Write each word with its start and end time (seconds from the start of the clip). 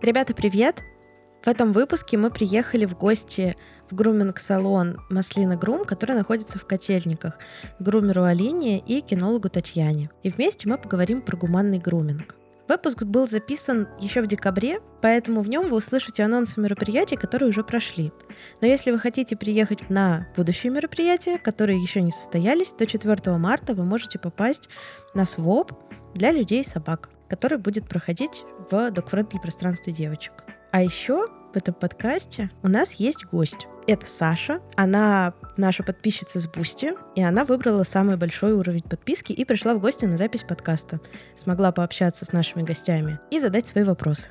Ребята, 0.00 0.34
привет! 0.34 0.80
В 1.44 1.48
этом 1.48 1.72
выпуске 1.72 2.16
мы 2.16 2.30
приехали 2.30 2.84
в 2.84 2.96
гости 2.96 3.56
в 3.90 3.96
груминг-салон 3.96 5.00
Маслина 5.10 5.56
Грум, 5.56 5.84
который 5.84 6.14
находится 6.14 6.60
в 6.60 6.66
Котельниках, 6.66 7.40
грумеру 7.80 8.22
Алине 8.22 8.78
и 8.78 9.00
кинологу 9.00 9.48
Татьяне. 9.48 10.10
И 10.22 10.30
вместе 10.30 10.68
мы 10.68 10.78
поговорим 10.78 11.22
про 11.22 11.36
гуманный 11.36 11.78
груминг. 11.78 12.36
Выпуск 12.68 13.02
был 13.02 13.26
записан 13.26 13.88
еще 13.98 14.22
в 14.22 14.28
декабре, 14.28 14.80
поэтому 15.02 15.42
в 15.42 15.48
нем 15.48 15.68
вы 15.68 15.78
услышите 15.78 16.22
анонсы 16.22 16.60
мероприятий, 16.60 17.16
которые 17.16 17.48
уже 17.48 17.64
прошли. 17.64 18.12
Но 18.60 18.68
если 18.68 18.92
вы 18.92 19.00
хотите 19.00 19.36
приехать 19.36 19.90
на 19.90 20.28
будущие 20.36 20.70
мероприятия, 20.70 21.38
которые 21.38 21.82
еще 21.82 22.00
не 22.00 22.12
состоялись, 22.12 22.68
то 22.68 22.86
4 22.86 23.36
марта 23.38 23.74
вы 23.74 23.84
можете 23.84 24.20
попасть 24.20 24.68
на 25.14 25.26
swap 25.26 25.72
для 26.14 26.32
людей 26.32 26.60
и 26.60 26.66
собак, 26.66 27.10
который 27.28 27.58
будет 27.58 27.88
проходить 27.88 28.44
в 28.70 28.90
dog-friendly 28.90 29.38
пространстве 29.38 29.92
девочек. 29.92 30.32
А 30.70 30.82
еще 30.82 31.26
в 31.52 31.56
этом 31.56 31.74
подкасте 31.74 32.50
у 32.62 32.68
нас 32.68 32.94
есть 32.94 33.26
гость. 33.26 33.66
Это 33.86 34.06
Саша. 34.06 34.62
Она 34.76 35.34
наша 35.56 35.82
подписчица 35.82 36.40
с 36.40 36.46
Бусти, 36.46 36.94
и 37.14 37.22
она 37.22 37.44
выбрала 37.44 37.82
самый 37.82 38.16
большой 38.16 38.52
уровень 38.52 38.82
подписки 38.82 39.32
и 39.32 39.44
пришла 39.44 39.74
в 39.74 39.80
гости 39.80 40.04
на 40.04 40.16
запись 40.16 40.44
подкаста. 40.44 41.00
Смогла 41.36 41.72
пообщаться 41.72 42.24
с 42.24 42.32
нашими 42.32 42.62
гостями 42.62 43.18
и 43.30 43.40
задать 43.40 43.66
свои 43.66 43.84
вопросы. 43.84 44.30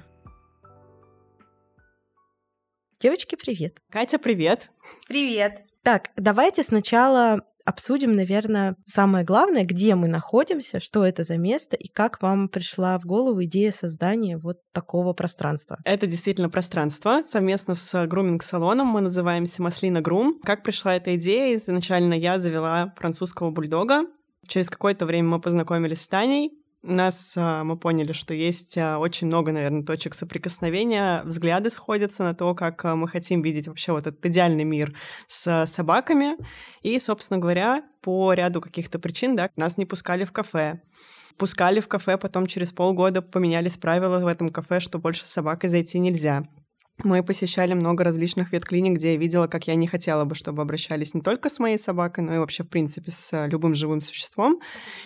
Девочки, 2.99 3.35
привет. 3.35 3.79
Катя, 3.89 4.19
привет. 4.19 4.71
Привет. 5.07 5.65
Так, 5.83 6.11
давайте 6.15 6.63
сначала 6.63 7.41
обсудим, 7.71 8.15
наверное, 8.15 8.75
самое 8.87 9.25
главное, 9.25 9.65
где 9.65 9.95
мы 9.95 10.07
находимся, 10.07 10.79
что 10.79 11.03
это 11.05 11.23
за 11.23 11.37
место 11.37 11.75
и 11.75 11.87
как 11.87 12.21
вам 12.21 12.49
пришла 12.49 12.99
в 12.99 13.05
голову 13.05 13.43
идея 13.45 13.71
создания 13.71 14.37
вот 14.37 14.57
такого 14.73 15.13
пространства. 15.13 15.77
Это 15.85 16.05
действительно 16.05 16.49
пространство. 16.49 17.21
Совместно 17.27 17.73
с 17.75 18.05
груминг-салоном 18.07 18.87
мы 18.87 19.01
называемся 19.01 19.63
Маслина 19.63 20.01
Грум. 20.01 20.37
Как 20.43 20.63
пришла 20.63 20.95
эта 20.95 21.15
идея? 21.15 21.55
Изначально 21.55 22.13
я 22.13 22.37
завела 22.37 22.93
французского 22.97 23.51
бульдога. 23.51 24.03
Через 24.47 24.69
какое-то 24.69 25.05
время 25.05 25.29
мы 25.29 25.41
познакомились 25.41 26.01
с 26.01 26.07
Таней, 26.07 26.51
нас 26.83 27.35
а, 27.37 27.63
мы 27.63 27.77
поняли, 27.77 28.11
что 28.11 28.33
есть 28.33 28.77
а, 28.77 28.97
очень 28.97 29.27
много, 29.27 29.51
наверное, 29.51 29.83
точек 29.83 30.13
соприкосновения, 30.15 31.21
взгляды 31.23 31.69
сходятся 31.69 32.23
на 32.23 32.33
то, 32.33 32.55
как 32.55 32.83
а, 32.85 32.95
мы 32.95 33.07
хотим 33.07 33.41
видеть 33.41 33.67
вообще 33.67 33.91
вот 33.91 34.07
этот 34.07 34.25
идеальный 34.25 34.63
мир 34.63 34.93
с 35.27 35.65
собаками. 35.67 36.37
И, 36.81 36.99
собственно 36.99 37.39
говоря, 37.39 37.83
по 38.01 38.33
ряду 38.33 38.61
каких-то 38.61 38.97
причин, 38.97 39.35
да, 39.35 39.49
нас 39.55 39.77
не 39.77 39.85
пускали 39.85 40.23
в 40.23 40.31
кафе. 40.31 40.81
Пускали 41.37 41.79
в 41.79 41.87
кафе, 41.87 42.17
потом 42.17 42.47
через 42.47 42.71
полгода 42.71 43.21
поменялись 43.21 43.77
правила 43.77 44.19
в 44.19 44.27
этом 44.27 44.49
кафе, 44.49 44.79
что 44.79 44.99
больше 44.99 45.25
с 45.25 45.29
собакой 45.29 45.69
зайти 45.69 45.99
нельзя. 45.99 46.47
Мы 47.03 47.23
посещали 47.23 47.73
много 47.73 48.03
различных 48.03 48.51
ветклиник, 48.51 48.97
где 48.97 49.13
я 49.13 49.17
видела, 49.17 49.47
как 49.47 49.67
я 49.67 49.73
не 49.75 49.87
хотела 49.87 50.23
бы, 50.23 50.35
чтобы 50.35 50.61
обращались 50.61 51.15
не 51.15 51.21
только 51.21 51.49
с 51.49 51.57
моей 51.57 51.79
собакой, 51.79 52.23
но 52.23 52.35
и 52.35 52.37
вообще, 52.37 52.63
в 52.63 52.69
принципе, 52.69 53.11
с 53.11 53.47
любым 53.47 53.73
живым 53.73 54.01
существом. 54.01 54.59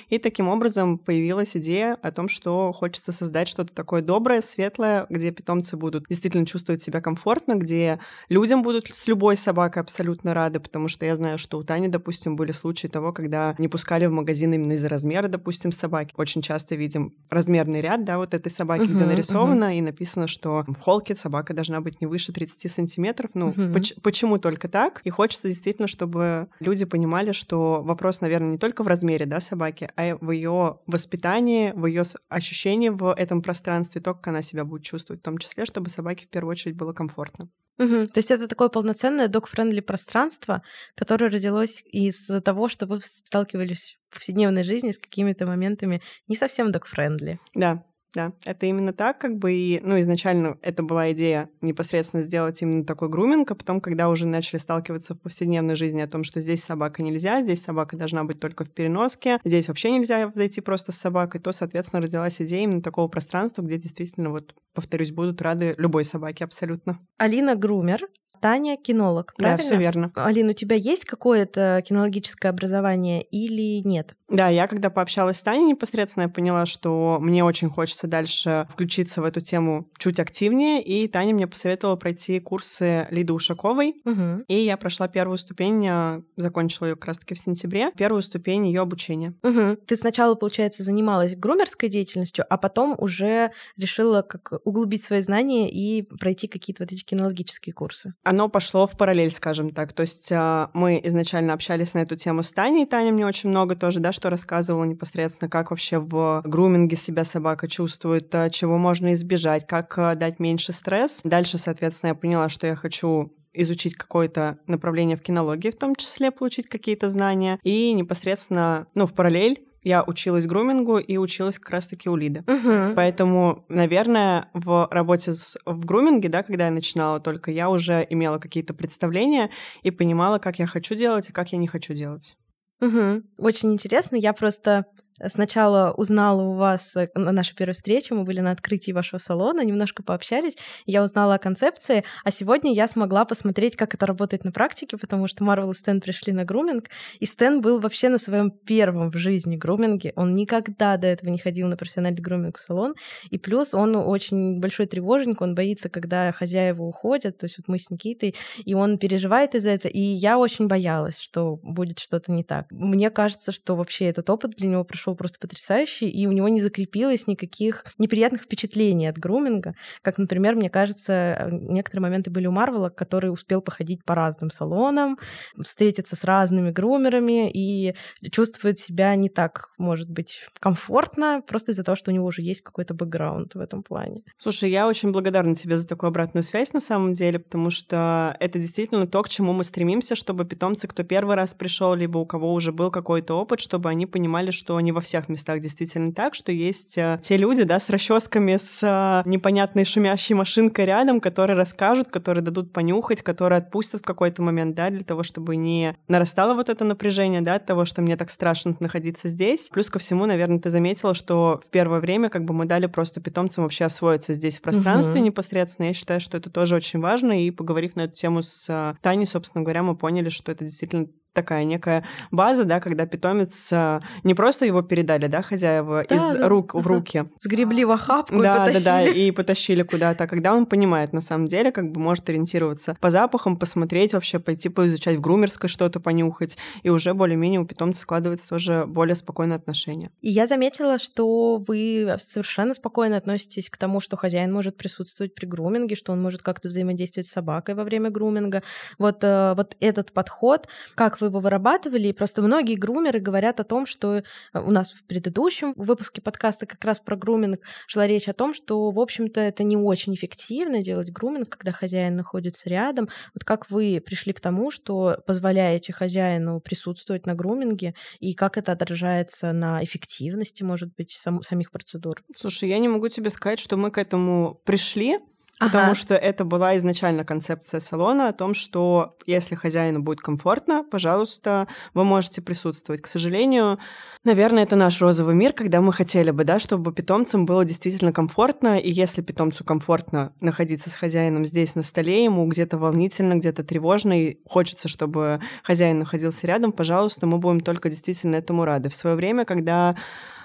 И 0.09 0.17
таким 0.17 0.49
образом 0.49 0.97
появилась 0.97 1.55
идея 1.55 1.97
о 2.01 2.11
том, 2.11 2.27
что 2.27 2.73
хочется 2.73 3.13
создать 3.13 3.47
что-то 3.47 3.73
такое 3.73 4.01
доброе, 4.01 4.41
светлое, 4.41 5.05
где 5.09 5.31
питомцы 5.31 5.77
будут 5.77 6.05
действительно 6.09 6.45
чувствовать 6.45 6.83
себя 6.83 6.99
комфортно, 6.99 7.53
где 7.53 7.99
людям 8.27 8.61
будут 8.61 8.87
с 8.93 9.07
любой 9.07 9.37
собакой 9.37 9.81
абсолютно 9.81 10.33
рады, 10.33 10.59
потому 10.59 10.89
что 10.89 11.05
я 11.05 11.15
знаю, 11.15 11.37
что 11.37 11.57
у 11.57 11.63
Тани, 11.63 11.87
допустим, 11.87 12.35
были 12.35 12.51
случаи 12.51 12.87
того, 12.87 13.13
когда 13.13 13.55
не 13.57 13.69
пускали 13.69 14.05
в 14.05 14.11
магазин 14.11 14.53
именно 14.53 14.73
из-за 14.73 14.89
размера, 14.89 15.29
допустим, 15.29 15.71
собаки. 15.71 16.13
Очень 16.17 16.41
часто 16.41 16.75
видим 16.75 17.13
размерный 17.29 17.79
ряд, 17.79 18.03
да, 18.03 18.17
вот 18.17 18.33
этой 18.33 18.51
собаки, 18.51 18.83
uh-huh, 18.83 18.93
где 18.93 19.05
нарисовано 19.05 19.65
uh-huh. 19.65 19.77
и 19.77 19.81
написано, 19.81 20.27
что 20.27 20.65
в 20.67 20.79
холке 20.81 21.15
собака 21.15 21.53
должна 21.53 21.74
быть 21.81 22.01
не 22.01 22.07
выше 22.07 22.31
30 22.31 22.71
сантиметров. 22.71 23.31
Ну, 23.33 23.49
угу. 23.49 23.73
поч- 23.73 23.95
почему 24.01 24.37
только 24.37 24.67
так? 24.67 25.01
И 25.03 25.09
хочется 25.09 25.47
действительно, 25.47 25.87
чтобы 25.87 26.47
люди 26.59 26.85
понимали, 26.85 27.31
что 27.31 27.81
вопрос, 27.83 28.21
наверное, 28.21 28.49
не 28.49 28.57
только 28.57 28.83
в 28.83 28.87
размере 28.87 29.25
да, 29.25 29.39
собаки, 29.39 29.89
а 29.95 30.17
в 30.19 30.31
ее 30.31 30.79
воспитании, 30.87 31.71
в 31.75 31.85
ее 31.85 32.03
ощущении 32.29 32.89
в 32.89 33.13
этом 33.13 33.41
пространстве, 33.41 34.01
то, 34.01 34.13
как 34.13 34.27
она 34.27 34.41
себя 34.41 34.65
будет 34.65 34.83
чувствовать, 34.83 35.21
в 35.21 35.25
том 35.25 35.37
числе, 35.37 35.65
чтобы 35.65 35.89
собаке 35.89 36.25
в 36.25 36.29
первую 36.29 36.51
очередь 36.51 36.75
было 36.75 36.93
комфортно. 36.93 37.49
Угу. 37.77 38.07
То 38.07 38.17
есть 38.17 38.31
это 38.31 38.47
такое 38.47 38.69
полноценное 38.69 39.27
dog-friendly 39.27 39.81
пространство, 39.81 40.61
которое 40.95 41.29
родилось 41.29 41.83
из 41.85 42.27
того, 42.43 42.69
что 42.69 42.85
вы 42.85 43.01
сталкивались 43.01 43.97
в 44.09 44.15
повседневной 44.15 44.63
жизни 44.63 44.91
с 44.91 44.97
какими-то 44.97 45.45
моментами 45.45 46.01
не 46.27 46.35
совсем 46.35 46.71
dog-friendly. 46.71 47.37
Да, 47.53 47.83
да, 48.15 48.31
это 48.45 48.65
именно 48.65 48.93
так, 48.93 49.19
как 49.19 49.37
бы, 49.37 49.53
и, 49.53 49.79
ну, 49.83 49.99
изначально 49.99 50.57
это 50.61 50.81
была 50.83 51.11
идея 51.11 51.49
непосредственно 51.61 52.23
сделать 52.23 52.61
именно 52.61 52.85
такой 52.85 53.09
груминг, 53.09 53.51
а 53.51 53.55
потом, 53.55 53.81
когда 53.81 54.09
уже 54.09 54.25
начали 54.25 54.57
сталкиваться 54.57 55.13
в 55.13 55.21
повседневной 55.21 55.75
жизни 55.75 56.01
о 56.01 56.07
том, 56.07 56.23
что 56.23 56.39
здесь 56.39 56.63
собака 56.63 57.03
нельзя, 57.03 57.41
здесь 57.41 57.61
собака 57.61 57.97
должна 57.97 58.23
быть 58.23 58.39
только 58.39 58.63
в 58.63 58.71
переноске, 58.71 59.39
здесь 59.43 59.67
вообще 59.67 59.91
нельзя 59.91 60.31
зайти 60.33 60.61
просто 60.61 60.91
с 60.91 60.97
собакой, 60.97 61.41
то, 61.41 61.51
соответственно, 61.51 62.01
родилась 62.01 62.41
идея 62.41 62.63
именно 62.63 62.81
такого 62.81 63.07
пространства, 63.07 63.61
где 63.61 63.77
действительно, 63.77 64.29
вот, 64.29 64.55
повторюсь, 64.73 65.11
будут 65.11 65.41
рады 65.41 65.75
любой 65.77 66.05
собаке 66.05 66.45
абсолютно. 66.45 66.99
Алина 67.17 67.55
Грумер, 67.55 68.07
Таня 68.45 68.75
кинолог, 68.75 69.33
правильно? 69.35 69.57
Да, 69.57 69.63
все 69.63 69.77
верно. 69.77 70.11
Алина, 70.15 70.51
у 70.51 70.53
тебя 70.53 70.75
есть 70.75 71.05
какое-то 71.05 71.83
кинологическое 71.85 72.51
образование 72.51 73.23
или 73.23 73.81
нет? 73.87 74.15
Да, 74.29 74.49
я 74.49 74.67
когда 74.67 74.89
пообщалась 74.89 75.37
с 75.37 75.43
Таней 75.43 75.65
непосредственно, 75.65 76.23
я 76.23 76.29
поняла, 76.29 76.65
что 76.65 77.17
мне 77.21 77.43
очень 77.43 77.69
хочется 77.69 78.07
дальше 78.07 78.67
включиться 78.71 79.21
в 79.21 79.25
эту 79.25 79.41
тему 79.41 79.89
чуть 79.97 80.19
активнее, 80.19 80.81
и 80.81 81.07
Таня 81.07 81.33
мне 81.33 81.47
посоветовала 81.47 81.95
пройти 81.95 82.39
курсы 82.39 83.07
Лиды 83.11 83.33
Ушаковой, 83.33 83.95
угу. 84.03 84.43
и 84.47 84.55
я 84.55 84.77
прошла 84.77 85.07
первую 85.07 85.37
ступень, 85.37 85.87
а, 85.87 86.21
закончила 86.37 86.87
ее 86.87 86.95
как 86.95 87.05
раз-таки 87.05 87.35
в 87.35 87.39
сентябре, 87.39 87.91
первую 87.95 88.21
ступень 88.23 88.67
ее 88.67 88.81
обучения. 88.81 89.35
Угу. 89.43 89.77
Ты 89.85 89.95
сначала, 89.95 90.33
получается, 90.35 90.83
занималась 90.83 91.35
грумерской 91.35 91.89
деятельностью, 91.89 92.45
а 92.49 92.57
потом 92.57 92.95
уже 92.97 93.51
решила 93.77 94.23
как 94.23 94.53
углубить 94.65 95.03
свои 95.03 95.21
знания 95.21 95.69
и 95.71 96.01
пройти 96.01 96.47
какие-то 96.47 96.83
вот 96.83 96.91
эти 96.91 97.03
кинологические 97.03 97.73
курсы. 97.73 98.15
Оно 98.23 98.49
пошло 98.49 98.87
в 98.87 98.97
параллель, 98.97 99.31
скажем 99.31 99.69
так. 99.69 99.93
То 99.93 100.01
есть 100.01 100.31
а, 100.31 100.71
мы 100.73 100.99
изначально 101.03 101.53
общались 101.53 101.93
на 101.93 101.99
эту 101.99 102.15
тему 102.15 102.41
с 102.41 102.51
Таней, 102.51 102.87
Таня 102.87 103.11
мне 103.11 103.25
очень 103.25 103.49
много 103.49 103.75
тоже, 103.75 103.99
да, 103.99 104.11
что 104.15 104.29
рассказывала 104.29 104.83
непосредственно, 104.85 105.49
как 105.49 105.69
вообще 105.69 105.99
в 105.99 106.41
груминге 106.45 106.95
себя 106.95 107.25
собака 107.25 107.67
чувствует, 107.67 108.33
э, 108.33 108.49
чего 108.49 108.77
можно 108.77 109.13
избежать, 109.13 109.67
как 109.67 109.97
э, 109.97 110.15
дать 110.15 110.39
меньше 110.39 110.71
стресс. 110.71 111.21
Дальше, 111.23 111.57
соответственно, 111.57 112.09
я 112.09 112.15
поняла, 112.15 112.49
что 112.49 112.65
я 112.65 112.75
хочу 112.75 113.31
изучить 113.53 113.95
какое-то 113.95 114.59
направление 114.67 115.17
в 115.17 115.21
кинологии, 115.21 115.69
в 115.69 115.77
том 115.77 115.95
числе 115.95 116.31
получить 116.31 116.67
какие-то 116.67 117.09
знания. 117.09 117.59
И 117.63 117.93
непосредственно, 117.93 118.87
ну, 118.95 119.05
в 119.05 119.13
параллель 119.13 119.61
я 119.85 120.03
училась 120.03 120.47
грумингу 120.47 120.97
и 120.97 121.17
училась 121.17 121.59
как 121.59 121.69
раз-таки 121.69 122.09
у 122.09 122.15
Лиды. 122.15 122.43
Угу. 122.47 122.95
Поэтому, 122.95 123.65
наверное, 123.69 124.49
в 124.53 124.87
работе 124.91 125.31
с, 125.31 125.57
в 125.65 125.85
груминге, 125.85 126.27
да, 126.27 126.41
когда 126.41 126.65
я 126.65 126.71
начинала 126.71 127.19
только, 127.19 127.51
я 127.51 127.69
уже 127.69 128.05
имела 128.09 128.39
какие-то 128.39 128.73
представления 128.73 129.51
и 129.83 129.91
понимала, 129.91 130.39
как 130.39 130.57
я 130.57 130.65
хочу 130.65 130.95
делать 130.95 131.29
и 131.29 131.31
как 131.31 131.51
я 131.51 131.59
не 131.59 131.67
хочу 131.67 131.93
делать. 131.93 132.35
Угу. 132.81 133.23
Очень 133.39 133.73
интересно. 133.73 134.15
Я 134.15 134.33
просто 134.33 134.85
Сначала 135.23 135.93
узнала 135.93 136.41
у 136.41 136.55
вас 136.55 136.93
э, 136.97 137.07
на 137.15 137.31
нашей 137.31 137.55
первой 137.55 137.73
встрече, 137.73 138.13
мы 138.13 138.25
были 138.25 138.41
на 138.41 138.51
открытии 138.51 138.91
вашего 138.91 139.17
салона, 139.17 139.63
немножко 139.63 140.03
пообщались, 140.03 140.57
я 140.85 141.01
узнала 141.01 141.35
о 141.35 141.39
концепции, 141.39 142.03
а 142.25 142.31
сегодня 142.31 142.73
я 142.73 142.85
смогла 142.89 143.23
посмотреть, 143.23 143.77
как 143.77 143.95
это 143.95 144.05
работает 144.05 144.43
на 144.43 144.51
практике, 144.51 144.97
потому 144.97 145.29
что 145.29 145.45
Марвел 145.45 145.71
и 145.71 145.73
Стэн 145.73 146.01
пришли 146.01 146.33
на 146.33 146.43
груминг, 146.43 146.89
и 147.19 147.25
Стэн 147.25 147.61
был 147.61 147.79
вообще 147.79 148.09
на 148.09 148.17
своем 148.17 148.51
первом 148.51 149.09
в 149.09 149.17
жизни 149.17 149.55
груминге, 149.55 150.11
он 150.17 150.35
никогда 150.35 150.97
до 150.97 151.07
этого 151.07 151.29
не 151.29 151.39
ходил 151.39 151.69
на 151.69 151.77
профессиональный 151.77 152.21
груминг-салон, 152.21 152.95
и 153.29 153.37
плюс 153.37 153.73
он 153.73 153.95
очень 153.95 154.59
большой 154.59 154.85
тревожник, 154.85 155.39
он 155.41 155.55
боится, 155.55 155.87
когда 155.87 156.33
хозяева 156.33 156.83
уходят, 156.83 157.37
то 157.37 157.45
есть 157.45 157.57
вот 157.57 157.69
мы 157.69 157.79
с 157.79 157.89
Никитой, 157.89 158.35
и 158.65 158.73
он 158.73 158.97
переживает 158.97 159.55
из-за 159.55 159.69
этого, 159.69 159.91
и 159.93 160.01
я 160.01 160.37
очень 160.37 160.67
боялась, 160.67 161.19
что 161.19 161.55
будет 161.63 161.99
что-то 161.99 162.33
не 162.33 162.43
так. 162.43 162.69
Мне 162.69 163.09
кажется, 163.11 163.53
что 163.53 163.77
вообще 163.77 164.05
этот 164.07 164.29
опыт 164.29 164.51
для 164.57 164.67
него 164.67 164.83
прошел 164.83 165.04
прошел 165.05 165.15
просто 165.15 165.37
потрясающий, 165.39 166.09
и 166.09 166.25
у 166.25 166.31
него 166.31 166.47
не 166.49 166.61
закрепилось 166.61 167.27
никаких 167.27 167.85
неприятных 167.99 168.43
впечатлений 168.43 169.07
от 169.07 169.17
груминга, 169.17 169.75
как, 170.01 170.17
например, 170.17 170.55
мне 170.55 170.69
кажется, 170.69 171.47
некоторые 171.51 172.01
моменты 172.01 172.31
были 172.31 172.47
у 172.47 172.51
Марвела, 172.51 172.89
который 172.89 173.31
успел 173.31 173.61
походить 173.61 174.03
по 174.03 174.15
разным 174.15 174.49
салонам, 174.49 175.17
встретиться 175.61 176.15
с 176.15 176.23
разными 176.23 176.71
грумерами 176.71 177.51
и 177.51 177.95
чувствует 178.31 178.79
себя 178.79 179.15
не 179.15 179.29
так, 179.29 179.69
может 179.77 180.09
быть, 180.09 180.41
комфортно, 180.59 181.41
просто 181.47 181.71
из-за 181.71 181.83
того, 181.83 181.95
что 181.95 182.11
у 182.11 182.13
него 182.13 182.25
уже 182.25 182.41
есть 182.41 182.61
какой-то 182.61 182.93
бэкграунд 182.93 183.55
в 183.55 183.59
этом 183.59 183.83
плане. 183.83 184.23
Слушай, 184.37 184.71
я 184.71 184.87
очень 184.87 185.11
благодарна 185.11 185.55
тебе 185.55 185.77
за 185.77 185.87
такую 185.87 186.07
обратную 186.07 186.43
связь 186.43 186.73
на 186.73 186.81
самом 186.81 187.13
деле, 187.13 187.39
потому 187.39 187.69
что 187.69 188.35
это 188.39 188.59
действительно 188.59 189.07
то, 189.07 189.21
к 189.21 189.29
чему 189.29 189.53
мы 189.53 189.63
стремимся, 189.63 190.15
чтобы 190.15 190.45
питомцы, 190.45 190.87
кто 190.87 191.03
первый 191.03 191.35
раз 191.35 191.53
пришел, 191.53 191.93
либо 191.93 192.17
у 192.17 192.25
кого 192.25 192.53
уже 192.53 192.71
был 192.71 192.89
какой-то 192.89 193.35
опыт, 193.35 193.59
чтобы 193.59 193.89
они 193.89 194.05
понимали, 194.05 194.51
что 194.51 194.79
не 194.79 194.94
во 194.95 195.01
всех 195.01 195.29
местах 195.29 195.59
действительно 195.59 196.13
так, 196.13 196.33
что 196.33 196.51
есть 196.51 196.97
э, 196.97 197.19
те 197.21 197.37
люди, 197.37 197.63
да, 197.63 197.79
с 197.79 197.89
расческами, 197.89 198.57
с 198.57 198.81
э, 198.81 199.29
непонятной 199.29 199.85
шумящей 199.85 200.33
машинкой 200.33 200.85
рядом, 200.85 201.19
которые 201.19 201.57
расскажут, 201.57 202.07
которые 202.07 202.43
дадут 202.43 202.73
понюхать, 202.73 203.21
которые 203.21 203.59
отпустят 203.59 204.01
в 204.01 204.05
какой-то 204.05 204.41
момент, 204.41 204.75
да, 204.75 204.89
для 204.89 205.03
того, 205.03 205.23
чтобы 205.23 205.57
не 205.57 205.95
нарастало 206.07 206.55
вот 206.55 206.69
это 206.69 206.85
напряжение, 206.85 207.41
да, 207.41 207.55
от 207.55 207.65
того, 207.65 207.85
что 207.85 208.01
мне 208.01 208.15
так 208.15 208.29
страшно 208.29 208.75
находиться 208.79 209.29
здесь. 209.29 209.69
Плюс 209.69 209.89
ко 209.89 209.99
всему, 209.99 210.25
наверное, 210.25 210.59
ты 210.59 210.69
заметила, 210.69 211.13
что 211.13 211.61
в 211.65 211.69
первое 211.69 211.99
время 211.99 212.29
как 212.29 212.45
бы 212.45 212.53
мы 212.53 212.65
дали 212.65 212.87
просто 212.87 213.21
питомцам 213.21 213.65
вообще 213.65 213.85
освоиться 213.85 214.33
здесь 214.33 214.57
в 214.57 214.61
пространстве 214.61 215.19
угу. 215.19 215.27
непосредственно. 215.27 215.87
Я 215.87 215.93
считаю, 215.93 216.21
что 216.21 216.37
это 216.37 216.49
тоже 216.49 216.75
очень 216.75 216.99
важно, 216.99 217.43
и 217.43 217.51
поговорив 217.51 217.95
на 217.97 218.01
эту 218.01 218.13
тему 218.15 218.41
с 218.41 218.69
э, 218.69 218.95
Таней, 219.01 219.27
собственно 219.27 219.63
говоря, 219.63 219.83
мы 219.83 219.95
поняли, 219.97 220.29
что 220.29 220.51
это 220.51 220.63
действительно 220.63 221.07
такая 221.35 221.63
некая 221.65 222.03
база, 222.31 222.63
да, 222.63 222.79
когда 222.79 223.05
питомец 223.05 223.71
э, 223.71 223.99
не 224.23 224.33
просто 224.33 224.65
его 224.65 224.81
передали, 224.81 225.27
да, 225.27 225.41
хозяева 225.41 226.05
да, 226.09 226.15
из 226.15 226.35
да. 226.35 226.49
рук 226.49 226.73
в 226.73 226.87
руки. 226.87 227.25
Сгребли 227.39 227.85
в 227.85 227.91
охапку 227.91 228.41
да, 228.41 228.55
и 228.55 228.59
потащили. 228.59 228.83
Да, 228.83 229.03
да, 229.03 229.09
и 229.09 229.31
потащили 229.31 229.83
куда-то. 229.83 230.23
А 230.23 230.27
когда 230.27 230.55
он 230.55 230.65
понимает, 230.65 231.13
на 231.13 231.21
самом 231.21 231.45
деле, 231.45 231.71
как 231.71 231.91
бы 231.91 231.99
может 231.99 232.27
ориентироваться 232.29 232.97
по 232.99 233.11
запахам, 233.11 233.57
посмотреть 233.57 234.13
вообще, 234.13 234.39
пойти 234.39 234.69
поизучать 234.69 235.17
в 235.17 235.21
грумерской 235.21 235.69
что-то, 235.69 235.99
понюхать, 235.99 236.57
и 236.83 236.89
уже 236.89 237.13
более-менее 237.13 237.59
у 237.59 237.65
питомца 237.65 238.01
складывается 238.01 238.49
тоже 238.49 238.85
более 238.87 239.15
спокойное 239.15 239.57
отношение. 239.57 240.09
И 240.21 240.29
я 240.29 240.47
заметила, 240.47 240.97
что 240.97 241.57
вы 241.57 242.15
совершенно 242.17 242.73
спокойно 242.73 243.17
относитесь 243.17 243.69
к 243.69 243.77
тому, 243.77 243.99
что 243.99 244.15
хозяин 244.17 244.51
может 244.53 244.77
присутствовать 244.77 245.35
при 245.35 245.45
груминге, 245.45 245.95
что 245.95 246.13
он 246.13 246.21
может 246.21 246.41
как-то 246.41 246.69
взаимодействовать 246.69 247.27
с 247.27 247.31
собакой 247.31 247.75
во 247.75 247.83
время 247.83 248.09
груминга. 248.09 248.63
Вот, 248.97 249.23
э, 249.23 249.53
вот 249.55 249.75
этот 249.79 250.13
подход, 250.13 250.67
как 250.95 251.19
вы 251.21 251.24
вы 251.25 251.29
его 251.29 251.39
вырабатывали, 251.39 252.07
и 252.07 252.13
просто 252.13 252.41
многие 252.41 252.75
грумеры 252.75 253.19
говорят 253.19 253.59
о 253.59 253.63
том, 253.63 253.85
что 253.85 254.17
э, 254.17 254.23
у 254.53 254.71
нас 254.71 254.91
в 254.91 255.03
предыдущем 255.05 255.73
выпуске 255.75 256.21
подкаста 256.21 256.65
как 256.65 256.83
раз 256.83 256.99
про 256.99 257.15
груминг 257.15 257.61
шла 257.87 258.07
речь 258.07 258.27
о 258.27 258.33
том, 258.33 258.53
что, 258.53 258.89
в 258.91 258.99
общем-то, 258.99 259.41
это 259.41 259.63
не 259.63 259.77
очень 259.77 260.13
эффективно 260.15 260.81
делать 260.81 261.11
груминг, 261.11 261.49
когда 261.49 261.71
хозяин 261.71 262.15
находится 262.15 262.69
рядом. 262.69 263.09
Вот 263.33 263.43
как 263.43 263.69
вы 263.69 264.01
пришли 264.05 264.33
к 264.33 264.39
тому, 264.39 264.71
что 264.71 265.17
позволяете 265.25 265.93
хозяину 265.93 266.61
присутствовать 266.61 267.25
на 267.25 267.33
груминге, 267.33 267.95
и 268.19 268.33
как 268.33 268.57
это 268.57 268.71
отражается 268.71 269.51
на 269.51 269.83
эффективности, 269.83 270.63
может 270.63 270.93
быть, 270.95 271.11
сам, 271.11 271.41
самих 271.41 271.71
процедур? 271.71 272.21
Слушай, 272.35 272.69
я 272.69 272.77
не 272.77 272.87
могу 272.87 273.09
тебе 273.09 273.29
сказать, 273.29 273.59
что 273.59 273.77
мы 273.77 273.91
к 273.91 273.97
этому 273.97 274.61
пришли, 274.65 275.19
Потому 275.59 275.85
ага. 275.85 275.95
что 275.95 276.15
это 276.15 276.43
была 276.43 276.75
изначально 276.75 277.23
концепция 277.23 277.79
салона 277.79 278.27
о 278.27 278.33
том, 278.33 278.53
что 278.53 279.11
если 279.25 279.55
хозяину 279.55 280.01
будет 280.01 280.19
комфортно, 280.19 280.83
пожалуйста, 280.83 281.67
вы 281.93 282.03
можете 282.03 282.41
присутствовать. 282.41 283.01
К 283.01 283.07
сожалению, 283.07 283.79
наверное, 284.25 284.63
это 284.63 284.75
наш 284.75 284.99
розовый 284.99 285.33
мир, 285.33 285.53
когда 285.53 285.79
мы 285.79 285.93
хотели 285.93 286.31
бы, 286.31 286.43
да, 286.43 286.59
чтобы 286.59 286.91
питомцам 286.91 287.45
было 287.45 287.63
действительно 287.63 288.11
комфортно, 288.11 288.77
и 288.77 288.91
если 288.91 289.21
питомцу 289.21 289.63
комфортно 289.63 290.33
находиться 290.41 290.89
с 290.89 290.95
хозяином 290.95 291.45
здесь 291.45 291.75
на 291.75 291.83
столе, 291.83 292.25
ему 292.25 292.45
где-то 292.47 292.77
волнительно, 292.77 293.35
где-то 293.35 293.63
тревожно, 293.63 294.21
и 294.21 294.39
хочется, 294.45 294.89
чтобы 294.89 295.39
хозяин 295.63 295.99
находился 295.99 296.47
рядом, 296.47 296.73
пожалуйста, 296.73 297.27
мы 297.27 297.37
будем 297.37 297.61
только 297.61 297.89
действительно 297.89 298.35
этому 298.35 298.65
рады. 298.65 298.89
В 298.89 298.95
свое 298.95 299.15
время, 299.15 299.45
когда 299.45 299.95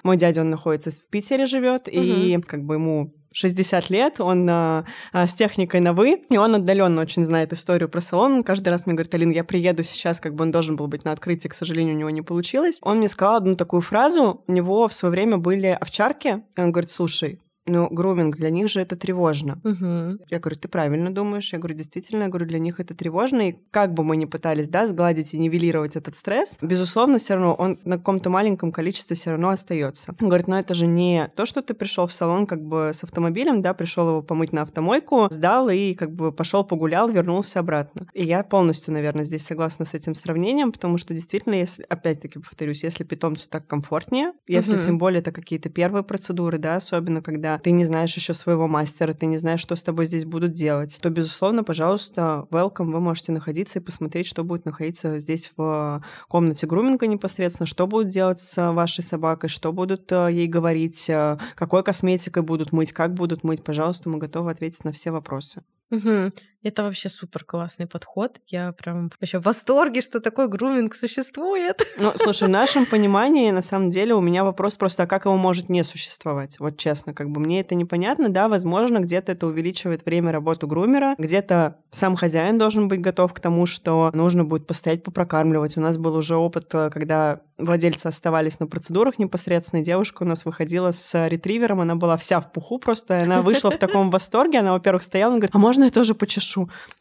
мой 0.03 0.15
дядя, 0.15 0.39
он 0.39 0.51
находится 0.51 0.89
в 0.89 1.09
Питере 1.09 1.45
живет, 1.45 1.89
угу. 1.89 1.97
и 1.97 2.39
как 2.41 2.63
бы 2.63 2.75
ему 2.75 3.13
60 3.33 3.89
лет, 3.89 4.19
он 4.19 4.47
а, 4.49 4.85
а, 5.13 5.27
с 5.27 5.33
техникой 5.33 5.79
на 5.79 5.93
«вы», 5.93 6.21
и 6.29 6.37
он 6.37 6.55
отдаленно 6.55 7.01
очень 7.01 7.25
знает 7.25 7.53
историю 7.53 7.89
про 7.89 8.01
салон. 8.01 8.33
Он 8.33 8.43
каждый 8.43 8.69
раз 8.69 8.85
мне 8.85 8.95
говорит, 8.95 9.13
Алин, 9.13 9.31
я 9.31 9.43
приеду 9.43 9.83
сейчас, 9.83 10.19
как 10.19 10.35
бы 10.35 10.43
он 10.43 10.51
должен 10.51 10.75
был 10.75 10.87
быть 10.87 11.05
на 11.05 11.11
открытии, 11.11 11.47
к 11.47 11.53
сожалению, 11.53 11.95
у 11.95 11.99
него 11.99 12.09
не 12.09 12.21
получилось. 12.21 12.79
Он 12.81 12.97
мне 12.97 13.07
сказал 13.07 13.37
одну 13.37 13.55
такую 13.55 13.81
фразу, 13.81 14.43
у 14.45 14.51
него 14.51 14.87
в 14.87 14.93
свое 14.93 15.11
время 15.11 15.37
были 15.37 15.67
овчарки, 15.67 16.43
и 16.57 16.61
он 16.61 16.71
говорит, 16.71 16.91
слушай, 16.91 17.39
но 17.71 17.87
груминг 17.89 18.35
для 18.35 18.49
них 18.49 18.69
же 18.69 18.81
это 18.81 18.95
тревожно. 18.95 19.59
Угу. 19.63 20.25
Я 20.29 20.39
говорю, 20.39 20.57
ты 20.57 20.67
правильно 20.67 21.13
думаешь? 21.13 21.51
Я 21.53 21.59
говорю, 21.59 21.75
действительно, 21.75 22.23
я 22.23 22.29
говорю, 22.29 22.45
для 22.45 22.59
них 22.59 22.79
это 22.79 22.93
тревожно. 22.93 23.49
И 23.49 23.55
как 23.71 23.93
бы 23.93 24.03
мы 24.03 24.17
ни 24.17 24.25
пытались, 24.25 24.67
да, 24.67 24.87
сгладить 24.87 25.33
и 25.33 25.39
нивелировать 25.39 25.95
этот 25.95 26.15
стресс, 26.15 26.57
безусловно, 26.61 27.17
все 27.17 27.35
равно 27.35 27.53
он 27.53 27.79
на 27.85 27.97
каком-то 27.97 28.29
маленьком 28.29 28.71
количестве 28.71 29.15
все 29.15 29.31
равно 29.31 29.49
остается. 29.49 30.15
Он 30.19 30.27
говорит, 30.27 30.47
ну 30.47 30.57
это 30.57 30.73
же 30.73 30.85
не 30.85 31.29
то, 31.35 31.45
что 31.45 31.61
ты 31.61 31.73
пришел 31.73 32.07
в 32.07 32.13
салон 32.13 32.45
как 32.45 32.61
бы 32.61 32.91
с 32.93 33.03
автомобилем, 33.03 33.61
да, 33.61 33.73
пришел 33.73 34.09
его 34.09 34.21
помыть 34.21 34.51
на 34.51 34.63
автомойку, 34.63 35.27
сдал 35.31 35.69
и 35.69 35.93
как 35.93 36.13
бы 36.13 36.31
пошел 36.31 36.63
погулял, 36.63 37.09
вернулся 37.09 37.59
обратно. 37.59 38.07
И 38.13 38.23
я 38.23 38.43
полностью, 38.43 38.93
наверное, 38.93 39.23
здесь 39.23 39.45
согласна 39.45 39.85
с 39.85 39.93
этим 39.93 40.15
сравнением, 40.15 40.71
потому 40.71 40.97
что 40.97 41.13
действительно, 41.13 41.53
если, 41.53 41.83
опять-таки 41.83 42.39
повторюсь, 42.39 42.83
если 42.83 43.03
питомцу 43.03 43.47
так 43.49 43.65
комфортнее, 43.67 44.33
если 44.47 44.75
угу. 44.75 44.81
тем 44.81 44.97
более 44.97 45.21
это 45.21 45.31
какие-то 45.31 45.69
первые 45.69 46.03
процедуры, 46.03 46.57
да, 46.57 46.75
особенно 46.75 47.21
когда 47.21 47.57
ты 47.61 47.71
не 47.71 47.85
знаешь 47.85 48.15
еще 48.15 48.33
своего 48.33 48.67
мастера, 48.67 49.13
ты 49.13 49.25
не 49.25 49.37
знаешь, 49.37 49.61
что 49.61 49.75
с 49.75 49.83
тобой 49.83 50.05
здесь 50.05 50.25
будут 50.25 50.51
делать, 50.51 50.97
то, 51.01 51.09
безусловно, 51.09 51.63
пожалуйста, 51.63 52.47
welcome, 52.51 52.91
вы 52.91 52.99
можете 52.99 53.31
находиться 53.31 53.79
и 53.79 53.81
посмотреть, 53.81 54.27
что 54.27 54.43
будет 54.43 54.65
находиться 54.65 55.19
здесь 55.19 55.51
в 55.55 56.03
комнате 56.27 56.67
груминга 56.67 57.07
непосредственно, 57.07 57.67
что 57.67 57.87
будут 57.87 58.09
делать 58.09 58.39
с 58.39 58.71
вашей 58.71 59.03
собакой, 59.03 59.49
что 59.49 59.71
будут 59.73 60.11
э, 60.11 60.29
ей 60.31 60.47
говорить, 60.47 61.09
э, 61.09 61.37
какой 61.55 61.83
косметикой 61.83 62.43
будут 62.43 62.71
мыть, 62.71 62.91
как 62.91 63.13
будут 63.13 63.43
мыть. 63.43 63.63
Пожалуйста, 63.63 64.09
мы 64.09 64.17
готовы 64.17 64.51
ответить 64.51 64.83
на 64.83 64.91
все 64.91 65.11
вопросы. 65.11 65.63
Угу. 65.91 66.31
Это 66.63 66.83
вообще 66.83 67.09
супер 67.09 67.43
классный 67.43 67.87
подход. 67.87 68.39
Я 68.45 68.71
прям 68.71 69.09
вообще 69.19 69.39
в 69.39 69.43
восторге, 69.43 70.01
что 70.01 70.19
такой 70.19 70.47
груминг 70.47 70.93
существует. 70.95 71.81
Ну, 72.01 72.13
слушай, 72.15 72.47
в 72.47 72.51
нашем 72.51 72.87
понимании, 72.87 73.51
на 73.51 73.61
самом 73.61 73.89
деле, 73.89 74.15
у 74.15 74.21
меня 74.21 74.43
вопрос 74.43 74.75
просто, 74.75 75.03
а 75.03 75.07
как 75.07 75.25
его 75.25 75.37
может 75.37 75.69
не 75.69 75.83
существовать? 75.83 76.59
Вот 76.59 76.77
честно, 76.77 77.13
как 77.13 77.29
бы 77.29 77.39
мне 77.39 77.61
это 77.61 77.75
непонятно. 77.75 78.29
Да, 78.29 78.47
возможно, 78.47 78.99
где-то 78.99 79.33
это 79.33 79.45
увеличивает 79.45 80.03
время 80.03 80.31
работы 80.31 80.65
грумера, 80.65 81.13
где-то 81.19 81.77
сам 81.91 82.15
хозяин 82.15 82.57
должен 82.57 82.87
быть 82.87 83.01
готов 83.01 83.33
к 83.33 83.39
тому, 83.39 83.67
что 83.67 84.09
нужно 84.13 84.45
будет 84.45 84.65
постоять, 84.65 85.03
попрокармливать. 85.03 85.77
У 85.77 85.81
нас 85.81 85.97
был 85.99 86.15
уже 86.15 86.37
опыт, 86.37 86.73
э, 86.73 86.89
когда 86.89 87.41
владельцы 87.57 88.07
оставались 88.07 88.59
на 88.59 88.67
процедурах 88.67 89.19
непосредственно, 89.19 89.83
девушка 89.83 90.23
у 90.23 90.25
нас 90.25 90.45
выходила 90.45 90.91
с 90.91 91.27
ретривером, 91.27 91.81
она 91.81 91.95
была 91.95 92.17
вся 92.17 92.41
в 92.41 92.51
пуху 92.51 92.79
просто, 92.79 93.21
она 93.21 93.41
вышла 93.41 93.69
в 93.69 93.77
таком 93.77 94.09
восторге, 94.11 94.59
она, 94.59 94.73
во-первых, 94.73 95.03
стояла, 95.03 95.33
она 95.33 95.39
говорит, 95.39 95.55
а 95.55 95.59
можно 95.59 95.83
я 95.85 95.89
тоже 95.91 96.15
почешу? 96.15 96.50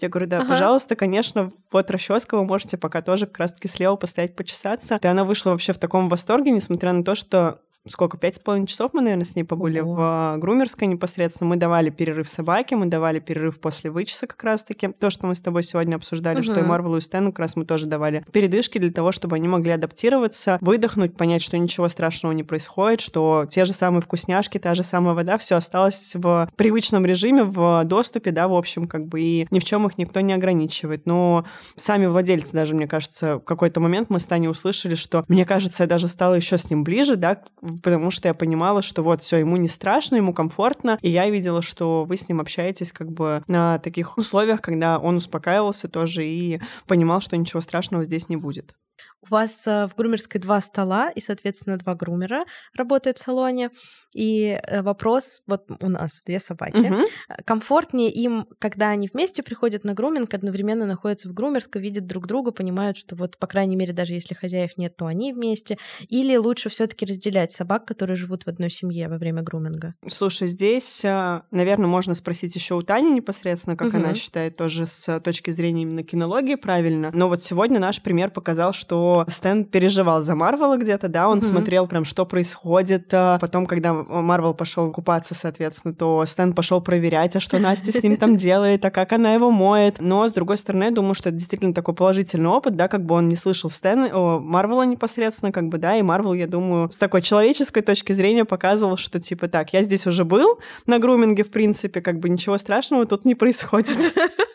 Я 0.01 0.09
говорю, 0.09 0.27
да, 0.29 0.39
ага. 0.39 0.49
пожалуйста, 0.49 0.97
конечно, 0.97 1.53
вот 1.71 1.91
расческа, 1.91 2.37
вы 2.37 2.45
можете 2.45 2.77
пока 2.77 3.03
тоже 3.03 3.27
как 3.27 3.39
раз-таки 3.39 3.69
слева 3.69 3.97
постоять, 3.97 4.37
почесаться. 4.37 4.99
И 5.03 5.07
она 5.07 5.25
вышла 5.25 5.51
вообще 5.51 5.73
в 5.73 5.79
таком 5.79 6.09
восторге, 6.09 6.51
несмотря 6.51 6.93
на 6.93 7.05
то, 7.05 7.15
что 7.15 7.61
сколько, 7.89 8.19
пять 8.19 8.37
с 8.37 8.39
половиной 8.39 8.67
часов 8.67 8.93
мы, 8.93 9.01
наверное, 9.01 9.25
с 9.25 9.35
ней 9.35 9.45
побыли 9.45 9.81
Ого. 9.81 9.95
в 9.95 9.99
а, 10.01 10.37
грумерской 10.37 10.87
непосредственно. 10.87 11.49
Мы 11.49 11.57
давали 11.57 11.91
перерыв 11.91 12.29
собаке, 12.29 12.77
мы 12.77 12.87
давали 12.87 13.21
перерыв 13.21 13.59
после 13.59 13.91
вычеса 13.91 14.27
как 14.27 14.43
раз-таки. 14.45 14.89
То, 14.89 15.11
что 15.11 15.27
мы 15.27 15.35
с 15.35 15.41
тобой 15.41 15.63
сегодня 15.63 15.97
обсуждали, 15.97 16.39
угу. 16.39 16.45
что 16.45 16.61
и 16.61 16.63
Марвелу, 16.63 16.99
и 16.99 17.01
Стэну, 17.01 17.33
как 17.33 17.41
раз 17.41 17.57
мы 17.57 17.65
тоже 17.65 17.87
давали 17.87 18.25
передышки 18.33 18.79
для 18.79 18.93
того, 18.93 19.13
чтобы 19.13 19.37
они 19.37 19.49
могли 19.49 19.73
адаптироваться, 19.73 20.59
выдохнуть, 20.61 21.17
понять, 21.17 21.43
что 21.43 21.57
ничего 21.57 21.89
страшного 21.89 22.33
не 22.33 22.43
происходит, 22.43 23.01
что 23.01 23.47
те 23.49 23.65
же 23.65 23.73
самые 23.73 24.03
вкусняшки, 24.03 24.59
та 24.59 24.75
же 24.75 24.83
самая 24.83 25.15
вода, 25.15 25.39
все 25.39 25.57
осталось 25.57 26.13
в 26.15 26.49
привычном 26.57 27.07
режиме, 27.07 27.45
в 27.45 27.85
доступе, 27.85 28.31
да, 28.31 28.49
в 28.49 28.55
общем, 28.55 28.87
как 28.87 29.07
бы 29.07 29.21
и 29.21 29.49
ни 29.51 29.59
в 29.59 29.65
чем 29.65 29.87
их 29.87 29.97
никто 29.97 30.21
не 30.21 30.35
ограничивает. 30.35 31.07
Но 31.07 31.45
сами 31.77 32.07
владельцы 32.07 32.53
даже, 32.53 32.75
мне 32.75 32.87
кажется, 32.87 33.37
в 33.37 33.41
какой-то 33.41 33.81
момент 33.81 34.11
мы 34.11 34.21
с 34.21 34.27
Таней 34.27 34.51
услышали, 34.51 34.95
что, 34.95 35.25
мне 35.29 35.47
кажется, 35.47 35.85
я 35.85 35.87
даже 35.87 36.09
стала 36.09 36.35
еще 36.35 36.59
с 36.59 36.69
ним 36.69 36.85
ближе, 36.85 37.17
да, 37.17 37.41
потому 37.79 38.11
что 38.11 38.29
я 38.29 38.35
понимала, 38.35 38.83
что 38.83 39.03
вот 39.03 39.23
все, 39.23 39.39
ему 39.39 39.57
не 39.57 39.69
страшно, 39.69 40.17
ему 40.17 40.33
комфортно, 40.33 40.99
и 41.03 41.11
я 41.11 41.29
видела, 41.31 41.63
что 41.63 42.05
вы 42.05 42.17
с 42.17 42.29
ним 42.29 42.41
общаетесь 42.41 42.93
как 42.93 43.11
бы 43.11 43.43
на 43.49 43.79
таких 43.79 44.19
условиях, 44.19 44.61
когда 44.61 44.99
он 44.99 45.17
успокаивался 45.17 45.89
тоже 45.89 46.25
и 46.25 46.61
понимал, 46.87 47.21
что 47.21 47.37
ничего 47.37 47.61
страшного 47.61 48.05
здесь 48.05 48.29
не 48.29 48.37
будет. 48.37 48.75
У 49.23 49.33
вас 49.33 49.67
э, 49.67 49.87
в 49.87 49.95
грумерской 49.97 50.41
два 50.41 50.61
стола 50.61 51.11
и, 51.11 51.21
соответственно, 51.21 51.77
два 51.77 51.95
грумера 51.95 52.45
работают 52.75 53.19
в 53.19 53.23
салоне. 53.23 53.71
И 54.15 54.59
э, 54.63 54.83
вопрос, 54.83 55.43
вот 55.47 55.67
у 55.81 55.89
нас 55.89 56.23
две 56.27 56.41
собаки, 56.41 56.91
угу. 56.91 57.05
комфортнее 57.45 58.11
им, 58.11 58.47
когда 58.59 58.89
они 58.89 59.09
вместе 59.13 59.43
приходят 59.43 59.85
на 59.85 59.95
груминг, 59.95 60.33
одновременно 60.35 60.87
находятся 60.87 61.29
в 61.29 61.35
грумерской, 61.35 61.81
видят 61.81 62.07
друг 62.07 62.27
друга, 62.27 62.51
понимают, 62.51 62.97
что 62.97 63.15
вот, 63.15 63.39
по 63.39 63.47
крайней 63.47 63.77
мере, 63.77 63.93
даже 63.93 64.15
если 64.15 64.35
хозяев 64.35 64.77
нет, 64.77 64.97
то 64.97 65.07
они 65.07 65.33
вместе. 65.33 65.79
Или 66.09 66.37
лучше 66.37 66.71
все 66.71 66.87
таки 66.87 67.07
разделять 67.07 67.53
собак, 67.53 67.85
которые 67.85 68.17
живут 68.17 68.45
в 68.45 68.49
одной 68.49 68.71
семье 68.71 69.09
во 69.09 69.19
время 69.19 69.43
груминга? 69.43 69.95
Слушай, 70.09 70.49
здесь, 70.49 71.05
наверное, 71.05 71.87
можно 71.87 72.15
спросить 72.15 72.55
еще 72.55 72.75
у 72.75 72.83
Тани 72.83 73.11
непосредственно, 73.13 73.77
как 73.77 73.89
угу. 73.89 73.99
она 73.99 74.15
считает 74.15 74.57
тоже 74.57 74.87
с 74.87 75.21
точки 75.21 75.51
зрения 75.51 75.83
именно 75.83 76.03
кинологии 76.03 76.57
правильно. 76.57 77.11
Но 77.13 77.29
вот 77.29 77.43
сегодня 77.43 77.79
наш 77.79 78.03
пример 78.03 78.31
показал, 78.31 78.73
что 78.73 79.10
что 79.11 79.25
Стэн 79.29 79.65
переживал 79.65 80.23
за 80.23 80.35
Марвела 80.35 80.77
где-то, 80.77 81.09
да, 81.09 81.29
он 81.29 81.39
mm-hmm. 81.39 81.49
смотрел 81.49 81.87
прям, 81.87 82.05
что 82.05 82.27
происходит. 82.27 83.13
А 83.13 83.39
потом, 83.41 83.67
когда 83.67 83.93
Марвел 83.93 84.55
пошел 84.55 84.91
купаться, 84.93 85.35
соответственно, 85.35 85.95
то 85.95 86.25
Стэн 86.27 86.55
пошел 86.55 86.81
проверять, 86.81 87.37
а 87.37 87.41
что 87.41 87.59
Настя 87.59 87.93
с 87.93 88.03
ним 88.03 88.17
там 88.17 88.37
делает, 88.37 88.85
а 88.85 88.91
как 88.91 89.13
она 89.13 89.35
его 89.35 89.51
моет. 89.51 89.97
Но, 90.01 90.27
с 90.29 90.33
другой 90.33 90.57
стороны, 90.57 90.85
я 90.85 90.91
думаю, 90.91 91.15
что 91.15 91.29
это 91.31 91.39
действительно 91.39 91.75
такой 91.75 91.95
положительный 91.95 92.51
опыт, 92.51 92.77
да, 92.77 92.89
как 92.89 93.05
бы 93.05 93.15
он 93.15 93.29
не 93.29 93.37
слышал 93.37 93.71
Стэн, 93.71 94.09
о, 94.13 94.39
Марвела 94.39 94.85
непосредственно, 94.85 95.53
как 95.53 95.69
бы, 95.69 95.79
да, 95.79 95.97
и 95.97 96.03
Марвел, 96.03 96.35
я 96.35 96.47
думаю, 96.47 96.91
с 96.91 96.97
такой 96.97 97.23
человеческой 97.23 97.83
точки 97.83 98.13
зрения 98.13 98.45
показывал, 98.45 98.97
что, 98.97 99.21
типа, 99.21 99.49
так, 99.49 99.73
я 99.73 99.83
здесь 99.83 100.07
уже 100.07 100.25
был 100.25 100.59
на 100.87 100.99
груминге, 100.99 101.45
в 101.45 101.51
принципе, 101.51 102.01
как 102.01 102.19
бы 102.19 102.29
ничего 102.29 102.59
страшного 102.59 103.07
тут 103.07 103.25
не 103.25 103.35
происходит. 103.35 104.15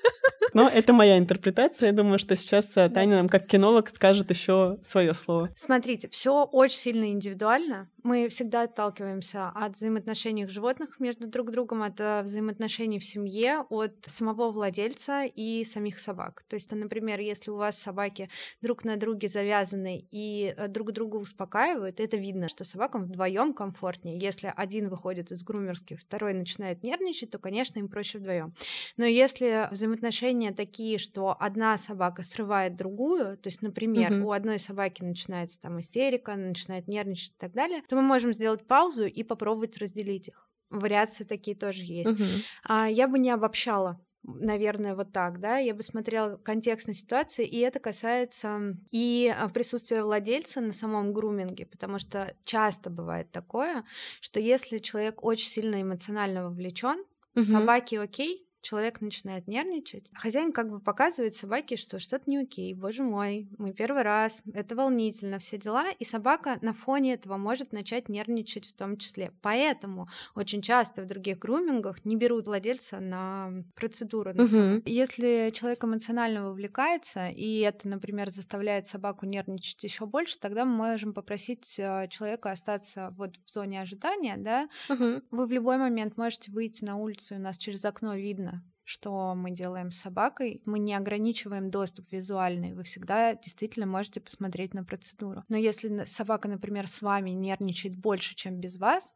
Но 0.56 0.70
это 0.70 0.94
моя 0.94 1.18
интерпретация. 1.18 1.88
Я 1.88 1.94
думаю, 1.94 2.18
что 2.18 2.38
сейчас 2.38 2.78
э, 2.78 2.90
Таня 2.90 3.18
нам 3.18 3.28
как 3.28 3.46
кинолог 3.46 3.90
скажет 3.90 4.32
еще 4.32 4.78
свое 4.84 5.14
слово. 5.14 5.50
Смотрите, 5.58 6.08
все 6.08 6.46
очень 6.46 6.78
сильно 6.78 7.12
индивидуально. 7.12 7.90
Мы 8.06 8.30
всегда 8.30 8.62
отталкиваемся 8.62 9.48
от 9.48 9.78
взаимоотношений 9.78 10.46
животных 10.46 11.00
между 11.00 11.26
друг 11.26 11.50
другом, 11.50 11.82
от 11.82 12.00
э, 12.00 12.22
взаимоотношений 12.22 13.00
в 13.00 13.04
семье, 13.04 13.66
от 13.72 13.96
самого 14.06 14.52
владельца 14.52 15.24
и 15.24 15.64
самих 15.64 15.98
собак. 15.98 16.44
То 16.48 16.54
есть, 16.54 16.72
например, 16.72 17.20
если 17.20 17.50
у 17.50 17.56
вас 17.56 17.80
собаки 17.80 18.30
друг 18.62 18.84
на 18.84 18.98
друге 18.98 19.28
завязаны 19.28 20.06
и 20.12 20.54
э, 20.56 20.68
друг 20.68 20.92
друга 20.92 21.16
успокаивают, 21.16 22.00
это 22.00 22.16
видно, 22.16 22.48
что 22.48 22.64
собакам 22.64 23.06
вдвоем 23.06 23.56
комфортнее. 23.56 24.20
Если 24.20 24.54
один 24.56 24.90
выходит 24.90 25.32
из 25.32 25.42
грумерских, 25.42 26.00
второй 26.00 26.36
начинает 26.36 26.84
нервничать, 26.84 27.32
то, 27.32 27.40
конечно, 27.40 27.80
им 27.80 27.90
проще 27.90 28.20
вдвоем. 28.20 28.54
Но 28.98 29.06
если 29.06 29.68
взаимоотношения 29.72 30.52
такие, 30.52 31.00
что 31.00 31.36
одна 31.40 31.76
собака 31.80 32.22
срывает 32.22 32.76
другую, 32.76 33.36
то 33.38 33.48
есть, 33.48 33.64
например, 33.64 34.14
угу. 34.14 34.28
у 34.28 34.32
одной 34.32 34.60
собаки 34.60 35.02
начинается 35.02 35.60
там 35.60 35.80
истерика, 35.80 36.34
она 36.34 36.50
начинает 36.50 36.88
нервничать 36.88 37.32
и 37.32 37.40
так 37.40 37.54
далее, 37.54 37.82
то 37.90 37.95
мы 37.96 38.02
можем 38.02 38.34
сделать 38.34 38.68
паузу 38.68 39.06
и 39.06 39.24
попробовать 39.24 39.78
разделить 39.78 40.28
их. 40.28 40.50
Вариации 40.70 41.24
такие 41.24 41.56
тоже 41.56 41.84
есть. 41.84 42.10
Угу. 42.10 42.24
А, 42.64 42.90
я 42.90 43.08
бы 43.08 43.20
не 43.20 43.30
обобщала 43.32 44.00
наверное, 44.28 44.96
вот 44.96 45.12
так, 45.12 45.40
да, 45.40 45.58
я 45.58 45.74
бы 45.74 45.84
смотрела 45.84 46.38
контекст 46.38 46.88
на 46.88 46.94
ситуации, 46.94 47.46
и 47.46 47.60
это 47.60 47.80
касается 47.80 48.76
и 48.92 49.34
а, 49.38 49.50
присутствия 49.50 50.04
владельца 50.04 50.62
на 50.62 50.74
самом 50.74 51.14
груминге, 51.14 51.66
потому 51.66 52.00
что 52.00 52.34
часто 52.44 52.90
бывает 52.90 53.32
такое, 53.32 53.84
что 54.22 54.40
если 54.40 54.80
человек 54.80 55.24
очень 55.24 55.48
сильно 55.48 55.82
эмоционально 55.82 56.46
вовлечен, 56.46 57.04
угу. 57.36 57.44
собаке 57.44 58.00
окей, 58.00 58.48
человек 58.66 59.00
начинает 59.00 59.48
нервничать, 59.48 60.10
хозяин 60.14 60.52
как 60.52 60.70
бы 60.70 60.80
показывает 60.80 61.36
собаке, 61.36 61.78
что 61.78 62.00
что-то 62.00 62.24
не 62.30 62.40
окей, 62.40 62.74
боже 62.74 63.04
мой, 63.04 63.48
мы 63.60 63.74
первый 63.74 64.02
раз, 64.02 64.42
это 64.54 64.76
волнительно, 64.76 65.38
все 65.38 65.58
дела, 65.58 65.86
и 66.00 66.04
собака 66.04 66.58
на 66.62 66.74
фоне 66.74 67.14
этого 67.14 67.38
может 67.38 67.72
начать 67.74 68.10
нервничать 68.10 68.66
в 68.66 68.74
том 68.74 68.98
числе. 68.98 69.32
Поэтому 69.42 70.08
очень 70.34 70.64
часто 70.64 71.04
в 71.04 71.06
других 71.06 71.38
грумингах 71.38 72.04
не 72.06 72.16
берут 72.16 72.48
владельца 72.48 73.00
на 73.00 73.52
процедуру. 73.76 74.34
На 74.34 74.44
угу. 74.44 74.82
Если 74.86 75.52
человек 75.54 75.84
эмоционально 75.84 76.50
вовлекается, 76.50 77.28
и 77.28 77.60
это, 77.60 77.88
например, 77.88 78.32
заставляет 78.32 78.88
собаку 78.88 79.28
нервничать 79.28 79.84
еще 79.84 80.08
больше, 80.08 80.40
тогда 80.40 80.66
мы 80.66 80.76
можем 80.76 81.14
попросить 81.14 81.76
э, 81.78 82.08
человека 82.10 82.50
остаться 82.50 83.14
вот 83.16 83.36
в 83.46 83.52
зоне 83.52 83.82
ожидания, 83.82 84.38
да, 84.38 84.68
угу. 84.90 85.22
вы 85.30 85.46
в 85.46 85.52
любой 85.52 85.78
момент 85.78 86.18
можете 86.18 86.52
выйти 86.52 86.84
на 86.84 86.98
улицу, 86.98 87.36
и 87.36 87.38
у 87.38 87.42
нас 87.42 87.60
через 87.60 87.86
окно 87.86 88.16
видно, 88.16 88.55
что 88.86 89.34
мы 89.36 89.52
делаем 89.52 89.92
с 89.92 89.98
собакой. 89.98 90.62
Мы 90.66 90.80
не 90.80 90.94
ограничиваем 90.94 91.72
доступ 91.72 92.12
визуальный. 92.12 92.74
Вы 92.74 92.84
всегда 92.84 93.34
действительно 93.34 93.88
можете 93.88 94.22
посмотреть 94.22 94.74
на 94.74 94.84
процедуру. 94.84 95.44
Но 95.50 95.58
если 95.58 96.06
собака, 96.06 96.48
например, 96.48 96.88
с 96.88 97.02
вами 97.02 97.32
нервничает 97.32 97.98
больше, 97.98 98.36
чем 98.36 98.60
без 98.60 98.78
вас, 98.78 99.16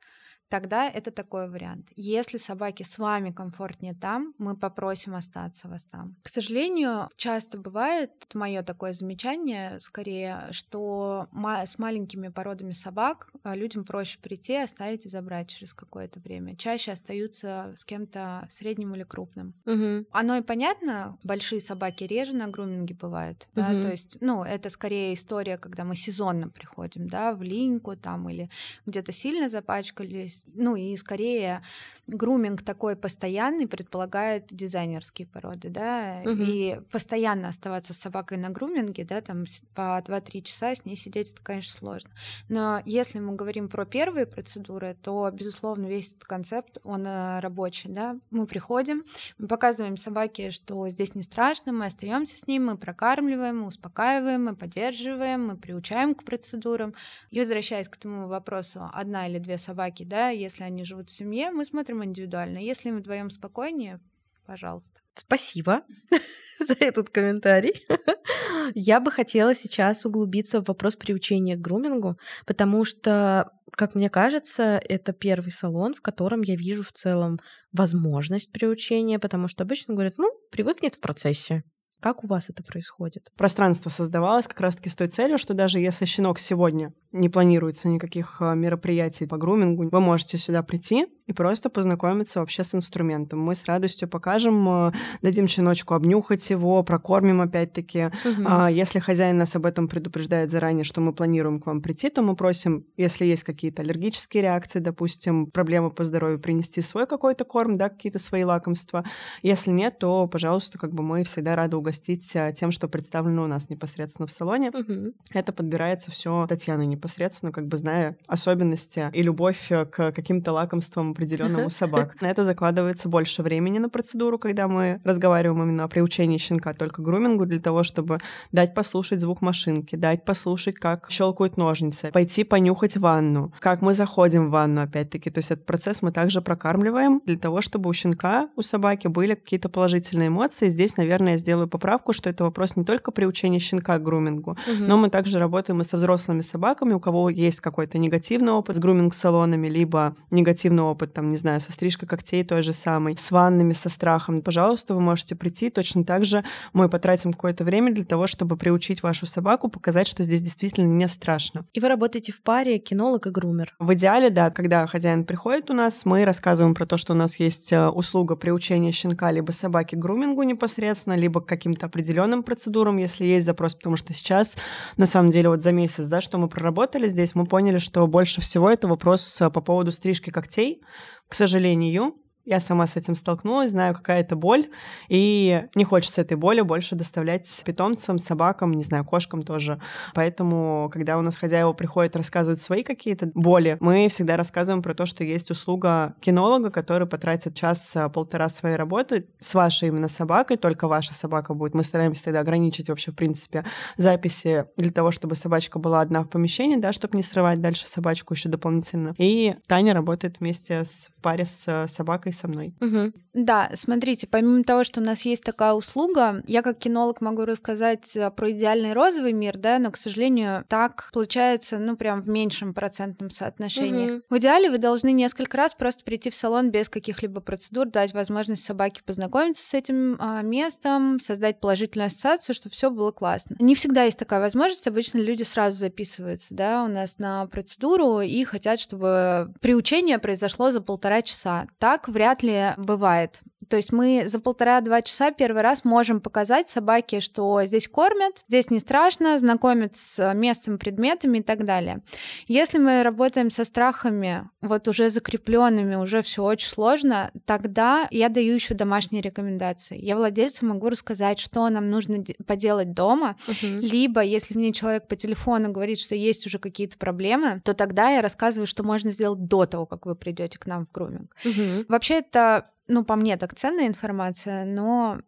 тогда 0.50 0.90
это 0.90 1.12
такой 1.12 1.50
вариант. 1.50 1.88
Если 1.96 2.38
собаке 2.38 2.84
с 2.84 2.98
вами 2.98 3.32
комфортнее 3.32 3.94
там, 3.94 4.34
мы 4.38 4.56
попросим 4.56 5.16
остаться 5.16 5.68
вас 5.68 5.84
там. 5.84 6.16
К 6.24 6.30
сожалению, 6.30 7.10
часто 7.16 7.58
бывает, 7.58 8.12
мое 8.34 8.64
такое 8.64 8.94
замечание 8.94 9.80
скорее, 9.80 10.48
что 10.52 11.28
с 11.66 11.78
маленькими 11.78 12.30
породами 12.30 12.72
собак 12.72 13.32
а, 13.44 13.56
людям 13.56 13.84
проще 13.84 14.20
прийти, 14.20 14.56
оставить 14.56 15.06
и 15.06 15.10
забрать 15.10 15.50
через 15.50 15.74
какое-то 15.74 16.20
время. 16.20 16.56
Чаще 16.56 16.92
остаются 16.92 17.74
с 17.76 17.86
кем-то 17.86 18.48
средним 18.50 18.96
или 18.96 19.04
крупным. 19.04 19.54
Угу. 19.66 20.08
Оно 20.12 20.38
и 20.38 20.42
понятно, 20.42 21.18
большие 21.24 21.62
собаки 21.62 22.04
реже 22.04 22.36
на 22.36 22.48
груминге 22.48 22.96
бывают, 22.96 23.48
угу. 23.54 23.62
да, 23.62 23.82
то 23.82 23.92
есть, 23.92 24.18
ну, 24.22 24.44
это 24.44 24.70
скорее 24.70 25.14
история, 25.14 25.58
когда 25.58 25.84
мы 25.84 25.96
сезонно 25.96 26.50
приходим, 26.50 27.08
да, 27.08 27.34
в 27.34 27.44
линьку 27.44 27.96
там 27.96 28.30
или 28.30 28.50
где-то 28.86 29.12
сильно 29.12 29.50
запачкались, 29.50 30.39
ну 30.48 30.76
и 30.76 30.96
скорее 30.98 31.62
груминг 32.08 32.64
такой 32.64 32.96
постоянный 32.96 33.68
предполагает 33.68 34.48
дизайнерские 34.50 35.28
породы, 35.28 35.70
да, 35.70 36.22
угу. 36.24 36.42
и 36.42 36.80
постоянно 36.92 37.50
оставаться 37.50 37.94
с 37.94 37.98
собакой 37.98 38.38
на 38.38 38.50
груминге, 38.50 39.06
да, 39.06 39.22
там 39.22 39.46
по 39.76 40.00
2-3 40.00 40.42
часа 40.42 40.74
с 40.76 40.86
ней 40.86 40.96
сидеть, 40.96 41.32
это, 41.32 41.42
конечно, 41.44 41.72
сложно. 41.72 42.10
Но 42.48 42.82
если 42.86 43.20
мы 43.20 43.36
говорим 43.36 43.70
про 43.70 43.86
первые 43.86 44.26
процедуры, 44.26 44.98
то, 45.02 45.30
безусловно, 45.32 45.86
весь 45.86 46.10
этот 46.10 46.24
концепт, 46.24 46.80
он 46.84 47.06
э, 47.06 47.40
рабочий, 47.40 47.90
да. 47.90 48.18
Мы 48.32 48.46
приходим, 48.46 49.04
мы 49.38 49.48
показываем 49.48 49.98
собаке, 49.98 50.52
что 50.52 50.90
здесь 50.90 51.16
не 51.16 51.24
страшно, 51.24 51.72
мы 51.72 51.86
остаемся 51.86 52.38
с 52.38 52.48
ним, 52.48 52.66
мы 52.66 52.78
прокармливаем, 52.78 53.60
мы 53.60 53.68
успокаиваем, 53.68 54.46
мы 54.46 54.56
поддерживаем, 54.56 55.48
мы 55.48 55.58
приучаем 55.58 56.16
к 56.16 56.24
процедурам. 56.24 56.94
И 57.30 57.40
возвращаясь 57.40 57.90
к 57.90 57.98
тому 57.98 58.28
вопросу, 58.28 58.90
одна 58.92 59.28
или 59.28 59.40
две 59.40 59.58
собаки, 59.58 60.04
да, 60.04 60.29
если 60.32 60.64
они 60.64 60.84
живут 60.84 61.10
в 61.10 61.14
семье, 61.14 61.52
мы 61.52 61.66
смотрим 61.66 62.04
индивидуально. 62.04 62.58
Если 62.60 62.90
им 62.90 62.98
вдвоем 62.98 63.30
спокойнее, 63.30 64.00
пожалуйста. 64.46 65.02
Спасибо 65.14 65.84
за 66.60 66.74
этот 66.80 67.10
комментарий. 67.10 67.86
Я 68.76 69.00
бы 69.00 69.12
хотела 69.12 69.54
сейчас 69.54 70.06
углубиться 70.06 70.62
в 70.62 70.68
вопрос 70.68 70.96
приучения 70.96 71.56
к 71.56 71.62
грумингу, 71.62 72.18
потому 72.46 72.86
что, 72.86 73.52
как 73.72 73.96
мне 73.96 74.10
кажется, 74.10 74.82
это 74.84 75.14
первый 75.14 75.52
салон, 75.52 75.94
в 75.94 76.02
котором 76.02 76.42
я 76.42 76.56
вижу 76.56 76.84
в 76.84 76.92
целом 76.92 77.40
возможность 77.72 78.52
приучения, 78.52 79.20
потому 79.20 79.48
что 79.48 79.64
обычно 79.64 79.94
говорят, 79.94 80.16
ну, 80.18 80.32
привыкнет 80.52 80.96
в 80.96 81.00
процессе. 81.00 81.64
Как 82.00 82.24
у 82.24 82.28
вас 82.28 82.50
это 82.50 82.64
происходит? 82.64 83.30
Пространство 83.36 83.90
создавалось 83.90 84.48
как 84.48 84.62
раз-таки 84.62 84.90
с 84.90 84.96
той 84.96 85.10
целью, 85.10 85.38
что 85.38 85.54
даже 85.54 85.80
если 85.80 86.06
щенок 86.06 86.40
сегодня 86.40 86.94
не 87.12 87.28
планируется 87.28 87.90
никаких 87.90 88.42
а, 88.42 88.54
мероприятий 88.54 89.26
по 89.26 89.38
грумингу, 89.38 89.90
вы 89.90 90.00
можете 90.00 90.38
сюда 90.38 90.64
прийти 90.64 91.08
и 91.26 91.34
просто 91.34 91.70
познакомиться 91.70 92.40
вообще 92.40 92.64
с 92.64 92.74
инструментом. 92.74 93.40
Мы 93.40 93.56
с 93.56 93.66
радостью 93.66 94.08
покажем, 94.08 94.70
а, 94.70 94.94
дадим 95.22 95.48
щеночку 95.48 95.94
обнюхать 95.94 96.50
его, 96.50 96.82
прокормим 96.84 97.42
опять-таки. 97.42 98.12
Угу. 98.24 98.68
Если 98.70 99.00
хозяин 99.00 99.38
нас 99.38 99.56
об 99.56 99.66
этом 99.66 99.88
предупреждает 99.88 100.52
заранее, 100.52 100.84
что 100.86 101.02
мы 101.02 101.14
планируем 101.14 101.60
к 101.60 101.66
вам 101.66 101.82
прийти, 101.82 102.10
то 102.10 102.22
мы 102.22 102.36
просим, 102.36 102.86
если 102.96 103.26
есть 103.26 103.44
какие-то 103.44 103.82
аллергические 103.82 104.44
реакции, 104.44 104.80
допустим, 104.80 105.48
проблемы 105.48 105.92
по 105.92 106.04
здоровью, 106.04 106.40
принести 106.40 106.82
свой 106.82 107.08
какой-то 107.08 107.44
корм, 107.44 107.76
да, 107.76 107.90
какие-то 107.90 108.20
свои 108.20 108.44
лакомства. 108.44 109.04
Если 109.42 109.72
нет, 109.72 110.00
то, 110.00 110.28
пожалуйста, 110.28 110.78
как 110.78 110.94
бы 110.94 111.04
мы 111.04 111.24
всегда 111.24 111.56
рады 111.56 111.76
угостить 111.76 111.89
тем, 111.98 112.72
что 112.72 112.88
представлено 112.88 113.44
у 113.44 113.48
нас 113.48 113.70
непосредственно 113.70 114.28
в 114.28 114.32
салоне. 114.32 114.70
Угу. 114.70 115.14
Это 115.32 115.54
подбирается 115.54 116.12
все 116.12 116.46
Татьяной 116.48 116.86
непосредственно, 116.86 117.52
как 117.52 117.68
бы 117.68 117.78
зная 117.78 118.18
особенности 118.28 119.10
и 119.14 119.24
любовь 119.24 119.72
э, 119.72 119.86
к 119.86 120.12
каким-то 120.12 120.52
лакомствам 120.52 121.12
определенным 121.12 121.66
у 121.66 121.70
собак. 121.70 122.16
На 122.22 122.30
это 122.30 122.44
закладывается 122.44 123.10
больше 123.10 123.42
времени 123.42 123.80
на 123.80 123.90
процедуру, 123.90 124.38
когда 124.38 124.68
мы 124.68 125.00
разговариваем 125.04 125.64
именно 125.64 125.84
о 125.86 125.88
приучении 125.88 126.38
щенка 126.38 126.74
только 126.74 127.02
грумингу, 127.02 127.46
для 127.46 127.60
того, 127.60 127.84
чтобы 127.84 128.20
дать 128.52 128.74
послушать 128.74 129.20
звук 129.20 129.42
машинки, 129.42 129.96
дать 129.96 130.26
послушать, 130.26 130.76
как 130.76 131.10
щелкают 131.10 131.58
ножницы, 131.58 132.12
пойти 132.12 132.44
понюхать 132.44 132.98
ванну, 132.98 133.54
как 133.60 133.82
мы 133.82 133.94
заходим 133.94 134.48
в 134.48 134.52
ванну, 134.52 134.82
опять-таки. 134.82 135.30
То 135.30 135.40
есть 135.40 135.52
этот 135.52 135.66
процесс 135.66 136.02
мы 136.02 136.12
также 136.12 136.42
прокармливаем 136.42 137.22
для 137.26 137.38
того, 137.38 137.62
чтобы 137.62 137.90
у 137.90 137.94
щенка, 137.94 138.50
у 138.56 138.62
собаки 138.62 139.08
были 139.08 139.36
какие-то 139.36 139.70
положительные 139.70 140.28
эмоции. 140.28 140.70
Здесь, 140.70 140.98
наверное, 140.98 141.34
я 141.34 141.38
сделаю 141.38 141.68
поправку, 141.80 142.12
что 142.14 142.30
это 142.30 142.44
вопрос 142.44 142.76
не 142.76 142.84
только 142.84 143.12
приучения 143.12 143.60
щенка 143.60 143.98
к 143.98 144.04
грумингу, 144.04 144.52
угу. 144.52 144.84
но 144.86 144.98
мы 144.98 145.10
также 145.10 145.40
работаем 145.40 145.80
и 145.82 145.86
со 145.86 145.96
взрослыми 145.96 146.42
собаками, 146.42 146.94
у 146.94 147.00
кого 147.00 147.30
есть 147.30 147.62
какой-то 147.62 147.98
негативный 147.98 148.52
опыт 148.52 148.76
с 148.76 148.80
груминг-салонами, 148.80 149.68
либо 149.68 150.16
негативный 150.30 150.84
опыт, 150.84 151.14
там, 151.14 151.32
не 151.32 151.38
знаю, 151.38 151.62
со 151.62 151.72
стрижкой 151.72 152.08
когтей 152.08 152.44
той 152.44 152.62
же 152.62 152.74
самой, 152.74 153.16
с 153.18 153.32
ваннами, 153.32 153.72
со 153.72 153.90
страхом, 153.90 154.42
пожалуйста, 154.42 154.94
вы 154.94 155.00
можете 155.00 155.36
прийти. 155.36 155.70
Точно 155.70 156.04
так 156.04 156.26
же 156.26 156.44
мы 156.74 156.90
потратим 156.90 157.32
какое-то 157.32 157.64
время 157.64 157.94
для 157.94 158.04
того, 158.04 158.28
чтобы 158.28 158.58
приучить 158.58 159.02
вашу 159.02 159.26
собаку, 159.26 159.70
показать, 159.70 160.08
что 160.08 160.24
здесь 160.24 160.42
действительно 160.42 160.88
не 160.88 161.08
страшно. 161.08 161.66
И 161.74 161.80
вы 161.80 161.88
работаете 161.88 162.34
в 162.34 162.42
паре 162.42 162.80
кинолог 162.80 163.28
и 163.28 163.30
грумер. 163.30 163.74
В 163.80 163.94
идеале, 163.94 164.30
да, 164.30 164.50
когда 164.50 164.86
хозяин 164.86 165.24
приходит 165.24 165.70
у 165.70 165.74
нас, 165.74 166.06
мы 166.06 166.26
рассказываем 166.26 166.76
про 166.76 166.86
то, 166.86 166.98
что 166.98 167.14
у 167.14 167.16
нас 167.16 167.40
есть 167.40 167.72
э, 167.72 167.88
услуга 167.88 168.36
приучения 168.36 168.92
щенка 168.92 169.32
либо 169.32 169.52
собаки 169.52 169.96
к 169.96 170.00
грумингу 170.00 170.44
непосредственно, 170.44 171.16
либо 171.16 171.42
к 171.42 171.46
каким-то 171.70 171.86
определенным 171.86 172.44
процедурам, 172.44 172.98
если 172.98 173.26
есть 173.26 173.46
запрос, 173.46 173.76
потому 173.76 173.96
что 173.96 174.14
сейчас, 174.14 174.58
на 174.98 175.06
самом 175.06 175.30
деле, 175.30 175.50
вот 175.50 175.62
за 175.62 175.72
месяц, 175.72 176.08
да, 176.08 176.22
что 176.22 176.38
мы 176.38 176.50
проработали 176.50 177.08
здесь, 177.08 177.36
мы 177.36 177.46
поняли, 177.46 177.78
что 177.78 178.08
больше 178.08 178.42
всего 178.42 178.70
это 178.70 178.88
вопрос 178.88 179.42
э, 179.42 179.50
по 179.50 179.62
поводу 179.62 179.92
стрижки 179.92 180.32
когтей, 180.32 180.82
к 181.28 181.34
сожалению, 181.34 182.16
я 182.50 182.60
сама 182.60 182.88
с 182.88 182.96
этим 182.96 183.16
столкнулась, 183.16 183.70
знаю, 183.72 183.94
какая 183.94 184.22
это 184.22 184.36
боль, 184.36 184.66
и 185.08 185.68
не 185.76 185.84
хочется 185.84 186.22
этой 186.22 186.36
боли 186.36 186.62
больше 186.62 186.96
доставлять 186.96 187.62
питомцам, 187.64 188.18
собакам, 188.18 188.74
не 188.74 188.82
знаю, 188.82 189.06
кошкам 189.06 189.44
тоже. 189.44 189.80
Поэтому, 190.16 190.90
когда 190.92 191.20
у 191.20 191.22
нас 191.22 191.38
хозяева 191.38 191.74
приходят 191.74 192.16
рассказывают 192.16 192.60
свои 192.60 192.82
какие-то 192.82 193.30
боли, 193.36 193.78
мы 193.80 194.08
всегда 194.10 194.36
рассказываем 194.36 194.82
про 194.82 194.96
то, 194.96 195.06
что 195.06 195.24
есть 195.24 195.52
услуга 195.52 196.16
кинолога, 196.22 196.72
который 196.72 197.08
потратит 197.08 197.54
час-полтора 197.54 198.50
своей 198.50 198.76
работы 198.76 199.28
с 199.40 199.54
вашей 199.54 199.90
именно 199.90 200.10
собакой, 200.10 200.58
только 200.58 200.88
ваша 200.88 201.14
собака 201.14 201.54
будет. 201.54 201.76
Мы 201.76 201.84
стараемся 201.84 202.24
тогда 202.26 202.40
ограничить 202.40 202.90
вообще, 202.90 203.12
в 203.12 203.16
принципе, 203.16 203.64
записи 203.96 204.66
для 204.76 204.92
того, 204.92 205.12
чтобы 205.12 205.36
собачка 205.36 205.78
была 205.78 206.02
одна 206.02 206.24
в 206.24 206.28
помещении, 206.28 206.78
да, 206.78 206.94
чтобы 206.94 207.16
не 207.16 207.22
срывать 207.24 207.62
дальше 207.62 207.86
собачку 207.86 208.34
еще 208.34 208.50
дополнительно. 208.50 209.14
И 209.20 209.56
Таня 209.68 209.94
работает 209.94 210.40
вместе 210.40 210.84
с, 210.84 211.12
в 211.16 211.22
паре 211.22 211.46
с 211.46 211.86
собакой 211.88 212.34
со 212.40 212.48
мной. 212.48 212.74
Угу. 212.80 213.12
Да, 213.34 213.70
смотрите, 213.74 214.28
помимо 214.28 214.64
того, 214.64 214.84
что 214.84 215.02
у 215.02 215.04
нас 215.04 215.22
есть 215.22 215.44
такая 215.44 215.74
услуга, 215.74 216.42
я 216.48 216.62
как 216.62 216.80
кинолог 216.80 217.22
могу 217.22 217.46
рассказать 217.46 218.16
э, 218.16 218.32
про 218.32 218.52
идеальный 218.52 218.94
розовый 218.94 219.34
мир, 219.34 219.58
да, 219.58 219.78
но, 219.80 219.92
к 219.92 219.98
сожалению, 219.98 220.66
так 220.68 221.10
получается, 221.14 221.78
ну, 221.78 221.96
прям 221.96 222.22
в 222.22 222.28
меньшем 222.28 222.74
процентном 222.74 223.30
соотношении. 223.30 224.12
Угу. 224.12 224.22
В 224.30 224.38
идеале 224.40 224.70
вы 224.70 224.78
должны 224.78 225.12
несколько 225.12 225.58
раз 225.58 225.74
просто 225.74 226.04
прийти 226.04 226.30
в 226.30 226.36
салон 226.36 226.72
без 226.72 226.90
каких-либо 226.90 227.42
процедур, 227.42 227.88
дать 227.88 228.14
возможность 228.14 228.64
собаке 228.64 229.02
познакомиться 229.06 229.68
с 229.68 229.74
этим 229.74 230.18
а, 230.20 230.42
местом, 230.42 231.20
создать 231.20 231.60
положительную 231.60 232.08
ассоциацию, 232.08 232.56
что 232.56 232.70
все 232.70 232.90
было 232.90 233.12
классно. 233.12 233.56
Не 233.60 233.76
всегда 233.76 234.04
есть 234.04 234.18
такая 234.18 234.40
возможность, 234.40 234.88
обычно 234.88 235.20
люди 235.20 235.44
сразу 235.44 235.78
записываются, 235.78 236.56
да, 236.56 236.84
у 236.84 236.88
нас 236.88 237.18
на 237.20 237.46
процедуру 237.48 238.22
и 238.22 238.44
хотят, 238.44 238.80
чтобы 238.80 239.54
приучение 239.62 240.20
произошло 240.20 240.72
за 240.72 240.82
полтора 240.82 241.22
часа. 241.22 241.68
Так 241.78 242.08
вряд 242.08 242.19
вряд 242.20 242.44
ли 242.44 242.74
бывает. 242.76 243.42
То 243.70 243.78
есть 243.78 243.92
мы 243.92 244.24
за 244.28 244.40
полтора-два 244.40 245.02
часа 245.02 245.32
первый 245.32 245.62
раз 245.62 245.86
можем 245.86 246.20
показать 246.20 246.70
собаке, 246.70 247.20
что 247.20 247.62
здесь 247.64 247.88
кормят, 247.88 248.44
здесь 248.48 248.72
не 248.72 248.80
страшно, 248.80 249.38
знакомят 249.38 249.96
с 249.96 250.34
местом, 250.34 250.80
предметами 250.80 251.38
и 251.38 251.44
так 251.44 251.66
далее. 251.66 252.02
Если 252.48 252.80
мы 252.80 253.04
работаем 253.04 253.52
со 253.52 253.64
страхами, 253.64 254.50
вот 254.62 254.88
уже 254.88 255.10
закрепленными, 255.10 255.96
уже 255.96 256.22
все 256.24 256.44
очень 256.44 256.68
сложно, 256.68 257.32
тогда 257.46 258.08
я 258.10 258.30
даю 258.30 258.56
еще 258.56 258.74
домашние 258.74 259.22
рекомендации. 259.22 260.00
Я 260.00 260.16
владельцу 260.16 260.66
могу 260.66 260.90
рассказать, 260.90 261.40
что 261.40 261.70
нам 261.70 261.90
нужно 261.90 262.24
поделать 262.48 262.94
дома, 262.94 263.38
uh-huh. 263.48 263.82
либо 263.82 264.22
если 264.22 264.58
мне 264.58 264.74
человек 264.74 265.08
по 265.08 265.16
телефону 265.16 265.72
говорит, 265.72 266.00
что 266.00 266.16
есть 266.16 266.48
уже 266.48 266.58
какие-то 266.58 266.98
проблемы, 266.98 267.62
то 267.64 267.76
тогда 267.76 268.10
я 268.10 268.22
рассказываю, 268.22 268.66
что 268.66 268.84
можно 268.84 269.12
сделать 269.12 269.46
до 269.46 269.66
того, 269.68 269.86
как 269.86 270.08
вы 270.08 270.16
придете 270.16 270.58
к 270.58 270.66
нам 270.66 270.86
в 270.86 270.92
груминг. 270.92 271.36
Uh-huh. 271.44 271.86
Вообще 271.88 272.16
это 272.16 272.72
ну, 272.90 273.06
по 273.06 273.16
мне 273.16 273.38
так 273.38 273.56
ценная 273.56 273.88
информация, 273.88 274.66
но 274.66 275.20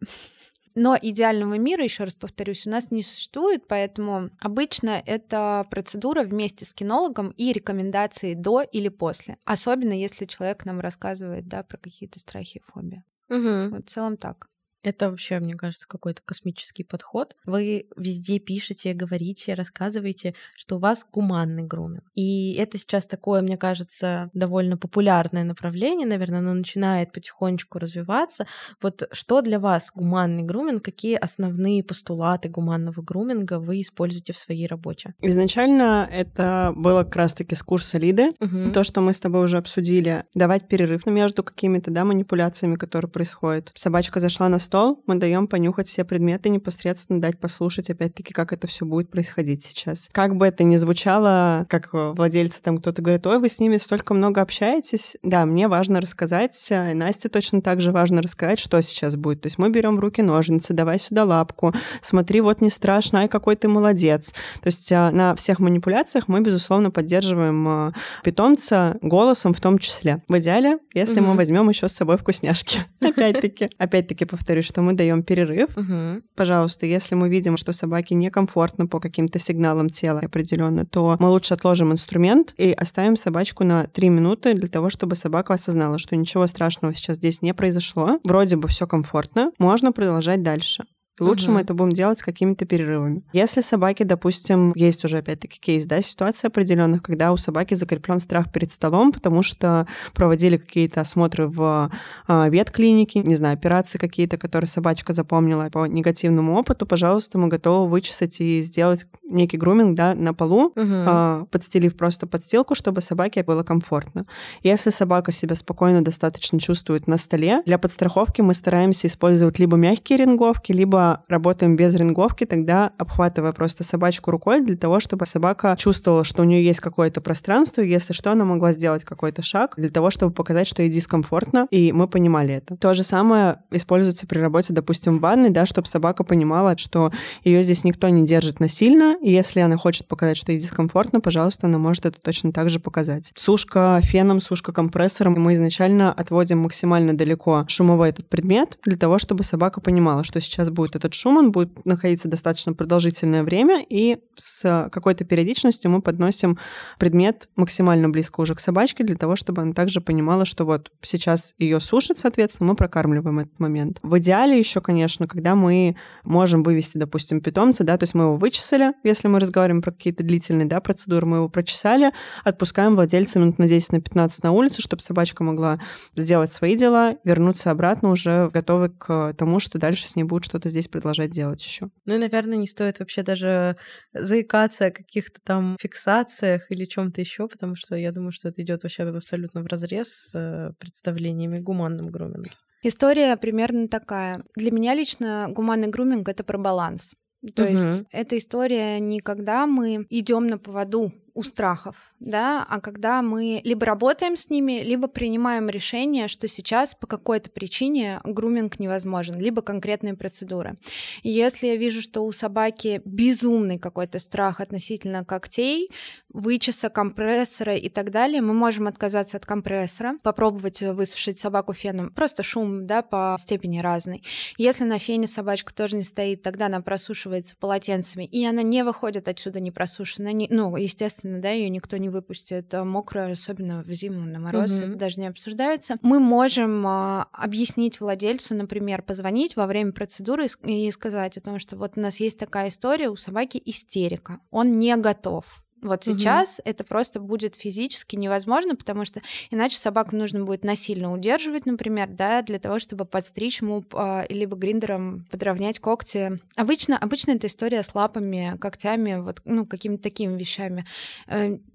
но 0.74 0.96
идеального 1.00 1.58
мира, 1.58 1.84
еще 1.84 2.04
раз 2.04 2.14
повторюсь, 2.14 2.66
у 2.66 2.70
нас 2.70 2.90
не 2.90 3.02
существует, 3.02 3.66
поэтому 3.68 4.30
обычно 4.40 5.02
это 5.04 5.66
процедура 5.70 6.22
вместе 6.22 6.64
с 6.64 6.72
кинологом 6.72 7.30
и 7.36 7.52
рекомендации 7.52 8.34
до 8.34 8.62
или 8.62 8.88
после. 8.88 9.36
Особенно 9.44 9.92
если 9.92 10.24
человек 10.24 10.64
нам 10.64 10.80
рассказывает 10.80 11.46
да, 11.46 11.62
про 11.62 11.76
какие-то 11.76 12.18
страхи 12.18 12.58
и 12.58 12.72
фобии. 12.72 13.04
Угу. 13.28 13.74
Вот 13.74 13.86
в 13.86 13.90
целом 13.90 14.16
так. 14.16 14.48
Это 14.82 15.10
вообще, 15.10 15.38
мне 15.38 15.54
кажется, 15.54 15.86
какой-то 15.86 16.22
космический 16.24 16.82
подход. 16.82 17.36
Вы 17.46 17.86
везде 17.96 18.38
пишете, 18.38 18.94
говорите, 18.94 19.54
рассказываете, 19.54 20.34
что 20.56 20.76
у 20.76 20.78
вас 20.78 21.06
гуманный 21.10 21.62
груминг. 21.62 22.04
И 22.14 22.54
это 22.54 22.78
сейчас 22.78 23.06
такое, 23.06 23.42
мне 23.42 23.56
кажется, 23.56 24.30
довольно 24.34 24.76
популярное 24.76 25.44
направление, 25.44 26.06
наверное, 26.06 26.40
оно 26.40 26.54
начинает 26.54 27.12
потихонечку 27.12 27.78
развиваться. 27.78 28.46
Вот 28.80 29.08
что 29.12 29.40
для 29.40 29.58
вас 29.58 29.90
гуманный 29.94 30.42
груминг, 30.42 30.84
какие 30.84 31.14
основные 31.16 31.84
постулаты 31.84 32.48
гуманного 32.48 33.02
груминга 33.02 33.60
вы 33.60 33.80
используете 33.80 34.32
в 34.32 34.38
своей 34.38 34.66
работе? 34.66 35.14
Изначально 35.20 36.08
это 36.10 36.72
было 36.74 37.04
как 37.04 37.16
раз-таки 37.16 37.54
с 37.54 37.62
курса 37.62 37.98
Лиды. 37.98 38.32
Угу. 38.40 38.72
То, 38.72 38.82
что 38.84 39.00
мы 39.00 39.12
с 39.12 39.20
тобой 39.20 39.44
уже 39.44 39.58
обсудили, 39.58 40.24
давать 40.34 40.66
перерыв 40.66 41.06
между 41.06 41.44
какими-то 41.44 41.90
да, 41.90 42.04
манипуляциями, 42.04 42.76
которые 42.76 43.10
происходят. 43.10 43.70
Собачка 43.74 44.18
зашла 44.18 44.48
на 44.48 44.58
стол, 44.72 45.02
мы 45.06 45.16
даем 45.16 45.48
понюхать 45.48 45.86
все 45.86 46.02
предметы, 46.02 46.48
непосредственно 46.48 47.20
дать 47.20 47.38
послушать, 47.38 47.90
опять-таки, 47.90 48.32
как 48.32 48.54
это 48.54 48.66
все 48.66 48.86
будет 48.86 49.10
происходить 49.10 49.62
сейчас. 49.62 50.08
Как 50.12 50.34
бы 50.34 50.46
это 50.46 50.64
ни 50.64 50.76
звучало, 50.76 51.66
как 51.68 51.90
владельцы 51.92 52.62
там 52.62 52.78
кто-то 52.78 53.02
говорит, 53.02 53.26
ой, 53.26 53.38
вы 53.38 53.50
с 53.50 53.58
ними 53.58 53.76
столько 53.76 54.14
много 54.14 54.40
общаетесь. 54.40 55.18
Да, 55.22 55.44
мне 55.44 55.68
важно 55.68 56.00
рассказать, 56.00 56.56
и 56.70 56.94
Насте 56.94 57.28
точно 57.28 57.60
так 57.60 57.82
же 57.82 57.92
важно 57.92 58.22
рассказать, 58.22 58.58
что 58.58 58.80
сейчас 58.80 59.14
будет. 59.14 59.42
То 59.42 59.48
есть 59.48 59.58
мы 59.58 59.68
берем 59.68 59.98
в 59.98 60.00
руки 60.00 60.22
ножницы, 60.22 60.72
давай 60.72 60.98
сюда 60.98 61.24
лапку, 61.24 61.74
смотри, 62.00 62.40
вот 62.40 62.62
не 62.62 62.70
страшно, 62.70 63.20
ай, 63.20 63.28
какой 63.28 63.56
ты 63.56 63.68
молодец. 63.68 64.32
То 64.62 64.68
есть 64.68 64.90
а, 64.90 65.10
на 65.10 65.34
всех 65.34 65.58
манипуляциях 65.58 66.28
мы, 66.28 66.40
безусловно, 66.40 66.90
поддерживаем 66.90 67.68
а, 67.68 67.92
питомца 68.24 68.96
голосом 69.02 69.52
в 69.52 69.60
том 69.60 69.78
числе. 69.78 70.22
В 70.28 70.38
идеале, 70.38 70.78
если 70.94 71.20
угу. 71.20 71.28
мы 71.28 71.36
возьмем 71.36 71.68
еще 71.68 71.88
с 71.88 71.92
собой 71.92 72.16
вкусняшки. 72.16 72.78
Опять-таки, 73.02 73.68
опять-таки 73.76 74.24
повторюсь, 74.24 74.61
говорю, 74.62 74.68
что 74.68 74.82
мы 74.82 74.92
даем 74.94 75.22
перерыв. 75.22 75.76
Угу. 75.76 76.22
Пожалуйста, 76.34 76.86
если 76.86 77.14
мы 77.14 77.28
видим, 77.28 77.56
что 77.56 77.72
собаке 77.72 78.14
некомфортно 78.14 78.86
по 78.86 79.00
каким-то 79.00 79.38
сигналам 79.38 79.88
тела 79.88 80.20
определенно, 80.24 80.86
то 80.86 81.16
мы 81.18 81.28
лучше 81.28 81.54
отложим 81.54 81.92
инструмент 81.92 82.54
и 82.56 82.72
оставим 82.72 83.16
собачку 83.16 83.64
на 83.64 83.84
3 83.84 84.08
минуты 84.08 84.54
для 84.54 84.68
того, 84.68 84.90
чтобы 84.90 85.14
собака 85.14 85.54
осознала, 85.54 85.98
что 85.98 86.16
ничего 86.16 86.46
страшного 86.46 86.94
сейчас 86.94 87.16
здесь 87.16 87.42
не 87.42 87.54
произошло. 87.54 88.20
Вроде 88.24 88.56
бы 88.56 88.68
все 88.68 88.86
комфортно, 88.86 89.50
можно 89.58 89.92
продолжать 89.92 90.42
дальше. 90.42 90.84
Лучше 91.22 91.46
угу. 91.46 91.54
мы 91.54 91.60
это 91.60 91.74
будем 91.74 91.92
делать 91.92 92.18
с 92.18 92.22
какими-то 92.22 92.64
перерывами. 92.64 93.22
Если 93.32 93.60
собаки, 93.60 94.02
допустим, 94.02 94.72
есть 94.74 95.04
уже 95.04 95.18
опять-таки 95.18 95.58
кейс, 95.60 95.84
да, 95.84 96.00
ситуация 96.02 96.48
определенных, 96.48 97.02
когда 97.02 97.32
у 97.32 97.36
собаки 97.36 97.74
закреплен 97.74 98.20
страх 98.20 98.52
перед 98.52 98.72
столом, 98.72 99.12
потому 99.12 99.42
что 99.42 99.86
проводили 100.14 100.56
какие-то 100.56 101.00
осмотры 101.00 101.48
в 101.48 101.90
э, 102.28 102.50
ветклинике, 102.50 103.20
не 103.20 103.34
знаю, 103.34 103.54
операции 103.54 103.98
какие-то, 103.98 104.38
которые 104.38 104.68
собачка 104.68 105.12
запомнила 105.12 105.68
по 105.72 105.86
негативному 105.86 106.58
опыту, 106.58 106.86
пожалуйста, 106.86 107.38
мы 107.38 107.48
готовы 107.48 107.88
вычесать 107.88 108.40
и 108.40 108.62
сделать 108.62 109.06
некий 109.32 109.56
груминг, 109.56 109.96
да, 109.96 110.14
на 110.14 110.34
полу, 110.34 110.72
угу. 110.76 111.46
подстелив 111.50 111.96
просто 111.96 112.26
подстилку, 112.26 112.74
чтобы 112.74 113.00
собаке 113.00 113.42
было 113.42 113.62
комфортно. 113.62 114.26
Если 114.62 114.90
собака 114.90 115.32
себя 115.32 115.54
спокойно 115.54 116.02
достаточно 116.02 116.60
чувствует 116.60 117.06
на 117.06 117.16
столе, 117.16 117.62
для 117.66 117.78
подстраховки 117.78 118.42
мы 118.42 118.54
стараемся 118.54 119.06
использовать 119.06 119.58
либо 119.58 119.76
мягкие 119.76 120.18
ринговки, 120.18 120.72
либо 120.72 121.11
работаем 121.28 121.76
без 121.76 121.94
ринговки, 121.94 122.44
тогда 122.44 122.92
обхватывая 122.98 123.52
просто 123.52 123.84
собачку 123.84 124.30
рукой 124.30 124.60
для 124.60 124.76
того, 124.76 125.00
чтобы 125.00 125.26
собака 125.26 125.74
чувствовала, 125.78 126.24
что 126.24 126.42
у 126.42 126.44
нее 126.44 126.64
есть 126.64 126.80
какое-то 126.80 127.20
пространство, 127.20 127.80
если 127.82 128.12
что, 128.12 128.32
она 128.32 128.44
могла 128.44 128.72
сделать 128.72 129.04
какой-то 129.04 129.42
шаг 129.42 129.74
для 129.76 129.88
того, 129.88 130.10
чтобы 130.10 130.32
показать, 130.32 130.66
что 130.66 130.82
ей 130.82 130.90
дискомфортно, 130.90 131.66
и 131.70 131.92
мы 131.92 132.08
понимали 132.08 132.54
это. 132.54 132.76
То 132.76 132.94
же 132.94 133.02
самое 133.02 133.58
используется 133.70 134.26
при 134.26 134.38
работе, 134.38 134.72
допустим, 134.72 135.18
в 135.18 135.20
ванной, 135.20 135.50
да, 135.50 135.66
чтобы 135.66 135.88
собака 135.88 136.24
понимала, 136.24 136.76
что 136.78 137.10
ее 137.44 137.62
здесь 137.62 137.84
никто 137.84 138.08
не 138.08 138.24
держит 138.24 138.60
насильно, 138.60 139.16
и 139.22 139.30
если 139.30 139.60
она 139.60 139.76
хочет 139.76 140.06
показать, 140.06 140.36
что 140.36 140.52
ей 140.52 140.60
дискомфортно, 140.60 141.20
пожалуйста, 141.20 141.66
она 141.66 141.78
может 141.78 142.06
это 142.06 142.20
точно 142.20 142.52
так 142.52 142.70
же 142.70 142.80
показать. 142.80 143.32
Сушка 143.36 144.00
феном, 144.02 144.40
сушка 144.40 144.72
компрессором. 144.72 145.34
Мы 145.38 145.54
изначально 145.54 146.12
отводим 146.12 146.58
максимально 146.60 147.16
далеко 147.16 147.64
шумовой 147.68 148.10
этот 148.10 148.28
предмет 148.28 148.78
для 148.84 148.96
того, 148.96 149.18
чтобы 149.18 149.42
собака 149.42 149.80
понимала, 149.80 150.24
что 150.24 150.40
сейчас 150.40 150.70
будет 150.70 150.91
вот 150.92 150.96
этот 150.96 151.14
шум, 151.14 151.38
он 151.38 151.52
будет 151.52 151.84
находиться 151.86 152.28
достаточно 152.28 152.74
продолжительное 152.74 153.42
время, 153.42 153.84
и 153.88 154.18
с 154.36 154.88
какой-то 154.92 155.24
периодичностью 155.24 155.90
мы 155.90 156.02
подносим 156.02 156.58
предмет 156.98 157.48
максимально 157.56 158.08
близко 158.08 158.40
уже 158.40 158.54
к 158.54 158.60
собачке 158.60 159.04
для 159.04 159.16
того, 159.16 159.36
чтобы 159.36 159.62
она 159.62 159.72
также 159.72 160.00
понимала, 160.00 160.44
что 160.44 160.64
вот 160.64 160.90
сейчас 161.00 161.54
ее 161.58 161.80
сушит, 161.80 162.18
соответственно, 162.18 162.70
мы 162.70 162.76
прокармливаем 162.76 163.40
этот 163.40 163.58
момент. 163.58 163.98
В 164.02 164.18
идеале 164.18 164.58
еще, 164.58 164.80
конечно, 164.80 165.26
когда 165.26 165.54
мы 165.54 165.96
можем 166.24 166.62
вывести, 166.62 166.98
допустим, 166.98 167.40
питомца, 167.40 167.84
да, 167.84 167.96
то 167.96 168.04
есть 168.04 168.14
мы 168.14 168.24
его 168.24 168.36
вычесали, 168.36 168.92
если 169.04 169.28
мы 169.28 169.40
разговариваем 169.40 169.82
про 169.82 169.92
какие-то 169.92 170.22
длительные, 170.22 170.66
да, 170.66 170.80
процедуры, 170.80 171.26
мы 171.26 171.36
его 171.38 171.48
прочесали, 171.48 172.12
отпускаем 172.44 172.94
владельца 172.94 173.38
минут 173.38 173.58
на 173.58 173.68
10 173.68 173.92
на 173.92 174.00
15 174.00 174.42
на 174.42 174.52
улицу, 174.52 174.82
чтобы 174.82 175.02
собачка 175.02 175.44
могла 175.44 175.78
сделать 176.16 176.52
свои 176.52 176.76
дела, 176.76 177.16
вернуться 177.24 177.70
обратно 177.70 178.10
уже 178.10 178.50
готовы 178.52 178.90
к 178.90 179.34
тому, 179.34 179.60
что 179.60 179.78
дальше 179.78 180.06
с 180.06 180.16
ней 180.16 180.24
будут 180.24 180.44
что-то 180.44 180.68
здесь 180.68 180.81
продолжать 180.90 181.30
делать 181.30 181.62
еще. 181.64 181.88
Ну 182.04 182.14
и, 182.14 182.18
наверное, 182.18 182.58
не 182.58 182.66
стоит 182.66 182.98
вообще 182.98 183.22
даже 183.22 183.76
заикаться 184.12 184.86
о 184.86 184.90
каких-то 184.90 185.40
там 185.44 185.76
фиксациях 185.80 186.70
или 186.70 186.84
чем-то 186.84 187.20
еще, 187.20 187.48
потому 187.48 187.76
что 187.76 187.96
я 187.96 188.12
думаю, 188.12 188.32
что 188.32 188.48
это 188.48 188.62
идет 188.62 188.82
вообще 188.82 189.04
абсолютно 189.04 189.62
в 189.62 189.66
разрез 189.66 190.08
с 190.08 190.34
э, 190.34 190.72
представлениями 190.78 191.58
гуманным 191.58 192.10
груминге. 192.10 192.50
История 192.82 193.36
примерно 193.36 193.88
такая. 193.88 194.42
Для 194.56 194.72
меня 194.72 194.94
лично 194.94 195.48
гуманный 195.50 195.88
груминг 195.88 196.28
это 196.28 196.42
про 196.42 196.58
баланс. 196.58 197.12
То 197.54 197.64
угу. 197.64 197.72
есть 197.72 198.04
эта 198.12 198.38
история 198.38 199.00
не 199.00 199.20
когда 199.20 199.66
мы 199.66 200.06
идем 200.10 200.46
на 200.46 200.58
поводу 200.58 201.12
у 201.34 201.42
страхов, 201.42 202.12
да, 202.20 202.66
а 202.68 202.80
когда 202.80 203.22
мы 203.22 203.60
либо 203.64 203.86
работаем 203.86 204.36
с 204.36 204.50
ними, 204.50 204.82
либо 204.82 205.08
принимаем 205.08 205.68
решение, 205.70 206.28
что 206.28 206.46
сейчас 206.46 206.94
по 206.94 207.06
какой-то 207.06 207.50
причине 207.50 208.20
груминг 208.24 208.78
невозможен, 208.78 209.38
либо 209.38 209.62
конкретные 209.62 210.14
процедуры. 210.14 210.76
И 211.22 211.30
если 211.30 211.68
я 211.68 211.76
вижу, 211.76 212.02
что 212.02 212.24
у 212.24 212.32
собаки 212.32 213.00
безумный 213.04 213.78
какой-то 213.78 214.18
страх 214.18 214.60
относительно 214.60 215.24
когтей, 215.24 215.88
вычеса, 216.32 216.88
компрессора 216.88 217.76
и 217.76 217.88
так 217.88 218.10
далее, 218.10 218.40
мы 218.40 218.54
можем 218.54 218.86
отказаться 218.86 219.36
от 219.36 219.46
компрессора, 219.46 220.18
попробовать 220.22 220.80
высушить 220.82 221.40
собаку 221.40 221.72
феном, 221.72 222.10
просто 222.10 222.42
шум, 222.42 222.86
да, 222.86 223.02
по 223.02 223.36
степени 223.38 223.78
разный. 223.78 224.22
Если 224.56 224.84
на 224.84 224.98
фене 224.98 225.26
собачка 225.26 225.74
тоже 225.74 225.96
не 225.96 226.02
стоит, 226.02 226.42
тогда 226.42 226.66
она 226.66 226.80
просушивается 226.80 227.56
полотенцами, 227.58 228.24
и 228.24 228.44
она 228.44 228.62
не 228.62 228.84
выходит 228.84 229.28
отсюда 229.28 229.60
не 229.60 229.70
просушенная, 229.70 230.32
не, 230.32 230.48
ну, 230.50 230.76
естественно, 230.76 231.40
да, 231.40 231.50
ее 231.50 231.68
никто 231.68 231.96
не 231.96 232.08
выпустит 232.08 232.72
мокрую, 232.72 233.32
особенно 233.32 233.82
в 233.82 233.92
зиму 233.92 234.22
на 234.26 234.38
мороз, 234.38 234.80
угу. 234.80 234.94
даже 234.96 235.20
не 235.20 235.26
обсуждается. 235.26 235.96
Мы 236.02 236.18
можем 236.20 236.86
а, 236.86 237.28
объяснить 237.32 238.00
владельцу, 238.00 238.54
например, 238.54 239.02
позвонить 239.02 239.56
во 239.56 239.66
время 239.66 239.92
процедуры 239.92 240.46
и 240.64 240.90
сказать 240.90 241.36
о 241.36 241.40
том, 241.40 241.58
что 241.58 241.76
вот 241.76 241.92
у 241.96 242.00
нас 242.00 242.20
есть 242.20 242.38
такая 242.38 242.68
история, 242.68 243.08
у 243.08 243.16
собаки 243.16 243.60
истерика, 243.64 244.40
он 244.50 244.78
не 244.78 244.96
готов 244.96 245.62
вот 245.82 246.04
сейчас 246.04 246.58
угу. 246.58 246.70
это 246.70 246.84
просто 246.84 247.20
будет 247.20 247.56
физически 247.56 248.16
невозможно, 248.16 248.76
потому 248.76 249.04
что 249.04 249.20
иначе 249.50 249.76
собаку 249.76 250.16
нужно 250.16 250.44
будет 250.44 250.64
насильно 250.64 251.12
удерживать, 251.12 251.66
например, 251.66 252.08
да, 252.08 252.42
для 252.42 252.58
того, 252.58 252.78
чтобы 252.78 253.04
подстричь 253.04 253.60
ему 253.60 253.84
э, 253.92 254.24
либо 254.28 254.56
гриндером 254.56 255.26
подровнять 255.30 255.80
когти. 255.80 256.38
Обычно, 256.56 256.96
обычно 256.96 257.32
эта 257.32 257.48
история 257.48 257.82
с 257.82 257.94
лапами, 257.94 258.56
когтями, 258.60 259.20
вот, 259.20 259.42
ну, 259.44 259.66
какими-то 259.66 260.04
такими 260.04 260.38
вещами. 260.38 260.84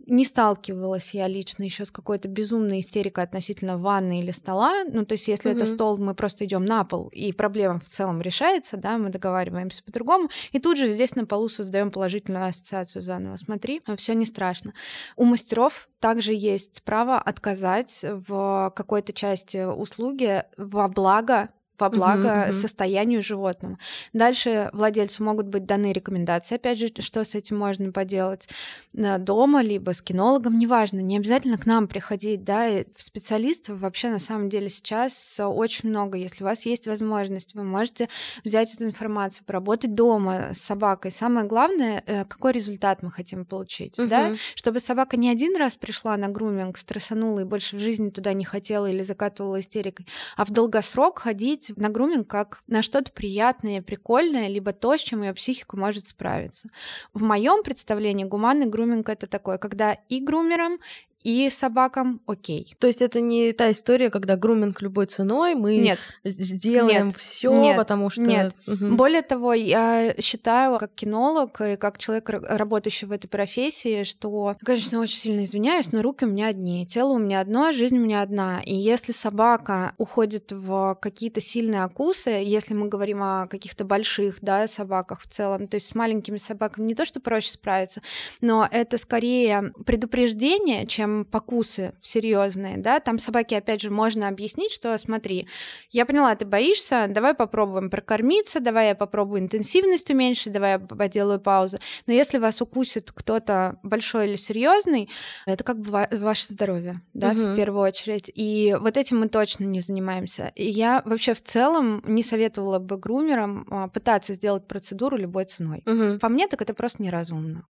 Не 0.08 0.24
сталкивалась 0.24 1.12
я 1.14 1.28
лично 1.28 1.64
еще 1.64 1.84
с 1.84 1.92
какой-то 1.92 2.30
безумной 2.30 2.80
истерикой 2.80 3.26
относительно 3.26 3.78
ванны 3.78 4.22
или 4.22 4.32
стола. 4.32 4.86
Ну, 4.86 5.06
то 5.06 5.14
есть, 5.14 5.28
если 5.28 5.50
угу. 5.50 5.58
это 5.58 5.66
стол, 5.66 5.98
мы 5.98 6.16
просто 6.16 6.46
идем 6.46 6.66
на 6.66 6.86
пол, 6.86 7.10
и 7.10 7.34
проблема 7.34 7.80
в 7.80 7.90
целом 7.90 8.22
решается, 8.22 8.78
да, 8.78 8.98
мы 8.98 9.10
договариваемся 9.10 9.84
по-другому, 9.84 10.30
и 10.54 10.60
тут 10.60 10.78
же 10.78 10.92
здесь 10.92 11.16
на 11.16 11.26
полу 11.26 11.50
создаем 11.50 11.92
положительную 11.92 12.46
ассоциацию 12.46 13.02
заново. 13.02 13.36
Смотри, 13.36 13.82
все 13.98 14.16
не 14.16 14.26
страшно. 14.26 14.74
У 15.18 15.26
мастеров 15.26 15.90
также 16.00 16.34
есть 16.34 16.84
право 16.84 17.20
отказать 17.20 18.00
в 18.04 18.72
какой-то 18.76 19.12
части 19.12 19.66
услуги 19.66 20.44
во 20.56 20.88
благо 20.88 21.50
во 21.80 21.90
благо 21.90 22.28
uh-huh, 22.28 22.52
состоянию 22.52 23.22
животного. 23.22 23.78
Дальше 24.14 24.70
владельцу 24.74 25.24
могут 25.24 25.48
быть 25.48 25.66
даны 25.66 25.94
рекомендации, 25.94 26.56
опять 26.56 26.80
же, 26.80 26.90
что 27.00 27.24
с 27.24 27.36
этим 27.36 27.58
можно 27.58 27.92
поделать 27.92 28.50
э, 28.94 29.18
дома, 29.18 29.62
либо 29.62 29.94
с 29.94 30.02
кинологом, 30.02 30.58
неважно, 30.58 31.00
не 31.00 31.18
обязательно 31.18 31.58
к 31.58 31.66
нам 31.66 31.88
приходить, 31.88 32.44
да, 32.44 32.68
и 32.68 32.86
специалистов 32.98 33.80
вообще 33.80 34.10
на 34.10 34.20
самом 34.20 34.50
деле 34.50 34.70
сейчас 34.70 35.40
очень 35.40 35.90
много. 35.90 36.18
Если 36.18 36.44
у 36.44 36.48
вас 36.48 36.66
есть 36.66 36.88
возможность, 36.88 37.54
вы 37.54 37.64
можете 37.64 38.10
взять 38.44 38.74
эту 38.74 38.86
информацию, 38.86 39.46
поработать 39.46 39.94
дома 39.94 40.54
с 40.54 40.60
собакой. 40.60 41.12
Самое 41.12 41.46
главное, 41.46 42.04
э, 42.06 42.26
какой 42.26 42.54
результат 42.54 43.04
мы 43.04 43.12
хотим 43.12 43.46
получить, 43.46 44.00
uh-huh. 44.00 44.08
да, 44.08 44.36
чтобы 44.56 44.80
собака 44.80 45.18
не 45.18 45.30
один 45.30 45.56
раз 45.58 45.76
пришла 45.76 46.18
на 46.18 46.28
груминг, 46.28 46.78
стрессанула 46.78 47.42
и 47.42 47.44
больше 47.44 47.78
в 47.78 47.80
жизни 47.80 48.10
туда 48.10 48.34
не 48.34 48.46
хотела 48.46 48.90
или 48.90 49.04
закатывала 49.04 49.60
истерикой, 49.60 50.08
а 50.36 50.46
в 50.46 50.52
долгосрок 50.52 51.20
ходить 51.20 51.67
смотреть 51.68 51.78
на 51.78 51.90
груминг 51.90 52.28
как 52.28 52.64
на 52.68 52.82
что-то 52.82 53.12
приятное, 53.12 53.82
прикольное, 53.82 54.48
либо 54.48 54.74
то, 54.74 54.98
с 54.98 55.02
чем 55.02 55.24
ее 55.24 55.34
психика 55.34 55.78
может 55.78 56.08
справиться. 56.08 56.70
В 57.14 57.24
моем 57.24 57.64
представлении 57.64 58.24
гуманный 58.24 58.66
груминг 58.66 59.10
это 59.10 59.28
такое, 59.28 59.58
когда 59.58 59.94
и 60.10 60.20
грумерам, 60.20 60.80
и 61.28 61.50
собакам 61.50 62.22
окей. 62.26 62.74
То 62.80 62.88
есть 62.88 63.02
это 63.02 63.20
не 63.20 63.52
та 63.52 63.72
история, 63.72 64.10
когда 64.10 64.38
груминг 64.38 64.82
любой 64.82 65.08
ценой, 65.08 65.56
мы 65.56 65.76
нет. 65.76 66.00
сделаем 66.24 67.12
все, 67.12 67.74
потому 67.76 68.10
что... 68.10 68.22
Нет. 68.22 68.56
Угу. 68.66 68.96
Более 68.96 69.22
того, 69.24 69.54
я 69.54 70.16
считаю, 70.22 70.80
как 70.80 70.96
кинолог 70.96 71.60
и 71.60 71.76
как 71.76 71.98
человек, 71.98 72.30
работающий 72.30 73.08
в 73.08 73.12
этой 73.12 73.28
профессии, 73.28 74.04
что, 74.04 74.56
конечно, 74.64 75.02
очень 75.02 75.18
сильно 75.18 75.44
извиняюсь, 75.44 75.92
но 75.92 76.02
руки 76.02 76.24
у 76.24 76.30
меня 76.30 76.48
одни, 76.48 76.88
тело 76.88 77.10
у 77.10 77.20
меня 77.20 77.42
одно, 77.42 77.74
жизнь 77.74 77.98
у 77.98 78.02
меня 78.02 78.22
одна. 78.22 78.62
И 78.64 78.74
если 78.74 79.12
собака 79.12 79.96
уходит 79.98 80.54
в 80.54 80.98
какие-то 81.02 81.42
сильные 81.42 81.84
окусы, 81.84 82.30
если 82.30 82.74
мы 82.74 82.88
говорим 82.88 83.22
о 83.22 83.48
каких-то 83.48 83.84
больших 83.84 84.38
да, 84.40 84.66
собаках 84.68 85.20
в 85.20 85.28
целом, 85.28 85.68
то 85.68 85.76
есть 85.76 85.88
с 85.88 85.96
маленькими 85.96 86.38
собаками 86.38 86.86
не 86.86 86.96
то, 86.96 87.04
что 87.04 87.20
проще 87.20 87.52
справиться, 87.52 88.02
но 88.40 88.66
это 88.72 88.98
скорее 88.98 89.74
предупреждение, 89.86 90.88
чем 90.88 91.17
покусы 91.26 91.94
серьезные, 92.02 92.78
да, 92.78 93.00
там 93.00 93.20
собаке, 93.20 93.58
опять 93.58 93.82
же, 93.82 93.90
можно 93.90 94.28
объяснить, 94.28 94.72
что 94.72 94.98
смотри, 94.98 95.48
я 95.92 96.06
поняла, 96.06 96.36
ты 96.36 96.46
боишься, 96.46 97.06
давай 97.10 97.34
попробуем 97.34 97.90
прокормиться, 97.90 98.60
давай 98.60 98.90
я 98.90 98.96
попробую 98.96 99.42
интенсивность 99.42 100.10
уменьшить, 100.10 100.54
давай 100.54 100.74
я 100.74 100.80
поделаю 100.80 101.40
паузу. 101.40 101.78
Но 102.06 102.14
если 102.14 102.38
вас 102.38 102.62
укусит 102.62 103.12
кто-то 103.12 103.80
большой 103.84 104.30
или 104.30 104.36
серьезный, 104.36 105.10
это 105.46 105.64
как 105.64 105.80
бы 105.80 106.08
ваше 106.12 106.54
здоровье, 106.54 107.02
да, 107.14 107.30
угу. 107.30 107.40
в 107.40 107.56
первую 107.56 107.84
очередь. 107.84 108.32
И 108.34 108.76
вот 108.80 108.98
этим 108.98 109.20
мы 109.20 109.30
точно 109.30 109.66
не 109.66 109.82
занимаемся. 109.82 110.52
И 110.56 110.70
я 110.70 111.02
вообще 111.06 111.34
в 111.34 111.42
целом 111.42 112.04
не 112.06 112.24
советовала 112.24 112.80
бы 112.80 112.98
грумерам 112.98 113.66
а, 113.70 113.88
пытаться 113.88 114.34
сделать 114.34 114.68
процедуру 114.68 115.18
любой 115.18 115.46
ценой. 115.46 115.84
Угу. 115.86 116.20
По 116.20 116.30
мне, 116.30 116.48
так 116.48 116.62
это 116.62 116.74
просто 116.74 117.04
неразумно 117.04 117.66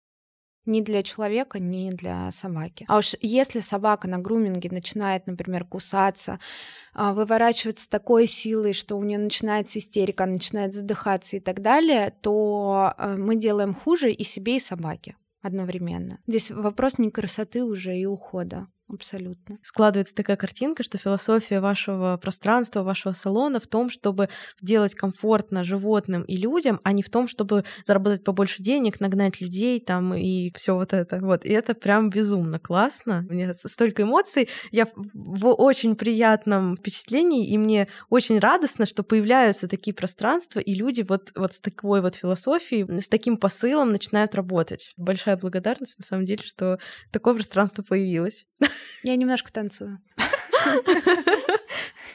ни 0.67 0.81
для 0.81 1.03
человека, 1.03 1.59
ни 1.59 1.91
для 1.91 2.31
собаки. 2.31 2.85
А 2.89 2.99
уж 2.99 3.15
если 3.21 3.61
собака 3.61 4.09
на 4.09 4.19
груминге 4.19 4.71
начинает, 4.71 5.27
например, 5.27 5.65
кусаться, 5.65 6.39
а, 6.95 7.13
выворачиваться 7.13 7.89
такой 7.89 8.27
силой, 8.27 8.73
что 8.73 8.97
у 8.97 9.03
нее 9.03 9.19
начинается 9.19 9.79
истерика, 9.79 10.27
начинает 10.27 10.75
задыхаться 10.75 11.37
и 11.37 11.41
так 11.41 11.63
далее, 11.63 12.13
то 12.21 12.93
а, 12.97 13.17
мы 13.17 13.37
делаем 13.37 13.75
хуже 13.75 14.13
и 14.13 14.25
себе, 14.25 14.57
и 14.57 14.61
собаке 14.61 15.17
одновременно. 15.43 16.21
Здесь 16.27 16.51
вопрос 16.51 16.99
не 16.99 17.11
красоты 17.11 17.65
уже 17.65 17.97
и 17.97 18.07
ухода 18.07 18.67
абсолютно. 18.93 19.59
Складывается 19.63 20.15
такая 20.15 20.37
картинка, 20.37 20.83
что 20.83 20.99
философия 20.99 21.61
вашего 21.61 22.17
пространства, 22.17 22.83
вашего 22.83 23.13
салона 23.13 23.61
в 23.61 23.67
том, 23.67 23.91
чтобы 23.91 24.29
делать 24.61 24.95
комфортно 24.95 25.65
животным 25.65 26.23
и 26.23 26.37
людям, 26.37 26.81
а 26.85 26.93
не 26.93 27.03
в 27.03 27.11
том, 27.11 27.29
чтобы 27.29 27.65
заработать 27.87 28.25
побольше 28.25 28.63
денег, 28.63 29.01
нагнать 29.01 29.41
людей 29.41 29.81
там 29.81 30.15
и 30.15 30.53
все 30.57 30.75
вот 30.75 30.93
это. 30.93 31.19
Вот. 31.21 31.45
И 31.45 31.51
это 31.51 31.75
прям 31.75 32.11
безумно 32.11 32.59
классно. 32.59 33.27
У 33.29 33.33
меня 33.33 33.53
столько 33.55 34.03
эмоций. 34.03 34.49
Я 34.71 34.87
в 34.95 35.47
очень 35.49 35.97
приятном 35.97 36.77
впечатлении, 36.77 37.49
и 37.49 37.59
мне 37.59 37.89
очень 38.11 38.39
радостно, 38.39 38.87
что 38.87 39.03
появляются 39.03 39.69
такие 39.69 39.95
пространства, 39.95 40.61
и 40.61 40.75
люди 40.75 41.03
вот, 41.03 41.33
вот 41.35 41.55
с 41.55 41.61
такой 41.61 42.01
вот 42.01 42.17
философией, 42.17 43.01
с 43.01 43.09
таким 43.09 43.37
посылом 43.37 43.93
начинают 43.93 44.35
работать. 44.35 44.93
Большая 44.97 45.37
благодарность, 45.37 45.99
на 45.99 46.05
самом 46.05 46.27
деле, 46.27 46.43
что 46.45 46.79
такое 47.11 47.35
пространство 47.35 47.83
появилось. 47.83 48.47
Я 49.03 49.17
немножко 49.17 49.53
танцую. 49.53 50.01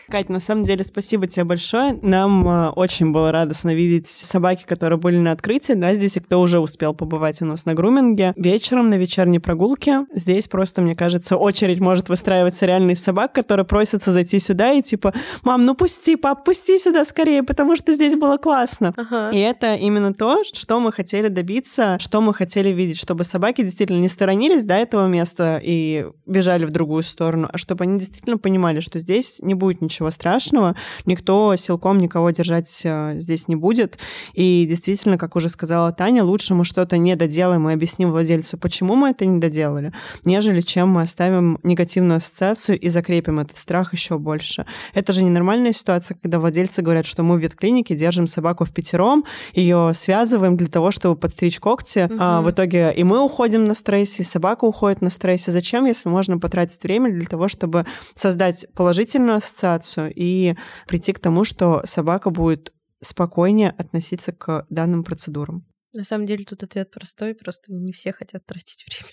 Кать, 0.10 0.30
на 0.30 0.40
самом 0.40 0.64
деле, 0.64 0.86
спасибо 0.86 1.28
тебе 1.28 1.44
большое. 1.44 2.00
Нам 2.02 2.48
э, 2.48 2.70
очень 2.70 3.12
было 3.12 3.30
радостно 3.30 3.76
видеть 3.76 4.08
собаки, 4.08 4.64
которые 4.66 4.98
были 4.98 5.18
на 5.18 5.34
открытии, 5.34 5.74
да, 5.74 5.94
здесь 5.96 6.16
и 6.16 6.22
кто 6.22 6.40
уже 6.40 6.60
успел 6.60 6.94
побывать 6.94 7.42
у 7.42 7.46
нас 7.46 7.66
на 7.66 7.74
груминге. 7.74 8.32
Вечером 8.38 8.90
на 8.90 8.96
вечерней 8.96 9.40
прогулке 9.40 10.06
здесь 10.14 10.48
просто, 10.48 10.82
мне 10.82 10.96
кажется, 10.96 11.36
очередь 11.36 11.82
может 11.82 12.08
выстраиваться 12.08 12.66
реально 12.66 12.92
из 12.92 13.04
собак, 13.04 13.34
которые 13.34 13.66
просятся 13.66 14.14
зайти 14.14 14.40
сюда 14.40 14.72
и 14.72 14.82
типа, 14.82 15.14
мам, 15.44 15.66
ну 15.66 15.76
пусти, 15.76 16.16
пап, 16.16 16.46
пусти 16.46 16.78
сюда 16.78 17.04
скорее, 17.04 17.44
потому 17.44 17.76
что 17.76 17.92
здесь 17.92 18.16
было 18.16 18.38
классно. 18.38 18.94
Ага. 18.96 19.32
И 19.32 19.40
это 19.40 19.76
именно 19.76 20.14
то, 20.14 20.42
что 20.46 20.80
мы 20.80 20.94
хотели 20.94 21.28
добиться, 21.28 21.98
что 22.00 22.22
мы 22.22 22.34
хотели 22.34 22.70
видеть, 22.70 22.98
чтобы 22.98 23.26
собаки 23.26 23.62
действительно 23.62 24.00
не 24.00 24.08
сторонились 24.08 24.64
до 24.64 24.76
этого 24.76 25.06
места 25.08 25.60
и 25.62 26.06
бежали 26.26 26.64
в 26.64 26.72
другую 26.72 27.04
сторону, 27.04 27.50
а 27.52 27.58
чтобы 27.58 27.84
они 27.84 28.00
действительно 28.00 28.38
понимали, 28.38 28.80
что 28.80 29.00
здесь 29.00 29.40
не 29.42 29.54
будет 29.54 29.82
ничего 29.82 29.97
страшного, 30.10 30.76
никто 31.06 31.56
силком 31.56 31.98
никого 31.98 32.30
держать 32.32 32.82
э, 32.84 33.16
здесь 33.20 33.48
не 33.48 33.56
будет. 33.56 33.98
И 34.34 34.66
действительно, 34.68 35.18
как 35.18 35.36
уже 35.36 35.50
сказала 35.50 35.92
Таня, 35.92 36.24
лучше 36.24 36.54
мы 36.54 36.66
что-то 36.66 36.98
не 36.98 37.16
доделаем 37.16 37.70
и 37.70 37.74
объясним 37.74 38.12
владельцу, 38.12 38.58
почему 38.58 38.96
мы 38.96 39.10
это 39.10 39.26
не 39.26 39.40
доделали, 39.40 39.94
нежели 40.26 40.62
чем 40.62 40.90
мы 40.90 41.02
оставим 41.02 41.60
негативную 41.64 42.18
ассоциацию 42.18 42.80
и 42.80 42.90
закрепим 42.90 43.40
этот 43.40 43.58
страх 43.58 43.94
еще 43.94 44.18
больше. 44.18 44.66
Это 44.94 45.14
же 45.14 45.24
ненормальная 45.24 45.72
ситуация, 45.72 46.18
когда 46.22 46.40
владельцы 46.40 46.82
говорят, 46.82 47.06
что 47.06 47.24
мы 47.24 47.36
в 47.36 47.40
ветклинике 47.40 47.96
держим 47.96 48.28
собаку 48.28 48.66
в 48.66 48.72
пятером, 48.72 49.26
ее 49.54 49.92
связываем 49.94 50.58
для 50.58 50.68
того, 50.68 50.92
чтобы 50.92 51.16
подстричь 51.16 51.60
когти, 51.60 52.06
угу. 52.06 52.16
а 52.20 52.42
в 52.42 52.52
итоге 52.52 52.94
и 52.96 53.04
мы 53.04 53.24
уходим 53.24 53.66
на 53.66 53.74
стрессе, 53.74 54.24
и 54.24 54.26
собака 54.26 54.66
уходит 54.66 55.02
на 55.02 55.10
стрессе. 55.10 55.52
Зачем, 55.52 55.86
если 55.86 56.10
можно 56.10 56.38
потратить 56.38 56.82
время 56.84 57.12
для 57.12 57.26
того, 57.26 57.48
чтобы 57.48 57.86
создать 58.14 58.66
положительную 58.74 59.38
ассоциацию 59.38 59.87
и 59.96 60.56
прийти 60.88 61.14
к 61.14 61.20
тому, 61.20 61.44
что 61.44 61.82
собака 61.86 62.30
будет 62.30 62.74
спокойнее 63.02 63.70
относиться 63.70 64.32
к 64.32 64.66
данным 64.70 65.04
процедурам? 65.04 65.66
На 65.94 66.04
самом 66.04 66.26
деле 66.26 66.46
тут 66.46 66.64
ответ 66.64 66.92
простой, 66.92 67.34
просто 67.34 67.74
не 67.74 67.92
все 67.92 68.12
хотят 68.12 68.46
тратить 68.46 68.86
время. 68.88 69.12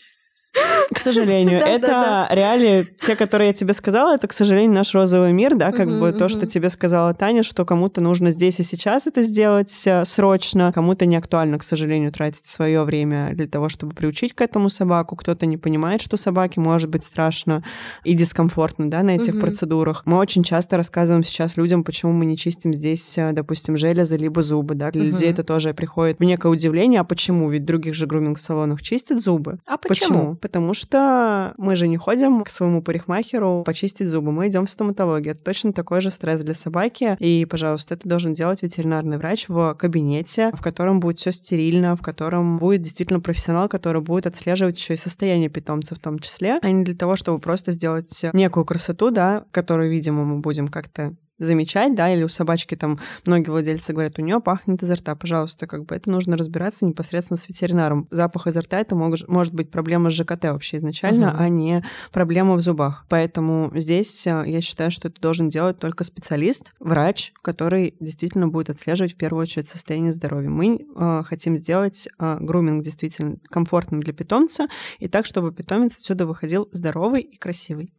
К 0.93 0.99
сожалению, 0.99 1.61
да, 1.61 1.67
это 1.67 1.87
да, 1.87 2.27
да. 2.29 2.35
реалии, 2.35 2.89
те, 3.01 3.17
которые 3.17 3.49
я 3.49 3.53
тебе 3.55 3.75
сказала, 3.75 4.15
это, 4.15 4.29
к 4.29 4.33
сожалению, 4.33 4.73
наш 4.73 4.95
розовый 4.95 5.33
мир, 5.33 5.57
да, 5.57 5.73
как 5.73 5.89
бы 5.89 6.13
то, 6.13 6.29
что 6.29 6.47
тебе 6.47 6.71
сказала 6.71 7.15
Таня, 7.15 7.43
что 7.43 7.65
кому-то 7.65 8.01
нужно 8.01 8.31
здесь 8.31 8.61
и 8.61 8.63
сейчас 8.63 9.07
это 9.07 9.23
сделать 9.23 9.83
э, 9.87 10.05
срочно, 10.05 10.73
кому-то 10.73 11.07
не 11.07 11.17
актуально, 11.17 11.59
к 11.59 11.63
сожалению, 11.63 12.13
тратить 12.13 12.47
свое 12.47 12.85
время 12.85 13.31
для 13.35 13.47
того, 13.47 13.69
чтобы 13.69 13.95
приучить 13.95 14.35
к 14.35 14.41
этому 14.41 14.69
собаку, 14.71 15.17
кто-то 15.17 15.47
не 15.47 15.57
понимает, 15.57 16.01
что 16.01 16.17
собаке 16.17 16.61
может 16.61 16.91
быть 16.91 17.05
страшно 17.05 17.65
и 18.05 18.15
дискомфортно, 18.15 18.91
да, 18.91 19.03
на 19.03 19.17
этих 19.17 19.41
процедурах. 19.41 20.03
Мы 20.05 20.19
очень 20.19 20.45
часто 20.45 20.77
рассказываем 20.77 21.25
сейчас 21.25 21.57
людям, 21.57 21.83
почему 21.83 22.13
мы 22.13 22.27
не 22.27 22.37
чистим 22.37 22.73
здесь, 22.73 23.19
э, 23.19 23.33
допустим, 23.33 23.77
железы 23.77 24.17
либо 24.17 24.43
зубы, 24.43 24.75
да, 24.75 24.91
для 24.91 25.05
людей 25.05 25.31
это 25.31 25.43
тоже 25.43 25.75
приходит 25.75 26.19
в 26.19 26.25
некое 26.25 26.49
удивление, 26.49 27.01
а 27.01 27.05
почему? 27.05 27.51
Ведь 27.51 27.63
в 27.63 27.67
других 27.67 27.95
же 27.95 28.07
груминг-салонах 28.07 28.83
чистят 28.83 29.21
зубы. 29.21 29.59
А 29.67 29.77
почему? 29.77 30.05
почему? 30.05 30.37
Потому 30.45 30.75
что 30.75 31.55
мы 31.57 31.75
же 31.75 31.89
не 31.89 31.97
ходим 31.97 32.45
к 32.45 32.51
своему 32.51 32.83
парикмахеру 32.83 33.63
почистить 33.65 34.09
зубы, 34.09 34.31
мы 34.31 34.49
идем 34.49 34.67
в 34.67 34.71
стоматологию. 34.71 35.33
Это 35.33 35.43
точно 35.43 35.73
такой 35.73 36.03
же 36.03 36.11
стресс 36.11 36.41
для 36.41 36.53
собаки, 36.53 37.17
и, 37.19 37.47
пожалуйста, 37.47 37.95
это 37.95 38.07
должен 38.07 38.35
делать 38.35 38.63
ветеринарный 38.63 39.17
врач 39.17 39.49
в 39.49 39.75
кабинете, 39.79 40.51
в 40.53 40.61
котором 40.61 41.01
будет 41.01 41.19
все 41.19 41.33
стерильно, 41.33 41.97
в 41.97 42.03
котором 42.03 42.59
будет 42.59 42.83
действительно 42.83 43.21
профессионал, 43.21 43.71
который 43.71 44.03
будет 44.03 44.27
отслеживать 44.27 44.77
еще 44.77 44.93
и 44.93 44.99
состояние 44.99 45.49
питомца 45.49 45.95
в 45.95 45.99
том 45.99 46.19
числе, 46.19 46.59
а 46.61 46.71
не 46.71 46.85
для 46.85 46.95
того, 46.95 47.17
чтобы 47.17 47.39
просто 47.39 47.73
сделать 47.73 48.27
некую 48.35 48.67
красоту, 48.67 49.11
да, 49.11 49.47
которую, 49.51 49.91
видимо, 49.91 50.27
мы 50.27 50.41
будем 50.41 50.69
как-то 50.69 51.15
замечать, 51.45 51.95
да, 51.95 52.13
или 52.13 52.23
у 52.25 52.29
собачки 52.29 52.75
там 52.75 52.99
многие 53.27 53.51
владельцы 53.51 53.93
говорят, 53.93 54.19
у 54.19 54.23
нее 54.23 54.41
пахнет 54.41 54.83
изо 54.83 54.95
рта, 54.95 55.15
пожалуйста, 55.15 55.67
как 55.67 55.87
бы 55.87 55.95
это 55.95 56.11
нужно 56.11 56.37
разбираться 56.37 56.85
непосредственно 56.85 57.39
с 57.39 57.49
ветеринаром. 57.49 58.09
Запах 58.11 58.47
изо 58.47 58.61
рта 58.61 58.81
это 58.81 58.95
мог, 58.95 59.17
может 59.29 59.55
быть 59.55 59.71
проблема 59.71 60.11
с 60.11 60.15
ЖКТ 60.15 60.45
вообще 60.45 60.79
изначально, 60.79 61.27
uh-huh. 61.27 61.37
а 61.39 61.49
не 61.49 61.85
проблема 62.13 62.55
в 62.55 62.61
зубах. 62.61 63.05
Поэтому 63.09 63.71
здесь 63.75 64.27
э, 64.27 64.45
я 64.47 64.61
считаю, 64.61 64.91
что 64.91 65.09
это 65.09 65.21
должен 65.21 65.49
делать 65.49 65.79
только 65.79 66.05
специалист, 66.05 66.73
врач, 66.81 67.33
который 67.43 67.97
действительно 68.01 68.49
будет 68.49 68.71
отслеживать 68.71 69.15
в 69.15 69.17
первую 69.17 69.43
очередь 69.43 69.69
состояние 69.69 70.13
здоровья. 70.13 70.51
Мы 70.51 70.87
э, 70.97 71.23
хотим 71.25 71.57
сделать 71.57 72.09
э, 72.19 72.37
груминг 72.41 72.83
действительно 72.83 73.37
комфортным 73.51 74.03
для 74.03 74.13
питомца 74.13 74.69
и 74.99 75.09
так, 75.09 75.27
чтобы 75.27 75.53
питомец 75.53 75.97
отсюда 75.97 76.27
выходил 76.27 76.69
здоровый 76.73 77.23
и 77.23 77.37
красивый. 77.37 77.93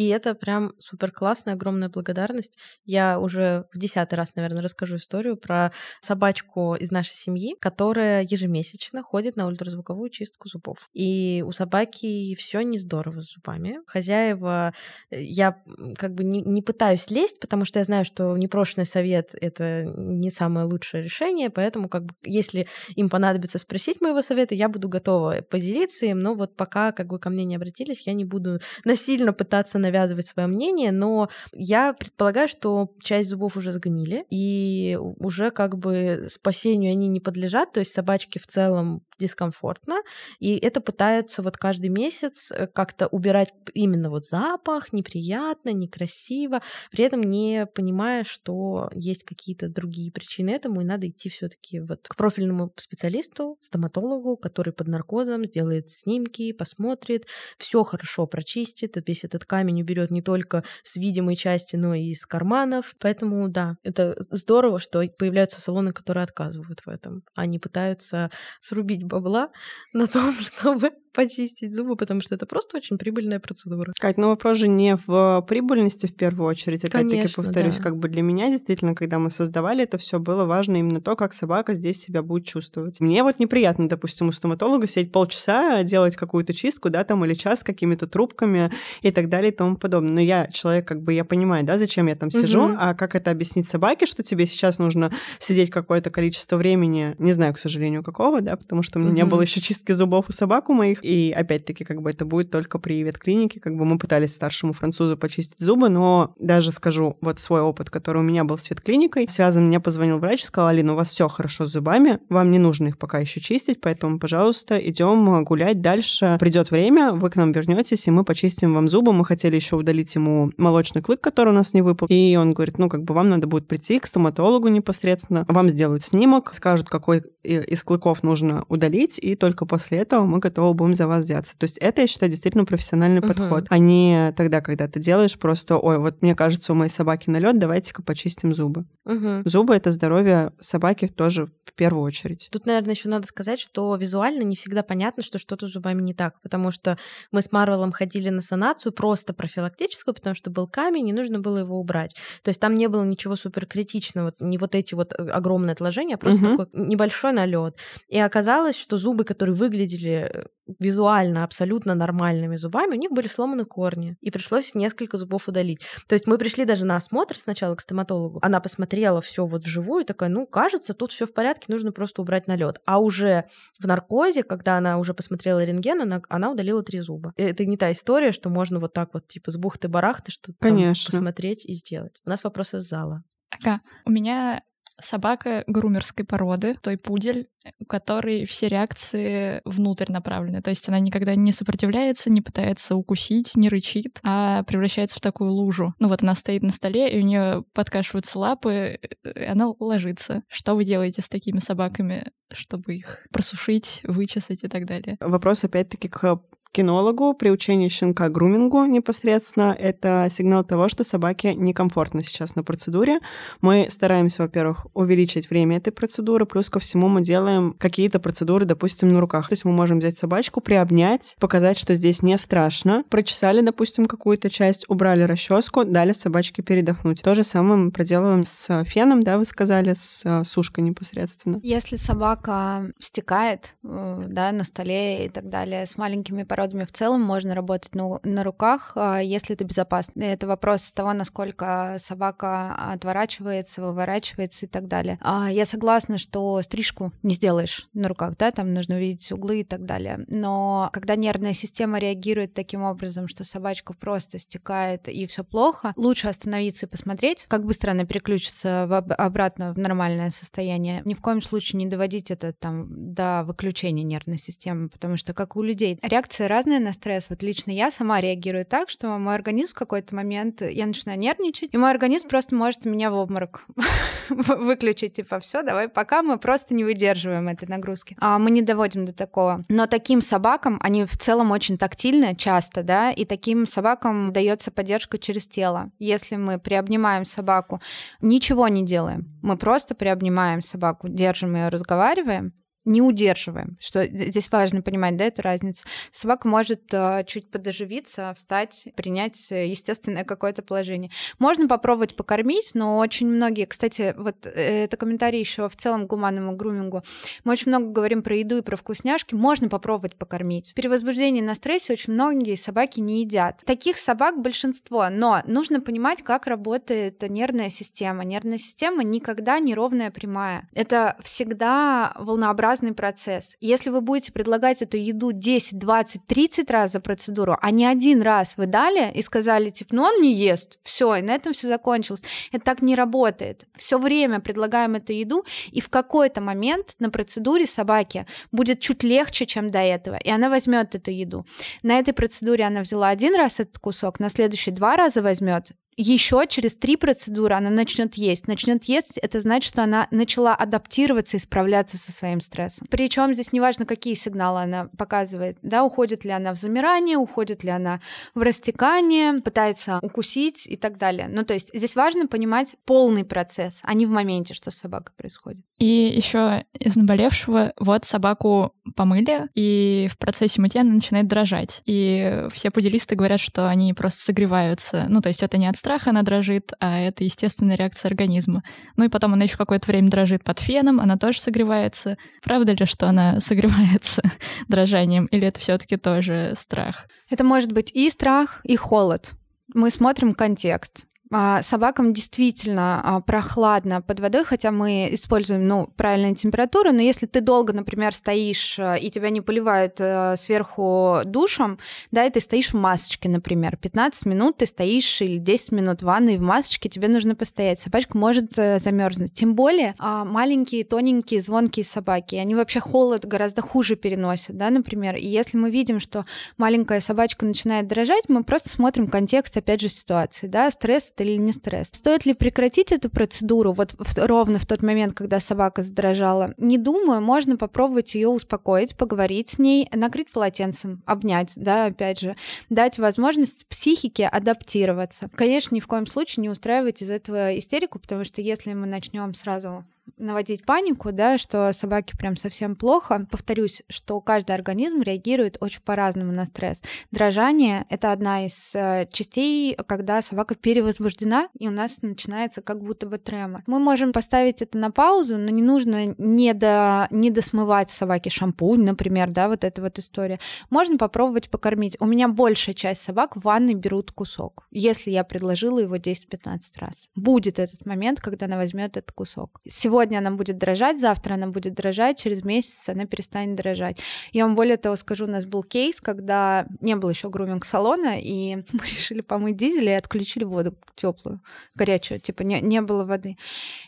И 0.00 0.08
это 0.08 0.34
прям 0.34 0.72
супер 0.78 1.12
классная, 1.12 1.52
огромная 1.52 1.90
благодарность. 1.90 2.56
Я 2.86 3.20
уже 3.20 3.66
в 3.70 3.76
десятый 3.76 4.16
раз, 4.16 4.34
наверное, 4.34 4.62
расскажу 4.62 4.96
историю 4.96 5.36
про 5.36 5.72
собачку 6.00 6.74
из 6.74 6.90
нашей 6.90 7.12
семьи, 7.12 7.54
которая 7.60 8.22
ежемесячно 8.22 9.02
ходит 9.02 9.36
на 9.36 9.46
ультразвуковую 9.46 10.08
чистку 10.08 10.48
зубов. 10.48 10.88
И 10.94 11.44
у 11.46 11.52
собаки 11.52 12.34
все 12.36 12.62
не 12.62 12.78
здорово 12.78 13.20
с 13.20 13.30
зубами. 13.34 13.80
Хозяева, 13.86 14.72
э, 15.10 15.22
я 15.22 15.62
как 15.98 16.14
бы 16.14 16.24
не, 16.24 16.40
не 16.40 16.62
пытаюсь 16.62 17.10
лезть, 17.10 17.38
потому 17.38 17.66
что 17.66 17.78
я 17.78 17.84
знаю, 17.84 18.06
что 18.06 18.34
непрошенный 18.38 18.86
совет— 18.86 19.34
это 19.38 19.84
не 19.98 20.30
самое 20.30 20.64
лучшее 20.64 21.02
решение, 21.02 21.50
поэтому 21.50 21.90
как 21.90 22.04
бы 22.04 22.14
если 22.24 22.66
им 22.96 23.10
понадобится 23.10 23.58
спросить 23.58 24.00
моего 24.00 24.22
совета, 24.22 24.54
я 24.54 24.70
буду 24.70 24.88
готова 24.88 25.42
поделиться 25.42 26.06
им, 26.06 26.22
но 26.22 26.34
вот 26.34 26.56
пока 26.56 26.92
как 26.92 27.08
бы 27.08 27.18
ко 27.18 27.28
мне 27.28 27.44
не 27.44 27.56
обратились, 27.56 28.06
я 28.06 28.14
не 28.14 28.24
буду 28.24 28.60
насильно 28.86 29.34
пытаться 29.34 29.78
навязывать 29.90 30.26
свое 30.26 30.48
мнение, 30.48 30.92
но 30.92 31.28
я 31.52 31.92
предполагаю, 31.92 32.48
что 32.48 32.90
часть 33.02 33.28
зубов 33.28 33.56
уже 33.56 33.72
сгнили, 33.72 34.24
и 34.30 34.96
уже 35.00 35.50
как 35.50 35.76
бы 35.76 36.26
спасению 36.28 36.92
они 36.92 37.08
не 37.08 37.20
подлежат, 37.20 37.72
то 37.72 37.80
есть 37.80 37.92
собачки 37.92 38.38
в 38.38 38.46
целом 38.46 39.02
дискомфортно, 39.18 39.96
и 40.38 40.56
это 40.56 40.80
пытаются 40.80 41.42
вот 41.42 41.56
каждый 41.58 41.90
месяц 41.90 42.50
э, 42.50 42.66
как-то 42.66 43.06
убирать 43.08 43.52
именно 43.74 44.08
вот 44.08 44.24
запах, 44.24 44.92
неприятно, 44.92 45.70
некрасиво, 45.70 46.62
при 46.90 47.04
этом 47.04 47.22
не 47.22 47.66
понимая, 47.66 48.24
что 48.24 48.90
есть 48.94 49.24
какие-то 49.24 49.68
другие 49.68 50.10
причины 50.10 50.50
этому, 50.50 50.80
и 50.80 50.84
надо 50.84 51.08
идти 51.08 51.28
все 51.28 51.48
таки 51.48 51.80
вот 51.80 52.08
к 52.08 52.16
профильному 52.16 52.72
специалисту, 52.76 53.58
стоматологу, 53.60 54.36
который 54.36 54.72
под 54.72 54.88
наркозом 54.88 55.44
сделает 55.44 55.90
снимки, 55.90 56.52
посмотрит, 56.52 57.26
все 57.58 57.84
хорошо 57.84 58.26
прочистит, 58.26 58.96
весь 59.06 59.24
этот 59.24 59.44
камень 59.44 59.69
уберет 59.82 60.10
не 60.10 60.22
только 60.22 60.64
с 60.82 60.96
видимой 60.96 61.36
части, 61.36 61.76
но 61.76 61.94
и 61.94 62.10
из 62.10 62.26
карманов. 62.26 62.94
Поэтому 62.98 63.48
да, 63.48 63.76
это 63.82 64.16
здорово, 64.30 64.78
что 64.78 65.02
появляются 65.18 65.60
салоны, 65.60 65.92
которые 65.92 66.24
отказывают 66.24 66.80
в 66.84 66.88
этом. 66.88 67.22
Они 67.34 67.58
пытаются 67.58 68.30
срубить 68.60 69.04
бабла 69.04 69.50
на 69.92 70.06
том, 70.06 70.34
чтобы 70.40 70.90
почистить 71.12 71.74
зубы, 71.74 71.96
потому 71.96 72.20
что 72.20 72.34
это 72.34 72.46
просто 72.46 72.76
очень 72.76 72.98
прибыльная 72.98 73.40
процедура. 73.40 73.92
Кать, 73.98 74.18
но 74.18 74.28
вопрос 74.28 74.58
же 74.58 74.68
не 74.68 74.96
в 74.96 75.44
прибыльности 75.48 76.06
в 76.06 76.14
первую 76.14 76.48
очередь. 76.48 76.84
Опять-таки 76.84 77.28
повторюсь, 77.28 77.78
да. 77.78 77.82
как 77.82 77.96
бы 77.96 78.08
для 78.08 78.22
меня 78.22 78.48
действительно, 78.48 78.94
когда 78.94 79.18
мы 79.18 79.30
создавали 79.30 79.84
это 79.84 79.98
все, 79.98 80.18
было 80.18 80.44
важно 80.44 80.76
именно 80.76 81.00
то, 81.00 81.16
как 81.16 81.32
собака 81.32 81.74
здесь 81.74 82.00
себя 82.00 82.22
будет 82.22 82.46
чувствовать. 82.46 83.00
Мне 83.00 83.22
вот 83.22 83.38
неприятно, 83.38 83.88
допустим, 83.88 84.28
у 84.28 84.32
стоматолога 84.32 84.86
сидеть 84.86 85.12
полчаса, 85.12 85.82
делать 85.82 86.16
какую-то 86.16 86.54
чистку, 86.54 86.90
да, 86.90 87.04
там 87.04 87.24
или 87.24 87.34
час 87.34 87.60
с 87.60 87.62
какими-то 87.64 88.06
трубками 88.06 88.70
и 89.02 89.10
так 89.10 89.28
далее 89.28 89.50
и 89.50 89.54
тому 89.54 89.76
подобное. 89.76 90.12
Но 90.12 90.20
я 90.20 90.46
человек, 90.46 90.86
как 90.86 91.02
бы 91.02 91.12
я 91.12 91.24
понимаю, 91.24 91.64
да, 91.64 91.78
зачем 91.78 92.06
я 92.06 92.16
там 92.16 92.30
сижу, 92.30 92.64
угу. 92.64 92.76
а 92.78 92.94
как 92.94 93.14
это 93.14 93.30
объяснить 93.30 93.68
собаке, 93.68 94.06
что 94.06 94.22
тебе 94.22 94.46
сейчас 94.46 94.78
нужно 94.78 95.12
сидеть 95.38 95.70
какое-то 95.70 96.10
количество 96.10 96.56
времени, 96.56 97.14
не 97.18 97.32
знаю, 97.32 97.54
к 97.54 97.58
сожалению, 97.58 98.02
какого, 98.02 98.40
да, 98.40 98.56
потому 98.56 98.82
что 98.82 98.98
у 98.98 99.02
меня 99.02 99.10
угу. 99.10 99.16
не 99.16 99.24
было 99.24 99.42
еще 99.42 99.60
чистки 99.60 99.92
зубов 99.92 100.26
у 100.28 100.32
собак 100.32 100.68
у 100.68 100.74
моих, 100.74 100.99
и 101.02 101.32
опять-таки, 101.36 101.84
как 101.84 102.02
бы 102.02 102.10
это 102.10 102.24
будет 102.24 102.50
только 102.50 102.78
при 102.78 103.02
ветклинике. 103.02 103.60
Как 103.60 103.76
бы 103.76 103.84
мы 103.84 103.98
пытались 103.98 104.34
старшему 104.34 104.72
французу 104.72 105.16
почистить 105.16 105.60
зубы, 105.60 105.88
но 105.88 106.34
даже 106.38 106.72
скажу 106.72 107.16
вот 107.20 107.40
свой 107.40 107.60
опыт, 107.60 107.90
который 107.90 108.18
у 108.18 108.24
меня 108.24 108.44
был 108.44 108.58
с 108.58 108.70
ветклиникой. 108.70 109.26
Связан, 109.28 109.66
мне 109.66 109.80
позвонил 109.80 110.18
врач 110.18 110.44
сказал, 110.44 110.68
Алина, 110.68 110.92
у 110.92 110.96
вас 110.96 111.10
все 111.10 111.28
хорошо 111.28 111.66
с 111.66 111.70
зубами, 111.70 112.18
вам 112.28 112.50
не 112.50 112.58
нужно 112.58 112.88
их 112.88 112.98
пока 112.98 113.18
еще 113.18 113.40
чистить, 113.40 113.80
поэтому, 113.80 114.18
пожалуйста, 114.18 114.76
идем 114.78 115.44
гулять 115.44 115.80
дальше. 115.80 116.36
Придет 116.40 116.70
время, 116.70 117.12
вы 117.12 117.30
к 117.30 117.36
нам 117.36 117.52
вернетесь, 117.52 118.06
и 118.06 118.10
мы 118.10 118.24
почистим 118.24 118.74
вам 118.74 118.88
зубы. 118.88 119.12
Мы 119.12 119.24
хотели 119.24 119.56
еще 119.56 119.76
удалить 119.76 120.14
ему 120.14 120.52
молочный 120.56 121.02
клык, 121.02 121.20
который 121.20 121.50
у 121.50 121.52
нас 121.52 121.74
не 121.74 121.82
выпал. 121.82 122.06
И 122.10 122.36
он 122.36 122.52
говорит, 122.52 122.78
ну, 122.78 122.88
как 122.88 123.04
бы 123.04 123.14
вам 123.14 123.26
надо 123.26 123.46
будет 123.46 123.68
прийти 123.68 123.98
к 123.98 124.06
стоматологу 124.06 124.68
непосредственно, 124.68 125.44
вам 125.48 125.68
сделают 125.68 126.04
снимок, 126.04 126.52
скажут, 126.54 126.88
какой 126.88 127.22
из 127.42 127.84
клыков 127.84 128.22
нужно 128.22 128.64
удалить, 128.68 129.18
и 129.18 129.34
только 129.34 129.66
после 129.66 129.98
этого 129.98 130.24
мы 130.24 130.38
готовы 130.38 130.74
будем 130.74 130.89
попробуем 130.90 130.94
за 130.94 131.06
вас 131.06 131.24
взяться. 131.24 131.56
То 131.56 131.64
есть 131.64 131.78
это, 131.78 132.02
я 132.02 132.06
считаю, 132.06 132.30
действительно 132.30 132.64
профессиональный 132.64 133.20
uh-huh. 133.20 133.28
подход, 133.28 133.64
а 133.68 133.78
не 133.78 134.32
тогда, 134.36 134.60
когда 134.60 134.88
ты 134.88 135.00
делаешь 135.00 135.38
просто, 135.38 135.78
ой, 135.78 135.98
вот 135.98 136.22
мне 136.22 136.34
кажется, 136.34 136.72
у 136.72 136.74
моей 136.74 136.90
собаки 136.90 137.30
налет, 137.30 137.58
давайте-ка 137.58 138.02
почистим 138.02 138.54
зубы. 138.54 138.86
Uh-huh. 139.06 139.42
Зубы— 139.44 139.74
это 139.76 139.90
здоровье 139.90 140.52
собаки 140.60 141.08
тоже 141.08 141.50
в 141.64 141.72
первую 141.74 142.04
очередь. 142.04 142.48
Тут, 142.50 142.66
наверное, 142.66 142.94
еще 142.94 143.08
надо 143.08 143.26
сказать, 143.26 143.60
что 143.60 143.94
визуально 143.96 144.42
не 144.42 144.56
всегда 144.56 144.82
понятно, 144.82 145.22
что 145.22 145.38
что-то 145.38 145.66
с 145.66 145.72
зубами 145.72 146.02
не 146.02 146.14
так, 146.14 146.40
потому 146.42 146.72
что 146.72 146.98
мы 147.32 147.42
с 147.42 147.52
Марвелом 147.52 147.92
ходили 147.92 148.28
на 148.28 148.42
санацию 148.42 148.92
просто 148.92 149.32
профилактическую, 149.32 150.14
потому 150.14 150.34
что 150.34 150.50
был 150.50 150.66
камень, 150.66 151.08
и 151.08 151.12
нужно 151.12 151.38
было 151.38 151.58
его 151.58 151.78
убрать. 151.78 152.14
То 152.42 152.50
есть 152.50 152.60
там 152.60 152.74
не 152.74 152.88
было 152.88 153.04
ничего 153.04 153.36
суперкритичного, 153.36 154.34
не 154.40 154.58
вот 154.58 154.74
эти 154.74 154.94
вот 154.94 155.12
э, 155.12 155.28
огромные 155.28 155.72
отложения, 155.72 156.14
а 156.14 156.18
просто 156.18 156.40
угу. 156.40 156.64
такой 156.64 156.86
небольшой 156.86 157.32
налет. 157.32 157.76
И 158.08 158.18
оказалось, 158.18 158.76
что 158.76 158.98
зубы, 158.98 159.24
которые 159.24 159.54
выглядели 159.54 160.30
э, 160.32 160.44
визуально 160.78 161.44
абсолютно 161.44 161.94
нормальными 161.94 162.56
зубами, 162.56 162.92
у 162.92 162.98
них 162.98 163.10
были 163.10 163.28
сломаны 163.28 163.64
корни, 163.64 164.16
и 164.20 164.30
пришлось 164.30 164.74
несколько 164.74 165.18
зубов 165.18 165.48
удалить. 165.48 165.80
То 166.06 166.14
есть 166.14 166.26
мы 166.26 166.38
пришли 166.38 166.64
даже 166.64 166.84
на 166.84 166.96
осмотр 166.96 167.38
сначала 167.38 167.74
к 167.74 167.80
стоматологу. 167.80 168.38
Она 168.42 168.60
посмотрела 168.60 169.20
все 169.20 169.46
вот 169.46 169.64
вживую, 169.64 170.04
такая, 170.04 170.28
ну, 170.28 170.46
кажется, 170.46 170.94
тут 170.94 171.12
все 171.12 171.26
в 171.26 171.32
порядке, 171.32 171.66
нужно 171.68 171.92
просто 171.92 172.22
убрать 172.22 172.46
налет. 172.46 172.80
А 172.86 173.00
уже 173.00 173.44
в 173.78 173.86
наркозе, 173.86 174.42
когда 174.42 174.78
она 174.78 174.98
уже 174.98 175.14
посмотрела 175.14 175.64
рентген, 175.64 176.02
она, 176.02 176.22
она 176.28 176.50
удалила 176.50 176.82
три 176.82 177.00
зуба. 177.00 177.32
Это 177.36 177.64
не 177.66 177.76
та 177.76 177.92
история, 177.92 178.32
что 178.32 178.48
можно 178.48 178.78
вот 178.78 178.92
так 178.92 179.14
вот, 179.14 179.26
типа, 179.26 179.50
с 179.50 179.56
бухты-барахты 179.56 180.32
что-то 180.32 180.54
посмотреть 180.60 181.64
и 181.64 181.74
сделать. 181.74 182.20
У 182.24 182.30
нас 182.30 182.44
вопросы 182.44 182.78
из 182.78 182.88
зала. 182.88 183.22
Ага. 183.50 183.80
У 184.04 184.10
меня 184.10 184.62
собака 185.00 185.64
грумерской 185.66 186.24
породы, 186.24 186.74
той 186.74 186.96
пудель, 186.96 187.48
у 187.78 187.84
которой 187.84 188.46
все 188.46 188.68
реакции 188.68 189.60
внутрь 189.64 190.10
направлены. 190.10 190.62
То 190.62 190.70
есть 190.70 190.88
она 190.88 190.98
никогда 190.98 191.34
не 191.34 191.52
сопротивляется, 191.52 192.30
не 192.30 192.40
пытается 192.40 192.96
укусить, 192.96 193.56
не 193.56 193.68
рычит, 193.68 194.18
а 194.22 194.62
превращается 194.64 195.18
в 195.18 195.22
такую 195.22 195.52
лужу. 195.52 195.94
Ну 195.98 196.08
вот 196.08 196.22
она 196.22 196.34
стоит 196.34 196.62
на 196.62 196.70
столе, 196.70 197.10
и 197.12 197.22
у 197.22 197.24
нее 197.24 197.64
подкашиваются 197.74 198.38
лапы, 198.38 198.98
и 199.24 199.44
она 199.44 199.68
ложится. 199.78 200.42
Что 200.48 200.74
вы 200.74 200.84
делаете 200.84 201.22
с 201.22 201.28
такими 201.28 201.58
собаками, 201.58 202.32
чтобы 202.52 202.96
их 202.96 203.26
просушить, 203.30 204.00
вычесать 204.04 204.64
и 204.64 204.68
так 204.68 204.86
далее? 204.86 205.16
Вопрос 205.20 205.64
опять-таки 205.64 206.08
к 206.08 206.40
кинологу 206.72 207.34
при 207.34 207.50
учении 207.50 207.88
щенка 207.88 208.28
грумингу 208.28 208.84
непосредственно 208.84 209.76
это 209.78 210.28
сигнал 210.30 210.64
того, 210.64 210.88
что 210.88 211.04
собаке 211.04 211.54
некомфортно 211.54 212.22
сейчас 212.22 212.54
на 212.54 212.62
процедуре. 212.62 213.18
Мы 213.60 213.88
стараемся, 213.90 214.42
во-первых, 214.42 214.86
увеличить 214.94 215.50
время 215.50 215.78
этой 215.78 215.90
процедуры, 215.90 216.46
плюс 216.46 216.70
ко 216.70 216.78
всему 216.78 217.08
мы 217.08 217.22
делаем 217.22 217.74
какие-то 217.78 218.20
процедуры, 218.20 218.64
допустим, 218.64 219.12
на 219.12 219.20
руках. 219.20 219.48
То 219.48 219.54
есть 219.54 219.64
мы 219.64 219.72
можем 219.72 219.98
взять 219.98 220.16
собачку, 220.16 220.60
приобнять, 220.60 221.36
показать, 221.40 221.78
что 221.78 221.94
здесь 221.94 222.22
не 222.22 222.38
страшно, 222.38 223.04
прочесали, 223.08 223.60
допустим, 223.60 224.06
какую-то 224.06 224.48
часть, 224.50 224.84
убрали 224.88 225.22
расческу, 225.24 225.84
дали 225.84 226.12
собачке 226.12 226.62
передохнуть. 226.62 227.22
То 227.22 227.34
же 227.34 227.42
самое 227.42 227.80
мы 227.80 227.90
проделываем 227.90 228.44
с 228.44 228.84
феном, 228.84 229.20
да, 229.20 229.38
вы 229.38 229.44
сказали, 229.44 229.92
с 229.94 230.24
э, 230.24 230.44
сушкой 230.44 230.84
непосредственно. 230.84 231.58
Если 231.62 231.96
собака 231.96 232.92
стекает, 233.00 233.74
э, 233.82 234.22
да, 234.26 234.52
на 234.52 234.64
столе 234.64 235.26
и 235.26 235.28
так 235.28 235.48
далее, 235.48 235.86
с 235.86 235.96
маленькими 235.96 236.44
породами, 236.44 236.59
породами 236.60 236.84
в 236.84 236.92
целом 236.92 237.22
можно 237.22 237.54
работать 237.54 237.94
на, 237.94 238.20
на 238.22 238.44
руках, 238.44 238.92
а, 238.94 239.20
если 239.20 239.54
это 239.54 239.64
безопасно. 239.64 240.22
Это 240.22 240.46
вопрос 240.46 240.92
того, 240.92 241.14
насколько 241.14 241.96
собака 241.98 242.74
отворачивается, 242.92 243.80
выворачивается 243.80 244.66
и 244.66 244.68
так 244.68 244.86
далее. 244.86 245.18
А, 245.22 245.50
я 245.50 245.64
согласна, 245.64 246.18
что 246.18 246.60
стрижку 246.60 247.12
не 247.22 247.34
сделаешь 247.34 247.88
на 247.94 248.08
руках, 248.08 248.36
да, 248.38 248.50
там 248.50 248.74
нужно 248.74 248.96
увидеть 248.96 249.32
углы 249.32 249.60
и 249.60 249.64
так 249.64 249.86
далее. 249.86 250.24
Но 250.28 250.90
когда 250.92 251.16
нервная 251.16 251.54
система 251.54 251.98
реагирует 251.98 252.52
таким 252.52 252.82
образом, 252.82 253.26
что 253.26 253.42
собачка 253.42 253.94
просто 253.94 254.38
стекает 254.38 255.08
и 255.08 255.26
все 255.26 255.42
плохо, 255.44 255.94
лучше 255.96 256.28
остановиться 256.28 256.84
и 256.84 256.88
посмотреть, 256.90 257.46
как 257.48 257.64
быстро 257.64 257.92
она 257.92 258.04
переключится 258.04 258.84
в 258.86 258.96
обратно 259.14 259.72
в 259.72 259.78
нормальное 259.78 260.30
состояние. 260.30 261.00
Ни 261.06 261.14
в 261.14 261.22
коем 261.22 261.40
случае 261.40 261.78
не 261.78 261.86
доводить 261.86 262.30
это 262.30 262.52
там 262.52 263.14
до 263.14 263.44
выключения 263.44 264.04
нервной 264.04 264.38
системы, 264.38 264.90
потому 264.90 265.16
что 265.16 265.32
как 265.32 265.56
у 265.56 265.62
людей 265.62 265.98
реакция 266.02 266.49
разные 266.50 266.80
на 266.80 266.92
стресс. 266.92 267.30
Вот 267.30 267.42
лично 267.42 267.70
я 267.70 267.90
сама 267.90 268.20
реагирую 268.20 268.66
так, 268.66 268.90
что 268.90 269.08
мой 269.18 269.34
организм 269.34 269.70
в 269.70 269.78
какой-то 269.78 270.14
момент, 270.14 270.60
я 270.60 270.84
начинаю 270.84 271.18
нервничать, 271.18 271.70
и 271.72 271.76
мой 271.78 271.90
организм 271.90 272.28
просто 272.28 272.54
может 272.54 272.84
меня 272.84 273.10
в 273.10 273.14
обморок 273.14 273.64
выключить, 274.28 275.14
типа, 275.14 275.40
все, 275.40 275.62
давай, 275.62 275.88
пока 275.88 276.22
мы 276.22 276.38
просто 276.38 276.74
не 276.74 276.84
выдерживаем 276.84 277.48
этой 277.48 277.68
нагрузки. 277.68 278.16
А 278.20 278.38
мы 278.38 278.50
не 278.50 278.62
доводим 278.62 279.06
до 279.06 279.12
такого. 279.12 279.64
Но 279.68 279.86
таким 279.86 280.20
собакам, 280.20 280.78
они 280.82 281.04
в 281.04 281.16
целом 281.16 281.52
очень 281.52 281.78
тактильны 281.78 282.34
часто, 282.36 282.82
да, 282.82 283.12
и 283.12 283.24
таким 283.24 283.66
собакам 283.66 284.32
дается 284.32 284.70
поддержка 284.70 285.18
через 285.18 285.46
тело. 285.46 285.90
Если 285.98 286.36
мы 286.36 286.58
приобнимаем 286.58 287.24
собаку, 287.24 287.80
ничего 288.20 288.68
не 288.68 288.84
делаем, 288.84 289.28
мы 289.40 289.56
просто 289.56 289.94
приобнимаем 289.94 290.60
собаку, 290.60 291.08
держим 291.08 291.54
ее, 291.54 291.68
разговариваем, 291.68 292.50
не 292.90 293.00
удерживаем. 293.00 293.76
Что 293.80 294.04
здесь 294.06 294.50
важно 294.50 294.82
понимать, 294.82 295.16
да, 295.16 295.24
эту 295.24 295.42
разницу. 295.42 295.84
Собака 296.10 296.48
может 296.48 296.92
э, 296.92 297.24
чуть 297.26 297.50
подоживиться, 297.50 298.32
встать, 298.34 298.88
принять 298.96 299.50
естественное 299.50 300.24
какое-то 300.24 300.62
положение. 300.62 301.10
Можно 301.38 301.68
попробовать 301.68 302.16
покормить, 302.16 302.72
но 302.74 302.98
очень 302.98 303.28
многие, 303.28 303.66
кстати, 303.66 304.14
вот 304.18 304.46
э, 304.46 304.84
это 304.84 304.96
комментарий 304.96 305.38
еще 305.38 305.68
в 305.68 305.76
целом 305.76 306.06
гуманному 306.06 306.56
грумингу. 306.56 307.02
Мы 307.44 307.52
очень 307.52 307.68
много 307.68 307.86
говорим 307.86 308.22
про 308.22 308.36
еду 308.36 308.58
и 308.58 308.62
про 308.62 308.76
вкусняшки. 308.76 309.34
Можно 309.34 309.68
попробовать 309.68 310.16
покормить. 310.16 310.72
При 310.74 310.88
возбуждении 310.88 311.40
на 311.40 311.54
стрессе 311.54 311.92
очень 311.92 312.12
многие 312.12 312.56
собаки 312.56 313.00
не 313.00 313.20
едят. 313.22 313.62
Таких 313.64 313.98
собак 313.98 314.40
большинство, 314.40 315.08
но 315.10 315.42
нужно 315.46 315.80
понимать, 315.80 316.22
как 316.22 316.46
работает 316.46 317.22
нервная 317.28 317.70
система. 317.70 318.24
Нервная 318.24 318.58
система 318.58 319.04
никогда 319.04 319.58
не 319.60 319.74
ровная 319.74 320.10
прямая. 320.10 320.68
Это 320.74 321.16
всегда 321.22 322.12
волнообразная 322.16 322.79
разный 322.80 322.94
процесс. 322.94 323.56
Если 323.60 323.90
вы 323.90 324.00
будете 324.00 324.32
предлагать 324.32 324.82
эту 324.82 324.96
еду 324.96 325.32
10, 325.32 325.78
20, 325.78 326.26
30 326.26 326.70
раз 326.70 326.92
за 326.92 327.00
процедуру, 327.00 327.56
а 327.60 327.70
не 327.70 327.86
один 327.86 328.22
раз 328.22 328.56
вы 328.56 328.66
дали 328.66 329.12
и 329.12 329.22
сказали, 329.22 329.70
типа, 329.70 329.94
ну 329.94 330.02
он 330.02 330.22
не 330.22 330.32
ест, 330.32 330.78
все, 330.82 331.16
и 331.16 331.22
на 331.22 331.32
этом 331.32 331.52
все 331.52 331.68
закончилось. 331.68 332.22
Это 332.52 332.64
так 332.64 332.82
не 332.82 332.96
работает. 332.96 333.66
Все 333.76 333.98
время 333.98 334.40
предлагаем 334.40 334.94
эту 334.94 335.12
еду, 335.12 335.44
и 335.72 335.80
в 335.80 335.88
какой-то 335.88 336.40
момент 336.40 336.94
на 336.98 337.10
процедуре 337.10 337.66
собаке 337.66 338.26
будет 338.52 338.80
чуть 338.80 339.02
легче, 339.02 339.46
чем 339.46 339.70
до 339.70 339.80
этого, 339.80 340.16
и 340.16 340.30
она 340.30 340.48
возьмет 340.48 340.94
эту 340.94 341.10
еду. 341.10 341.46
На 341.82 341.98
этой 341.98 342.12
процедуре 342.14 342.64
она 342.64 342.80
взяла 342.80 343.08
один 343.08 343.36
раз 343.36 343.60
этот 343.60 343.78
кусок, 343.78 344.20
на 344.20 344.28
следующий 344.28 344.70
два 344.70 344.96
раза 344.96 345.22
возьмет, 345.22 345.72
еще 345.96 346.42
через 346.48 346.74
три 346.74 346.96
процедуры 346.96 347.54
она 347.54 347.70
начнет 347.70 348.14
есть. 348.14 348.48
Начнет 348.48 348.84
есть, 348.84 349.18
это 349.18 349.40
значит, 349.40 349.68
что 349.68 349.82
она 349.82 350.08
начала 350.10 350.54
адаптироваться 350.54 351.36
и 351.36 351.40
справляться 351.40 351.98
со 351.98 352.12
своим 352.12 352.40
стрессом. 352.40 352.86
Причем 352.90 353.34
здесь 353.34 353.52
неважно, 353.52 353.84
какие 353.84 354.14
сигналы 354.14 354.62
она 354.62 354.88
показывает, 354.96 355.58
да, 355.62 355.84
уходит 355.84 356.24
ли 356.24 356.30
она 356.30 356.54
в 356.54 356.56
замирание, 356.56 357.16
уходит 357.16 357.64
ли 357.64 357.70
она 357.70 358.00
в 358.34 358.42
растекание, 358.42 359.40
пытается 359.40 359.98
укусить 360.02 360.66
и 360.66 360.76
так 360.76 360.96
далее. 360.96 361.28
Ну, 361.28 361.44
то 361.44 361.54
есть 361.54 361.70
здесь 361.74 361.96
важно 361.96 362.26
понимать 362.26 362.76
полный 362.84 363.24
процесс, 363.24 363.80
а 363.82 363.94
не 363.94 364.06
в 364.06 364.10
моменте, 364.10 364.54
что 364.54 364.70
с 364.70 364.76
собакой 364.76 365.12
происходит. 365.16 365.60
И 365.78 366.12
еще 366.14 366.64
из 366.78 366.96
наболевшего, 366.96 367.72
вот 367.78 368.04
собаку 368.04 368.74
помыли, 368.94 369.48
и 369.54 370.08
в 370.12 370.18
процессе 370.18 370.60
мытья 370.60 370.82
она 370.82 370.92
начинает 370.92 371.26
дрожать. 371.26 371.82
И 371.86 372.46
все 372.52 372.70
пуделисты 372.70 373.16
говорят, 373.16 373.40
что 373.40 373.68
они 373.68 373.94
просто 373.94 374.20
согреваются. 374.20 375.06
Ну, 375.08 375.22
то 375.22 375.28
есть 375.28 375.42
это 375.42 375.56
не 375.56 375.66
от 375.66 375.76
страха 375.80 376.10
она 376.10 376.22
дрожит, 376.22 376.72
а 376.78 377.00
это 377.00 377.24
естественная 377.24 377.76
реакция 377.76 378.08
организма. 378.08 378.62
Ну 378.96 379.04
и 379.04 379.08
потом 379.08 379.32
она 379.32 379.44
еще 379.44 379.56
какое-то 379.56 379.88
время 379.88 380.10
дрожит 380.10 380.44
под 380.44 380.60
феном, 380.60 381.00
она 381.00 381.16
тоже 381.16 381.40
согревается. 381.40 382.16
Правда 382.42 382.72
ли, 382.72 382.86
что 382.86 383.08
она 383.08 383.40
согревается 383.40 384.22
дрожанием, 384.68 385.26
или 385.26 385.48
это 385.48 385.58
все-таки 385.58 385.96
тоже 385.96 386.52
страх? 386.54 387.06
Это 387.28 387.42
может 387.42 387.72
быть 387.72 387.90
и 387.92 388.08
страх, 388.10 388.60
и 388.62 388.76
холод. 388.76 389.32
Мы 389.74 389.90
смотрим 389.90 390.34
контекст. 390.34 391.06
А, 391.32 391.62
собакам 391.62 392.12
действительно 392.12 393.00
а, 393.04 393.20
прохладно 393.20 394.02
под 394.02 394.18
водой, 394.18 394.44
хотя 394.44 394.72
мы 394.72 395.10
используем 395.12 395.68
ну, 395.68 395.86
правильную 395.96 396.34
температуру, 396.34 396.90
но 396.90 397.00
если 397.02 397.26
ты 397.26 397.40
долго, 397.40 397.72
например, 397.72 398.12
стоишь 398.12 398.80
а, 398.80 398.96
и 398.96 399.10
тебя 399.10 399.30
не 399.30 399.40
поливают 399.40 400.00
сверху 400.40 401.20
душем, 401.24 401.78
да, 402.10 402.24
и 402.26 402.30
ты 402.30 402.40
стоишь 402.40 402.72
в 402.72 402.76
масочке, 402.76 403.28
например, 403.28 403.76
15 403.76 404.26
минут 404.26 404.56
ты 404.56 404.66
стоишь 404.66 405.22
или 405.22 405.36
10 405.36 405.70
минут 405.70 406.00
в 406.02 406.06
ванной 406.06 406.36
в 406.36 406.42
масочке, 406.42 406.88
тебе 406.88 407.06
нужно 407.06 407.36
постоять. 407.36 407.78
Собачка 407.78 408.18
может 408.18 408.58
э, 408.58 408.80
замерзнуть. 408.80 409.32
Тем 409.32 409.54
более 409.54 409.94
маленькие, 410.00 410.84
тоненькие, 410.84 411.42
звонкие 411.42 411.84
собаки, 411.84 412.34
они 412.34 412.56
вообще 412.56 412.80
холод 412.80 413.24
гораздо 413.24 413.62
хуже 413.62 413.94
переносят, 413.94 414.56
да, 414.56 414.70
например. 414.70 415.14
И 415.14 415.26
если 415.26 415.56
мы 415.56 415.70
видим, 415.70 416.00
что 416.00 416.24
маленькая 416.58 417.00
собачка 417.00 417.46
начинает 417.46 417.86
дрожать, 417.86 418.24
мы 418.28 418.42
просто 418.42 418.68
смотрим 418.68 419.06
контекст, 419.06 419.56
опять 419.56 419.80
же, 419.80 419.88
ситуации, 419.88 420.48
да, 420.48 420.70
стресс 420.72 421.12
или 421.20 421.36
не 421.36 421.52
стресс. 421.52 421.88
Стоит 421.88 422.26
ли 422.26 422.34
прекратить 422.34 422.92
эту 422.92 423.10
процедуру 423.10 423.72
вот 423.72 423.94
в, 423.98 424.18
ровно 424.18 424.58
в 424.58 424.66
тот 424.66 424.82
момент, 424.82 425.14
когда 425.14 425.40
собака 425.40 425.82
задрожала? 425.82 426.54
Не 426.56 426.78
думаю, 426.78 427.20
можно 427.20 427.56
попробовать 427.56 428.14
ее 428.14 428.28
успокоить, 428.28 428.96
поговорить 428.96 429.50
с 429.50 429.58
ней, 429.58 429.88
накрыть 429.92 430.30
полотенцем, 430.30 431.02
обнять, 431.06 431.52
да, 431.56 431.86
опять 431.86 432.20
же, 432.20 432.36
дать 432.68 432.98
возможность 432.98 433.66
психике 433.66 434.26
адаптироваться. 434.26 435.28
Конечно, 435.34 435.74
ни 435.74 435.80
в 435.80 435.86
коем 435.86 436.06
случае 436.06 436.42
не 436.42 436.50
устраивать 436.50 437.02
из 437.02 437.10
этого 437.10 437.58
истерику, 437.58 437.98
потому 437.98 438.24
что 438.24 438.40
если 438.40 438.72
мы 438.72 438.86
начнем 438.86 439.34
сразу 439.34 439.84
наводить 440.16 440.64
панику, 440.64 441.12
да, 441.12 441.38
что 441.38 441.72
собаке 441.72 442.16
прям 442.16 442.36
совсем 442.36 442.76
плохо. 442.76 443.26
Повторюсь, 443.30 443.82
что 443.88 444.20
каждый 444.20 444.54
организм 444.54 445.02
реагирует 445.02 445.56
очень 445.60 445.80
по-разному 445.82 446.32
на 446.32 446.46
стресс. 446.46 446.82
Дрожание— 447.10 447.86
это 447.88 448.12
одна 448.12 448.46
из 448.46 448.74
э, 448.74 449.06
частей, 449.10 449.76
когда 449.86 450.22
собака 450.22 450.54
перевозбуждена, 450.54 451.48
и 451.58 451.68
у 451.68 451.70
нас 451.70 452.02
начинается 452.02 452.62
как 452.62 452.82
будто 452.82 453.06
бы 453.06 453.18
тремор. 453.18 453.62
Мы 453.66 453.78
можем 453.78 454.12
поставить 454.12 454.62
это 454.62 454.78
на 454.78 454.90
паузу, 454.90 455.38
но 455.38 455.50
не 455.50 455.62
нужно 455.62 456.14
не, 456.18 456.52
до, 456.54 457.06
не 457.10 457.30
досмывать 457.30 457.90
собаке 457.90 458.30
шампунь, 458.30 458.82
например, 458.82 459.30
да, 459.30 459.48
вот 459.48 459.64
эта 459.64 459.80
вот 459.80 459.98
история. 459.98 460.38
Можно 460.70 460.98
попробовать 460.98 461.50
покормить. 461.50 461.96
У 462.00 462.06
меня 462.06 462.28
большая 462.28 462.74
часть 462.74 463.02
собак 463.02 463.36
в 463.36 463.40
ванной 463.40 463.74
берут 463.74 464.12
кусок, 464.12 464.66
если 464.70 465.10
я 465.10 465.24
предложила 465.24 465.78
его 465.78 465.96
10-15 465.96 466.60
раз. 466.76 467.08
Будет 467.14 467.58
этот 467.58 467.86
момент, 467.86 468.20
когда 468.20 468.46
она 468.46 468.56
возьмет 468.56 468.96
этот 468.96 469.12
кусок. 469.12 469.60
Сегодня 469.68 469.99
сегодня 470.00 470.18
она 470.18 470.30
будет 470.30 470.56
дрожать, 470.56 470.98
завтра 470.98 471.34
она 471.34 471.48
будет 471.48 471.74
дрожать, 471.74 472.18
через 472.18 472.42
месяц 472.42 472.88
она 472.88 473.04
перестанет 473.04 473.54
дрожать. 473.54 473.98
Я 474.32 474.46
вам 474.46 474.54
более 474.56 474.78
того 474.78 474.96
скажу, 474.96 475.24
у 475.24 475.28
нас 475.28 475.44
был 475.44 475.62
кейс, 475.62 476.00
когда 476.00 476.64
не 476.80 476.96
было 476.96 477.10
еще 477.10 477.28
груминг-салона, 477.28 478.18
и 478.18 478.56
мы 478.72 478.80
решили 478.80 479.20
помыть 479.20 479.56
дизель 479.56 479.90
и 479.90 479.92
отключили 479.92 480.44
воду 480.44 480.74
теплую, 480.94 481.40
горячую, 481.74 482.18
типа 482.18 482.42
не, 482.42 482.60
не 482.62 482.80
было 482.80 483.04
воды. 483.04 483.36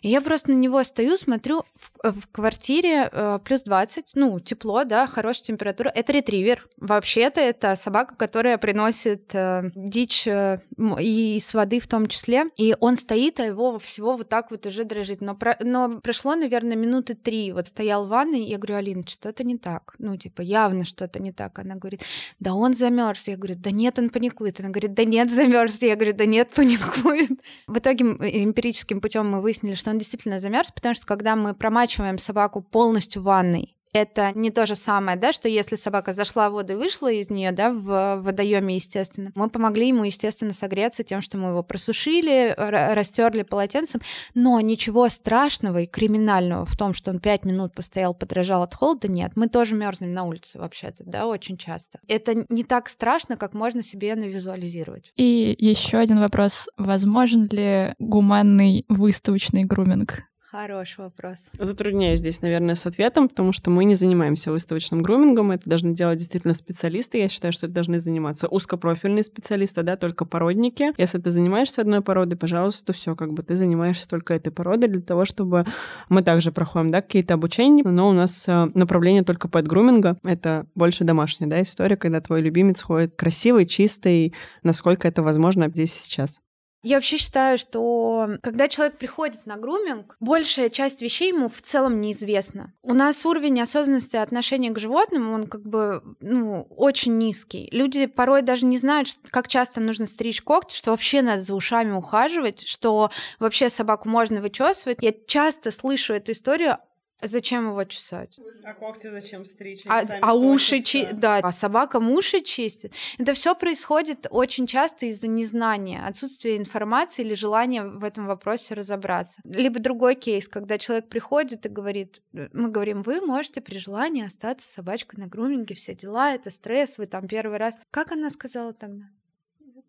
И 0.02 0.08
я 0.08 0.20
просто 0.20 0.50
на 0.50 0.56
него 0.56 0.84
стою, 0.84 1.16
смотрю, 1.16 1.64
в, 1.74 2.12
в 2.12 2.26
квартире 2.30 3.08
э, 3.10 3.38
плюс 3.42 3.62
20, 3.62 4.12
ну, 4.14 4.38
тепло, 4.38 4.84
да, 4.84 5.06
хорошая 5.06 5.44
температура. 5.44 5.90
Это 5.94 6.12
ретривер. 6.12 6.66
Вообще-то 6.76 7.40
это 7.40 7.74
собака, 7.76 8.14
которая 8.16 8.58
приносит 8.58 9.34
э, 9.34 9.70
дичь 9.74 10.26
э, 10.26 10.58
и 11.00 11.38
с 11.40 11.54
воды 11.54 11.80
в 11.80 11.86
том 11.86 12.06
числе. 12.06 12.44
И 12.58 12.74
он 12.80 12.96
стоит, 12.96 13.40
а 13.40 13.44
его 13.44 13.78
всего 13.78 14.16
вот 14.16 14.28
так 14.28 14.50
вот 14.50 14.66
уже 14.66 14.84
дрожит. 14.84 15.22
Но, 15.22 15.34
про, 15.34 15.56
но 15.60 15.91
прошло, 16.00 16.34
наверное, 16.34 16.76
минуты 16.76 17.14
три. 17.14 17.52
Вот 17.52 17.68
стоял 17.68 18.06
в 18.06 18.08
ванной, 18.08 18.42
я 18.44 18.58
говорю, 18.58 18.76
Алина, 18.76 19.02
что-то 19.06 19.44
не 19.44 19.58
так. 19.58 19.94
Ну, 19.98 20.16
типа, 20.16 20.42
явно 20.42 20.84
что-то 20.84 21.20
не 21.20 21.32
так. 21.32 21.58
Она 21.58 21.74
говорит, 21.74 22.02
да 22.40 22.54
он 22.54 22.74
замерз. 22.74 23.28
Я 23.28 23.36
говорю, 23.36 23.56
да 23.58 23.70
нет, 23.70 23.98
он 23.98 24.10
паникует. 24.10 24.60
Она 24.60 24.70
говорит, 24.70 24.94
да 24.94 25.04
нет, 25.04 25.30
замерз. 25.32 25.82
Я 25.82 25.96
говорю, 25.96 26.14
да 26.14 26.26
нет, 26.26 26.50
паникует. 26.50 27.30
В 27.66 27.78
итоге 27.78 28.04
эмпирическим 28.04 29.00
путем 29.00 29.30
мы 29.30 29.40
выяснили, 29.40 29.74
что 29.74 29.90
он 29.90 29.98
действительно 29.98 30.40
замерз, 30.40 30.72
потому 30.72 30.94
что 30.94 31.06
когда 31.06 31.36
мы 31.36 31.54
промачиваем 31.54 32.18
собаку 32.18 32.62
полностью 32.62 33.22
в 33.22 33.26
ванной, 33.26 33.76
это 33.92 34.32
не 34.34 34.50
то 34.50 34.66
же 34.66 34.74
самое, 34.74 35.18
да, 35.18 35.32
что 35.32 35.48
если 35.48 35.76
собака 35.76 36.12
зашла 36.12 36.48
в 36.48 36.52
воду 36.52 36.72
и 36.72 36.76
вышла 36.76 37.12
из 37.12 37.30
нее, 37.30 37.52
да, 37.52 37.70
в 37.72 38.20
водоеме, 38.22 38.76
естественно, 38.76 39.32
мы 39.34 39.50
помогли 39.50 39.88
ему, 39.88 40.04
естественно, 40.04 40.54
согреться 40.54 41.02
тем, 41.02 41.20
что 41.20 41.36
мы 41.38 41.50
его 41.50 41.62
просушили, 41.62 42.54
растерли 42.56 43.42
полотенцем, 43.42 44.00
но 44.34 44.60
ничего 44.60 45.08
страшного 45.08 45.82
и 45.82 45.86
криминального 45.86 46.64
в 46.64 46.76
том, 46.76 46.94
что 46.94 47.10
он 47.10 47.20
пять 47.20 47.44
минут 47.44 47.74
постоял, 47.74 48.14
подражал 48.14 48.62
от 48.62 48.74
холода, 48.74 49.08
нет. 49.08 49.32
Мы 49.36 49.48
тоже 49.48 49.74
мерзнем 49.74 50.14
на 50.14 50.24
улице 50.24 50.58
вообще-то, 50.58 51.04
да, 51.04 51.26
очень 51.26 51.56
часто. 51.56 52.00
Это 52.08 52.46
не 52.48 52.64
так 52.64 52.88
страшно, 52.88 53.36
как 53.36 53.52
можно 53.54 53.82
себе 53.82 54.14
навизуализировать. 54.14 55.12
И 55.16 55.54
еще 55.58 55.98
один 55.98 56.18
вопрос. 56.18 56.68
Возможен 56.78 57.48
ли 57.50 57.94
гуманный 57.98 58.84
выставочный 58.88 59.64
груминг? 59.64 60.22
Хороший 60.52 61.04
вопрос. 61.04 61.38
Затрудняюсь 61.58 62.18
здесь, 62.18 62.42
наверное, 62.42 62.74
с 62.74 62.84
ответом, 62.84 63.30
потому 63.30 63.54
что 63.54 63.70
мы 63.70 63.86
не 63.86 63.94
занимаемся 63.94 64.52
выставочным 64.52 65.00
грумингом. 65.00 65.50
Это 65.50 65.66
должны 65.66 65.94
делать 65.94 66.18
действительно 66.18 66.52
специалисты. 66.52 67.16
Я 67.16 67.30
считаю, 67.30 67.54
что 67.54 67.64
это 67.64 67.74
должны 67.74 68.00
заниматься 68.00 68.48
узкопрофильные 68.48 69.22
специалисты, 69.22 69.82
да, 69.82 69.96
только 69.96 70.26
породники. 70.26 70.92
Если 70.98 71.18
ты 71.18 71.30
занимаешься 71.30 71.80
одной 71.80 72.02
породой, 72.02 72.38
пожалуйста, 72.38 72.92
все, 72.92 73.16
как 73.16 73.32
бы 73.32 73.42
ты 73.42 73.56
занимаешься 73.56 74.06
только 74.06 74.34
этой 74.34 74.52
породой 74.52 74.90
для 74.90 75.00
того, 75.00 75.24
чтобы 75.24 75.64
мы 76.10 76.20
также 76.20 76.52
проходим, 76.52 76.88
да, 76.88 77.00
какие-то 77.00 77.32
обучения, 77.32 77.82
но 77.82 78.10
у 78.10 78.12
нас 78.12 78.46
э, 78.46 78.66
направление 78.74 79.22
только 79.22 79.48
под 79.48 79.66
груминга. 79.66 80.18
Это 80.22 80.66
больше 80.74 81.04
домашняя, 81.04 81.48
да, 81.48 81.62
история, 81.62 81.96
когда 81.96 82.20
твой 82.20 82.42
любимец 82.42 82.82
ходит 82.82 83.16
красивый, 83.16 83.64
чистый, 83.64 84.34
насколько 84.62 85.08
это 85.08 85.22
возможно 85.22 85.70
здесь 85.70 85.94
сейчас. 85.94 86.42
Я 86.82 86.96
вообще 86.96 87.16
считаю, 87.16 87.58
что 87.58 88.38
когда 88.42 88.68
человек 88.68 88.98
приходит 88.98 89.46
на 89.46 89.56
груминг, 89.56 90.16
большая 90.18 90.68
часть 90.68 91.00
вещей 91.00 91.28
ему 91.28 91.48
в 91.48 91.62
целом 91.62 92.00
неизвестна. 92.00 92.72
У 92.82 92.92
нас 92.92 93.24
уровень 93.24 93.60
осознанности 93.60 94.16
отношения 94.16 94.70
к 94.70 94.78
животным, 94.78 95.32
он 95.32 95.46
как 95.46 95.62
бы 95.62 96.02
ну, 96.20 96.66
очень 96.70 97.18
низкий. 97.18 97.68
Люди 97.70 98.06
порой 98.06 98.42
даже 98.42 98.66
не 98.66 98.78
знают, 98.78 99.08
как 99.30 99.46
часто 99.46 99.80
нужно 99.80 100.06
стричь 100.06 100.42
когти, 100.42 100.76
что 100.76 100.90
вообще 100.90 101.22
надо 101.22 101.42
за 101.42 101.54
ушами 101.54 101.92
ухаживать, 101.92 102.66
что 102.66 103.10
вообще 103.38 103.70
собаку 103.70 104.08
можно 104.08 104.40
вычесывать. 104.40 104.98
Я 105.02 105.12
часто 105.26 105.70
слышу 105.70 106.14
эту 106.14 106.32
историю 106.32 106.78
Зачем 107.22 107.68
его 107.68 107.84
чесать? 107.84 108.38
А 108.64 108.74
когти 108.74 109.08
зачем 109.08 109.44
стричь? 109.44 109.84
А, 109.86 110.02
а 110.20 110.34
уши 110.34 110.82
чи... 110.82 111.06
да, 111.12 111.38
а 111.38 111.52
собака 111.52 111.98
уши 111.98 112.42
чистит. 112.42 112.92
Это 113.18 113.34
все 113.34 113.54
происходит 113.54 114.26
очень 114.30 114.66
часто 114.66 115.06
из-за 115.06 115.28
незнания, 115.28 116.04
отсутствия 116.04 116.56
информации 116.56 117.22
или 117.22 117.34
желания 117.34 117.84
в 117.84 118.02
этом 118.02 118.26
вопросе 118.26 118.74
разобраться. 118.74 119.40
Либо 119.44 119.78
другой 119.78 120.14
кейс, 120.16 120.48
когда 120.48 120.78
человек 120.78 121.08
приходит 121.08 121.64
и 121.66 121.68
говорит, 121.68 122.20
мы 122.32 122.70
говорим, 122.70 123.02
вы 123.02 123.20
можете 123.20 123.60
при 123.60 123.78
желании 123.78 124.26
остаться 124.26 124.66
с 124.66 124.72
собачкой 124.72 125.20
на 125.20 125.26
груминге, 125.28 125.74
все 125.74 125.94
дела, 125.94 126.34
это 126.34 126.50
стресс, 126.50 126.98
вы 126.98 127.06
там 127.06 127.28
первый 127.28 127.58
раз. 127.58 127.74
Как 127.90 128.10
она 128.12 128.30
сказала 128.30 128.72
тогда? 128.72 129.04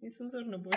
Нецензурно 0.04 0.58
будет. 0.58 0.76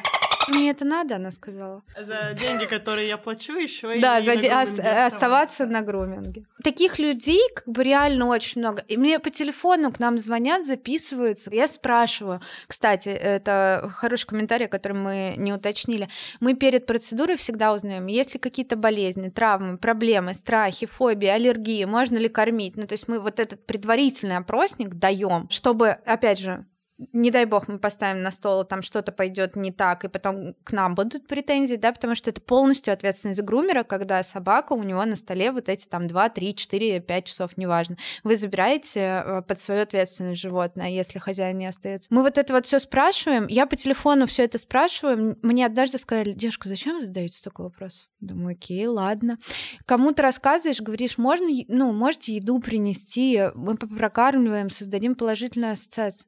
Мне 0.49 0.71
это 0.71 0.85
надо, 0.85 1.17
она 1.17 1.33
сказала. 1.33 1.83
За 2.01 2.33
деньги, 2.35 2.67
которые 2.67 3.09
я 3.09 3.17
плачу, 3.17 3.59
еще 3.59 3.99
Да, 4.01 4.23
за 4.23 4.37
де- 4.37 4.49
оставаться 4.49 5.67
на 5.67 5.83
груминге. 5.83 6.47
Таких 6.63 7.01
людей 7.01 7.41
как 7.53 7.67
бы 7.67 7.83
реально 7.83 8.27
очень 8.27 8.61
много. 8.61 8.85
И 8.87 8.97
мне 8.97 9.19
по 9.19 9.31
телефону 9.31 9.91
к 9.91 9.99
нам 9.99 10.17
звонят, 10.19 10.65
записываются. 10.65 11.53
Я 11.53 11.67
спрашиваю. 11.67 12.41
Кстати, 12.69 13.09
это 13.09 13.91
хороший 13.97 14.29
комментарий, 14.29 14.69
который 14.69 14.97
мы 14.97 15.35
не 15.37 15.53
уточнили. 15.53 16.09
Мы 16.39 16.55
перед 16.55 16.87
процедурой 16.87 17.37
всегда 17.37 17.75
узнаем, 17.75 18.07
есть 18.07 18.35
ли 18.35 18.39
какие-то 18.39 18.77
болезни, 18.77 19.31
травмы, 19.31 19.79
проблемы, 19.79 20.35
страхи, 20.35 20.87
фобии, 20.87 21.27
аллергии, 21.27 21.85
можно 21.85 22.19
ли 22.19 22.29
кормить. 22.29 22.77
Ну, 22.77 22.87
то 22.87 22.93
есть 22.93 23.09
мы 23.09 23.19
вот 23.19 23.41
этот 23.41 23.67
предварительный 23.67 24.37
опросник 24.37 24.95
даем, 24.95 25.49
чтобы, 25.51 25.89
опять 26.05 26.39
же, 26.39 26.65
не 26.99 27.31
дай 27.31 27.45
бог, 27.45 27.69
мы 27.69 27.79
поставим 27.79 28.23
на 28.23 28.31
стол, 28.31 28.65
там 28.65 28.81
что-то 28.81 29.13
пойдет 29.13 29.55
не 29.55 29.71
так, 29.71 30.05
и 30.05 30.09
потом 30.09 30.55
к 30.65 30.73
нам 30.73 30.95
будут 30.95 31.27
претензии, 31.27 31.77
да, 31.77 31.93
потому 31.93 32.15
что 32.15 32.31
это 32.31 32.41
полностью 32.41 32.95
ответственность 32.95 33.43
грумера, 33.43 33.83
когда 33.83 34.23
собака 34.23 34.73
у 34.73 34.83
него 34.83 35.05
на 35.05 35.17
столе 35.17 35.53
вот 35.53 35.69
эти 35.69 35.87
там 35.87 36.09
2, 36.09 36.29
3, 36.31 36.55
4, 36.55 37.01
5 37.01 37.25
часов, 37.25 37.57
неважно. 37.59 37.97
Вы 38.25 38.37
забираете 38.37 39.01
э, 39.01 39.43
под 39.43 39.61
свою 39.61 39.83
ответственность 39.83 40.41
животное, 40.41 40.89
если 40.89 41.19
хозяин 41.19 41.59
не 41.59 41.67
остается. 41.67 42.09
Мы 42.13 42.23
вот 42.23 42.39
это 42.39 42.55
вот 42.55 42.65
все 42.65 42.79
спрашиваем. 42.79 43.47
Я 43.49 43.67
по 43.67 43.77
телефону 43.77 44.27
все 44.27 44.45
это 44.45 44.57
спрашиваю. 44.57 45.39
Мне 45.43 45.67
однажды 45.67 45.99
сказали, 45.99 46.33
девушка, 46.33 46.69
зачем 46.69 46.99
вы 46.99 47.07
задаете 47.07 47.43
такой 47.43 47.67
вопрос? 47.67 48.07
Думаю, 48.21 48.53
окей, 48.53 48.87
ладно. 48.87 49.37
Кому-то 49.85 50.23
рассказываешь, 50.23 50.81
говоришь, 50.81 51.19
можно, 51.19 51.47
ну, 51.69 51.93
можете 51.93 52.35
еду 52.35 52.59
принести, 52.61 53.51
мы 53.55 53.77
прокармливаем, 53.77 54.71
создадим 54.71 55.15
положительную 55.15 55.75
ассоциацию 55.75 56.27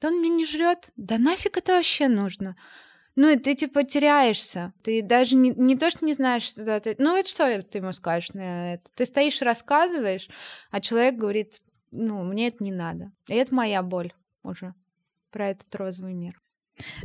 да 0.00 0.08
он 0.08 0.20
меня 0.20 0.34
не 0.34 0.44
жрет, 0.44 0.90
да 0.96 1.18
нафиг 1.18 1.56
это 1.56 1.72
вообще 1.72 2.08
нужно? 2.08 2.56
Ну, 3.16 3.28
и 3.28 3.36
ты 3.36 3.54
типа 3.54 3.84
теряешься. 3.84 4.72
Ты 4.82 5.00
даже 5.02 5.36
не, 5.36 5.50
не 5.50 5.76
то, 5.76 5.90
что 5.90 6.04
не 6.04 6.14
знаешь, 6.14 6.42
что 6.42 6.80
ты... 6.80 6.96
Ну, 6.98 7.16
это 7.16 7.28
что 7.28 7.62
ты 7.62 7.78
ему 7.78 7.92
скажешь 7.92 8.32
на 8.32 8.74
это? 8.74 8.90
Ты 8.94 9.06
стоишь, 9.06 9.40
рассказываешь, 9.40 10.28
а 10.72 10.80
человек 10.80 11.14
говорит, 11.14 11.60
ну, 11.92 12.24
мне 12.24 12.48
это 12.48 12.62
не 12.64 12.72
надо. 12.72 13.12
И 13.28 13.34
это 13.34 13.54
моя 13.54 13.82
боль 13.82 14.12
уже 14.42 14.74
про 15.30 15.50
этот 15.50 15.72
розовый 15.74 16.14
мир. 16.14 16.40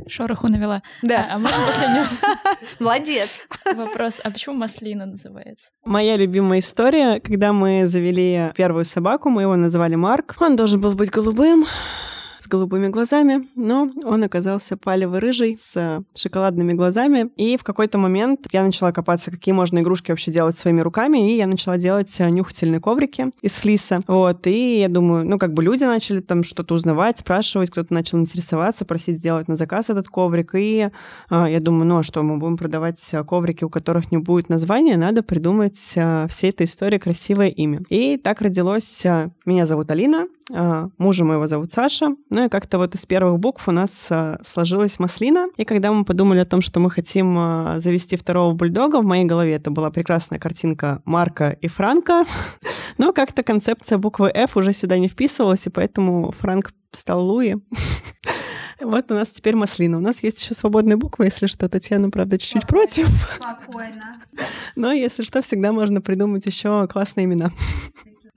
Шороху 0.08 0.48
навела. 0.48 0.82
Да. 1.02 1.28
А, 1.30 1.34
а 1.34 1.38
можно 1.38 1.56
последнюю? 1.66 2.06
Молодец. 2.80 3.46
Вопрос, 3.74 4.20
а 4.24 4.30
почему 4.30 4.56
маслина 4.56 5.06
называется? 5.06 5.70
Моя 5.84 6.16
любимая 6.16 6.58
история, 6.58 7.20
когда 7.20 7.52
мы 7.52 7.86
завели 7.86 8.52
первую 8.56 8.84
собаку, 8.84 9.30
мы 9.30 9.42
его 9.42 9.54
называли 9.56 9.94
Марк. 9.94 10.36
Он 10.40 10.56
должен 10.56 10.80
был 10.80 10.92
быть 10.94 11.10
голубым, 11.10 11.66
с 12.40 12.48
голубыми 12.48 12.88
глазами, 12.88 13.48
но 13.54 13.90
он 14.04 14.24
оказался 14.24 14.76
палево-рыжий 14.76 15.56
с 15.56 16.02
шоколадными 16.14 16.72
глазами. 16.72 17.30
И 17.36 17.56
в 17.56 17.64
какой-то 17.64 17.98
момент 17.98 18.46
я 18.50 18.64
начала 18.64 18.92
копаться, 18.92 19.30
какие 19.30 19.52
можно 19.52 19.80
игрушки 19.80 20.10
вообще 20.10 20.30
делать 20.30 20.58
своими 20.58 20.80
руками, 20.80 21.32
и 21.32 21.36
я 21.36 21.46
начала 21.46 21.76
делать 21.76 22.14
нюхательные 22.18 22.80
коврики 22.80 23.26
из 23.42 23.52
флиса. 23.52 24.02
Вот, 24.06 24.46
и 24.46 24.80
я 24.80 24.88
думаю, 24.88 25.26
ну, 25.26 25.38
как 25.38 25.52
бы 25.52 25.62
люди 25.62 25.84
начали 25.84 26.20
там 26.20 26.42
что-то 26.42 26.74
узнавать, 26.74 27.18
спрашивать, 27.18 27.70
кто-то 27.70 27.92
начал 27.92 28.18
интересоваться, 28.18 28.84
просить 28.84 29.18
сделать 29.18 29.48
на 29.48 29.56
заказ 29.56 29.90
этот 29.90 30.08
коврик. 30.08 30.54
И 30.54 30.88
а, 31.28 31.48
я 31.48 31.60
думаю, 31.60 31.86
ну, 31.86 31.98
а 31.98 32.02
что, 32.02 32.22
мы 32.22 32.38
будем 32.38 32.56
продавать 32.56 33.14
коврики, 33.28 33.64
у 33.64 33.70
которых 33.70 34.10
не 34.10 34.18
будет 34.18 34.48
названия, 34.48 34.96
надо 34.96 35.22
придумать 35.22 35.94
а, 35.96 36.26
всей 36.28 36.50
этой 36.50 36.64
истории 36.64 36.98
красивое 36.98 37.48
имя. 37.48 37.82
И 37.90 38.16
так 38.16 38.40
родилось 38.40 39.04
а, 39.04 39.30
«Меня 39.44 39.66
зовут 39.66 39.90
Алина», 39.90 40.26
а, 40.52 40.88
мужа 40.98 41.24
моего 41.24 41.46
зовут 41.46 41.72
Саша. 41.72 42.14
Ну 42.30 42.44
и 42.44 42.48
как-то 42.48 42.78
вот 42.78 42.94
из 42.94 43.04
первых 43.06 43.40
букв 43.40 43.66
у 43.66 43.72
нас 43.72 44.06
а, 44.08 44.38
сложилась 44.44 45.00
маслина. 45.00 45.48
И 45.56 45.64
когда 45.64 45.92
мы 45.92 46.04
подумали 46.04 46.38
о 46.38 46.44
том, 46.44 46.60
что 46.60 46.78
мы 46.78 46.88
хотим 46.88 47.36
а, 47.36 47.80
завести 47.80 48.16
второго 48.16 48.54
бульдога, 48.54 49.00
в 49.00 49.04
моей 49.04 49.24
голове 49.24 49.54
это 49.54 49.72
была 49.72 49.90
прекрасная 49.90 50.38
картинка 50.38 51.02
Марка 51.04 51.50
и 51.50 51.66
Франка. 51.66 52.24
Но 52.98 53.12
как-то 53.12 53.42
концепция 53.42 53.98
буквы 53.98 54.30
F 54.32 54.56
уже 54.56 54.72
сюда 54.72 54.98
не 54.98 55.08
вписывалась, 55.08 55.66
и 55.66 55.70
поэтому 55.70 56.32
Франк 56.38 56.72
стал 56.92 57.24
Луи. 57.24 57.56
Вот 58.82 59.10
у 59.10 59.14
нас 59.14 59.28
теперь 59.28 59.56
маслина. 59.56 59.98
У 59.98 60.00
нас 60.00 60.22
есть 60.22 60.40
еще 60.40 60.54
свободные 60.54 60.96
буквы, 60.96 61.26
если 61.26 61.46
что. 61.46 61.68
Татьяна, 61.68 62.08
правда, 62.08 62.38
чуть-чуть 62.38 62.66
против. 62.66 63.08
Спокойно. 63.34 64.22
Но 64.74 64.90
если 64.90 65.22
что, 65.22 65.42
всегда 65.42 65.70
можно 65.72 66.00
придумать 66.00 66.46
еще 66.46 66.88
классные 66.88 67.26
имена. 67.26 67.50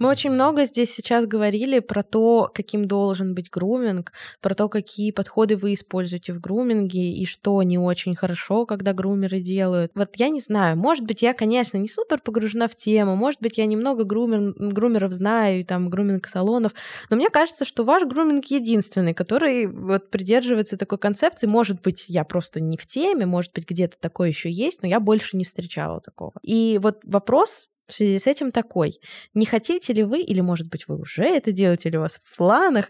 Мы 0.03 0.09
очень 0.09 0.31
много 0.31 0.65
здесь 0.65 0.93
сейчас 0.93 1.25
говорили 1.25 1.79
про 1.79 2.03
то, 2.03 2.51
каким 2.53 2.89
должен 2.89 3.33
быть 3.33 3.49
груминг, 3.49 4.11
про 4.41 4.53
то, 4.53 4.67
какие 4.67 5.11
подходы 5.11 5.55
вы 5.55 5.71
используете 5.75 6.33
в 6.33 6.41
груминге 6.41 7.13
и 7.13 7.25
что 7.25 7.63
не 7.63 7.77
очень 7.77 8.13
хорошо, 8.13 8.65
когда 8.65 8.91
грумеры 8.91 9.39
делают. 9.39 9.93
Вот 9.95 10.09
я 10.17 10.27
не 10.27 10.41
знаю, 10.41 10.75
может 10.75 11.05
быть, 11.05 11.21
я, 11.21 11.33
конечно, 11.33 11.77
не 11.77 11.87
супер 11.87 12.19
погружена 12.19 12.67
в 12.67 12.75
тему, 12.75 13.15
может 13.15 13.41
быть, 13.41 13.57
я 13.57 13.65
немного 13.65 14.03
грумер, 14.03 14.53
грумеров 14.57 15.13
знаю, 15.13 15.61
и 15.61 15.63
там 15.63 15.89
груминг-салонов, 15.89 16.73
но 17.09 17.15
мне 17.15 17.29
кажется, 17.29 17.63
что 17.63 17.85
ваш 17.85 18.03
груминг 18.03 18.47
единственный, 18.47 19.13
который 19.13 19.67
вот 19.67 20.09
придерживается 20.09 20.75
такой 20.75 20.97
концепции. 20.97 21.47
Может 21.47 21.81
быть, 21.81 22.09
я 22.09 22.25
просто 22.25 22.59
не 22.59 22.75
в 22.75 22.85
теме, 22.85 23.25
может 23.25 23.53
быть, 23.53 23.69
где-то 23.69 23.95
такое 24.01 24.27
еще 24.27 24.51
есть, 24.51 24.81
но 24.81 24.89
я 24.89 24.99
больше 24.99 25.37
не 25.37 25.45
встречала 25.45 26.01
такого. 26.01 26.33
И 26.41 26.77
вот 26.83 26.99
вопрос 27.05 27.69
в 27.87 27.93
связи 27.93 28.19
с 28.19 28.27
этим 28.27 28.51
такой. 28.51 28.99
Не 29.33 29.45
хотите 29.45 29.93
ли 29.93 30.03
вы, 30.03 30.21
или, 30.21 30.41
может 30.41 30.69
быть, 30.69 30.87
вы 30.87 30.97
уже 30.97 31.23
это 31.23 31.51
делаете, 31.51 31.89
или 31.89 31.97
у 31.97 32.01
вас 32.01 32.19
в 32.23 32.37
планах, 32.37 32.89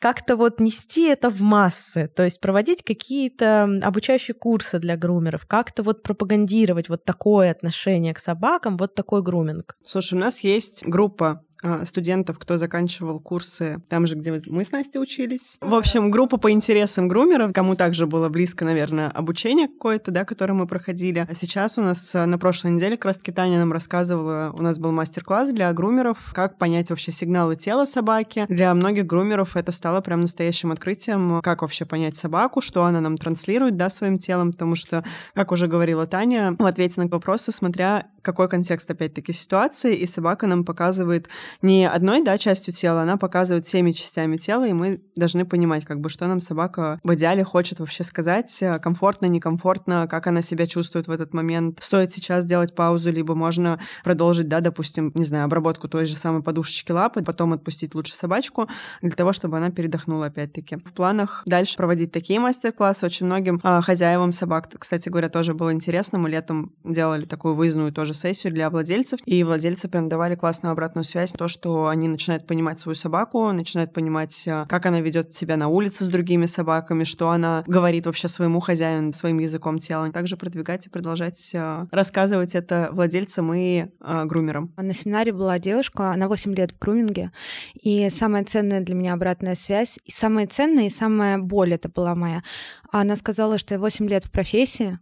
как-то 0.00 0.36
вот 0.36 0.60
нести 0.60 1.06
это 1.06 1.30
в 1.30 1.40
массы, 1.40 2.10
то 2.14 2.24
есть 2.24 2.40
проводить 2.40 2.82
какие-то 2.82 3.80
обучающие 3.82 4.34
курсы 4.34 4.78
для 4.78 4.96
грумеров, 4.96 5.46
как-то 5.46 5.82
вот 5.82 6.02
пропагандировать 6.02 6.88
вот 6.88 7.04
такое 7.04 7.50
отношение 7.50 8.12
к 8.12 8.18
собакам, 8.18 8.76
вот 8.76 8.94
такой 8.94 9.22
груминг. 9.22 9.76
Слушай, 9.84 10.14
у 10.14 10.18
нас 10.18 10.40
есть 10.40 10.84
группа 10.86 11.42
студентов, 11.84 12.38
кто 12.38 12.56
заканчивал 12.56 13.20
курсы 13.20 13.82
там 13.88 14.06
же, 14.06 14.16
где 14.16 14.32
мы 14.46 14.64
с 14.64 14.72
Настей 14.72 15.00
учились. 15.00 15.58
В 15.60 15.74
общем, 15.74 16.10
группа 16.10 16.36
по 16.36 16.50
интересам 16.50 17.08
грумеров, 17.08 17.52
кому 17.52 17.76
также 17.76 18.06
было 18.06 18.28
близко, 18.28 18.64
наверное, 18.64 19.08
обучение 19.10 19.68
какое-то, 19.68 20.10
да, 20.10 20.24
которое 20.24 20.54
мы 20.54 20.66
проходили. 20.66 21.26
А 21.28 21.34
сейчас 21.34 21.78
у 21.78 21.82
нас 21.82 22.14
а, 22.14 22.26
на 22.26 22.38
прошлой 22.38 22.72
неделе 22.72 22.96
как 22.96 23.06
раз 23.06 23.18
Таня 23.18 23.58
нам 23.58 23.72
рассказывала, 23.72 24.54
у 24.56 24.62
нас 24.62 24.78
был 24.78 24.92
мастер-класс 24.92 25.50
для 25.50 25.72
грумеров, 25.72 26.18
как 26.32 26.56
понять 26.58 26.90
вообще 26.90 27.10
сигналы 27.10 27.56
тела 27.56 27.84
собаки. 27.84 28.46
Для 28.48 28.72
многих 28.74 29.06
грумеров 29.06 29.56
это 29.56 29.72
стало 29.72 30.00
прям 30.00 30.20
настоящим 30.20 30.70
открытием, 30.70 31.40
как 31.42 31.62
вообще 31.62 31.84
понять 31.84 32.16
собаку, 32.16 32.60
что 32.60 32.84
она 32.84 33.00
нам 33.00 33.16
транслирует, 33.16 33.76
да, 33.76 33.90
своим 33.90 34.18
телом, 34.18 34.52
потому 34.52 34.76
что, 34.76 35.04
как 35.34 35.52
уже 35.52 35.66
говорила 35.66 36.06
Таня, 36.06 36.54
в 36.58 36.66
ответе 36.66 37.00
на 37.00 37.08
вопросы, 37.08 37.50
смотря 37.50 38.06
какой 38.22 38.48
контекст, 38.48 38.90
опять-таки, 38.90 39.32
ситуации, 39.32 39.94
и 39.94 40.06
собака 40.06 40.46
нам 40.46 40.64
показывает 40.64 41.28
не 41.62 41.88
одной, 41.88 42.22
да, 42.22 42.38
частью 42.38 42.74
тела, 42.74 43.02
она 43.02 43.16
показывает 43.16 43.66
всеми 43.66 43.92
частями 43.92 44.36
тела, 44.36 44.66
и 44.66 44.72
мы 44.72 45.00
должны 45.16 45.44
понимать, 45.44 45.84
как 45.84 46.00
бы, 46.00 46.08
что 46.08 46.26
нам 46.26 46.40
собака 46.40 47.00
в 47.04 47.14
идеале 47.14 47.44
хочет 47.44 47.80
вообще 47.80 48.04
сказать, 48.04 48.56
э, 48.62 48.78
комфортно, 48.78 49.26
некомфортно, 49.26 50.06
как 50.08 50.26
она 50.26 50.42
себя 50.42 50.66
чувствует 50.66 51.08
в 51.08 51.10
этот 51.10 51.34
момент. 51.34 51.78
Стоит 51.82 52.12
сейчас 52.12 52.44
сделать 52.44 52.74
паузу, 52.74 53.10
либо 53.12 53.34
можно 53.34 53.78
продолжить, 54.02 54.48
да, 54.48 54.60
допустим, 54.60 55.12
не 55.14 55.24
знаю, 55.24 55.44
обработку 55.44 55.88
той 55.88 56.06
же 56.06 56.16
самой 56.16 56.42
подушечки 56.42 56.92
лапы, 56.92 57.22
потом 57.22 57.52
отпустить 57.52 57.94
лучше 57.94 58.14
собачку 58.14 58.68
для 59.02 59.12
того, 59.12 59.32
чтобы 59.32 59.56
она 59.56 59.70
передохнула 59.70 60.26
опять-таки. 60.26 60.76
В 60.76 60.92
планах 60.92 61.42
дальше 61.46 61.76
проводить 61.76 62.12
такие 62.12 62.40
мастер-классы 62.40 63.06
очень 63.06 63.26
многим 63.26 63.60
а, 63.62 63.80
хозяевам 63.80 64.32
собак. 64.32 64.68
Кстати 64.78 65.08
говоря, 65.08 65.28
тоже 65.28 65.54
было 65.54 65.72
интересно. 65.72 66.18
Мы 66.18 66.30
летом 66.30 66.72
делали 66.84 67.24
такую 67.24 67.54
выездную 67.54 67.92
тоже 67.92 68.14
сессию 68.14 68.52
для 68.52 68.70
владельцев, 68.70 69.20
и 69.26 69.42
владельцы 69.44 69.88
прям 69.88 70.08
давали 70.08 70.34
классную 70.34 70.72
обратную 70.72 71.04
связь, 71.04 71.32
то, 71.36 71.48
что 71.48 71.88
они 71.88 72.08
начинают 72.08 72.46
понимать 72.46 72.80
свою 72.80 72.96
собаку, 72.96 73.52
начинают 73.52 73.92
понимать, 73.92 74.46
э, 74.46 74.66
как 74.68 74.86
она 74.86 75.00
ведет 75.00 75.34
себя 75.34 75.56
на 75.56 75.68
улице 75.68 76.04
с 76.04 76.08
другими 76.08 76.46
собаками, 76.46 77.04
что 77.04 77.30
она 77.30 77.64
говорит 77.66 78.06
вообще 78.06 78.28
своему 78.28 78.60
хозяину 78.60 79.12
своим 79.12 79.38
языком 79.38 79.78
тела. 79.78 80.10
Также 80.10 80.36
продвигать 80.36 80.86
и 80.86 80.90
продолжать 80.90 81.50
э, 81.54 81.86
рассказывать 81.90 82.54
это 82.54 82.88
владельцам 82.92 83.52
и 83.54 83.86
э, 84.00 84.24
грумерам. 84.24 84.72
На 84.76 84.94
семинаре 84.94 85.32
была 85.32 85.58
девушка, 85.58 86.10
она 86.10 86.28
8 86.28 86.54
лет 86.54 86.72
в 86.72 86.78
груминге, 86.78 87.32
и 87.74 88.08
самая 88.10 88.44
ценная 88.44 88.80
для 88.80 88.94
меня 88.94 89.14
обратная 89.14 89.54
связь, 89.54 89.98
и 90.04 90.10
самая 90.10 90.46
ценная, 90.46 90.86
и 90.86 90.90
самая 90.90 91.38
боль 91.38 91.74
это 91.74 91.88
была 91.88 92.14
моя. 92.14 92.42
Она 92.90 93.16
сказала, 93.16 93.58
что 93.58 93.74
я 93.74 93.80
8 93.80 94.08
лет 94.08 94.24
в 94.24 94.30
профессии, 94.30 94.98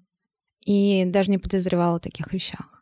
и 0.64 1.04
даже 1.06 1.30
не 1.30 1.38
подозревала 1.38 1.96
о 1.96 2.00
таких 2.00 2.32
вещах. 2.32 2.81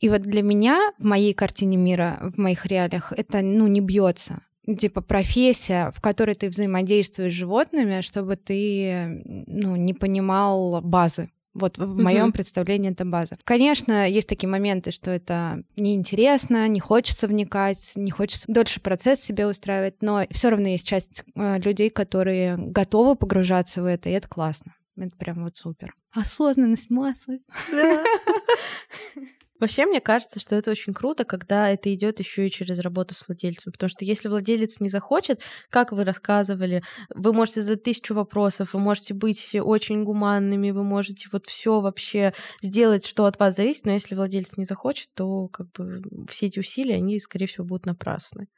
И 0.00 0.08
вот 0.08 0.22
для 0.22 0.42
меня 0.42 0.92
в 0.98 1.04
моей 1.04 1.34
картине 1.34 1.76
мира, 1.76 2.18
в 2.20 2.38
моих 2.38 2.66
реалиях, 2.66 3.12
это 3.16 3.42
ну, 3.42 3.66
не 3.66 3.80
бьется 3.80 4.42
типа 4.78 5.02
профессия, 5.02 5.90
в 5.90 6.00
которой 6.00 6.34
ты 6.34 6.48
взаимодействуешь 6.48 7.32
с 7.32 7.36
животными, 7.36 8.00
чтобы 8.00 8.36
ты 8.36 9.22
ну, 9.46 9.76
не 9.76 9.92
понимал 9.92 10.80
базы. 10.80 11.30
Вот 11.54 11.78
в 11.78 11.96
моем 11.96 12.32
представлении 12.32 12.90
это 12.90 13.04
база. 13.04 13.36
Конечно, 13.44 14.08
есть 14.08 14.28
такие 14.28 14.48
моменты, 14.48 14.90
что 14.90 15.12
это 15.12 15.62
неинтересно, 15.76 16.66
не 16.66 16.80
хочется 16.80 17.28
вникать, 17.28 17.92
не 17.94 18.10
хочется 18.10 18.46
дольше 18.48 18.80
процесс 18.80 19.20
себе 19.20 19.46
устраивать, 19.46 20.02
но 20.02 20.24
все 20.32 20.48
равно 20.50 20.66
есть 20.66 20.86
часть 20.86 21.22
э, 21.36 21.58
людей, 21.60 21.90
которые 21.90 22.56
готовы 22.56 23.14
погружаться 23.14 23.82
в 23.82 23.86
это, 23.86 24.08
и 24.08 24.12
это 24.12 24.28
классно. 24.28 24.74
Это 24.96 25.16
прям 25.16 25.44
вот 25.44 25.56
супер. 25.56 25.94
Осознанность 26.10 26.90
массы. 26.90 27.40
Вообще, 29.60 29.86
мне 29.86 30.00
кажется, 30.00 30.40
что 30.40 30.56
это 30.56 30.72
очень 30.72 30.92
круто, 30.92 31.24
когда 31.24 31.70
это 31.70 31.92
идет 31.94 32.18
еще 32.18 32.46
и 32.46 32.50
через 32.50 32.80
работу 32.80 33.14
с 33.14 33.26
владельцем. 33.26 33.72
Потому 33.72 33.88
что 33.88 34.04
если 34.04 34.28
владелец 34.28 34.80
не 34.80 34.88
захочет, 34.88 35.42
как 35.70 35.92
вы 35.92 36.04
рассказывали, 36.04 36.82
вы 37.14 37.32
можете 37.32 37.62
задать 37.62 37.84
тысячу 37.84 38.14
вопросов, 38.14 38.74
вы 38.74 38.80
можете 38.80 39.14
быть 39.14 39.54
очень 39.54 40.02
гуманными, 40.04 40.70
вы 40.72 40.82
можете 40.82 41.28
вот 41.32 41.46
все 41.46 41.80
вообще 41.80 42.34
сделать, 42.62 43.06
что 43.06 43.26
от 43.26 43.38
вас 43.38 43.54
зависит, 43.56 43.86
но 43.86 43.92
если 43.92 44.16
владелец 44.16 44.56
не 44.56 44.64
захочет, 44.64 45.08
то 45.14 45.46
как 45.48 45.70
бы 45.72 46.02
все 46.28 46.46
эти 46.46 46.58
усилия, 46.58 46.96
они, 46.96 47.20
скорее 47.20 47.46
всего, 47.46 47.64
будут 47.64 47.86
напрасны. 47.86 48.48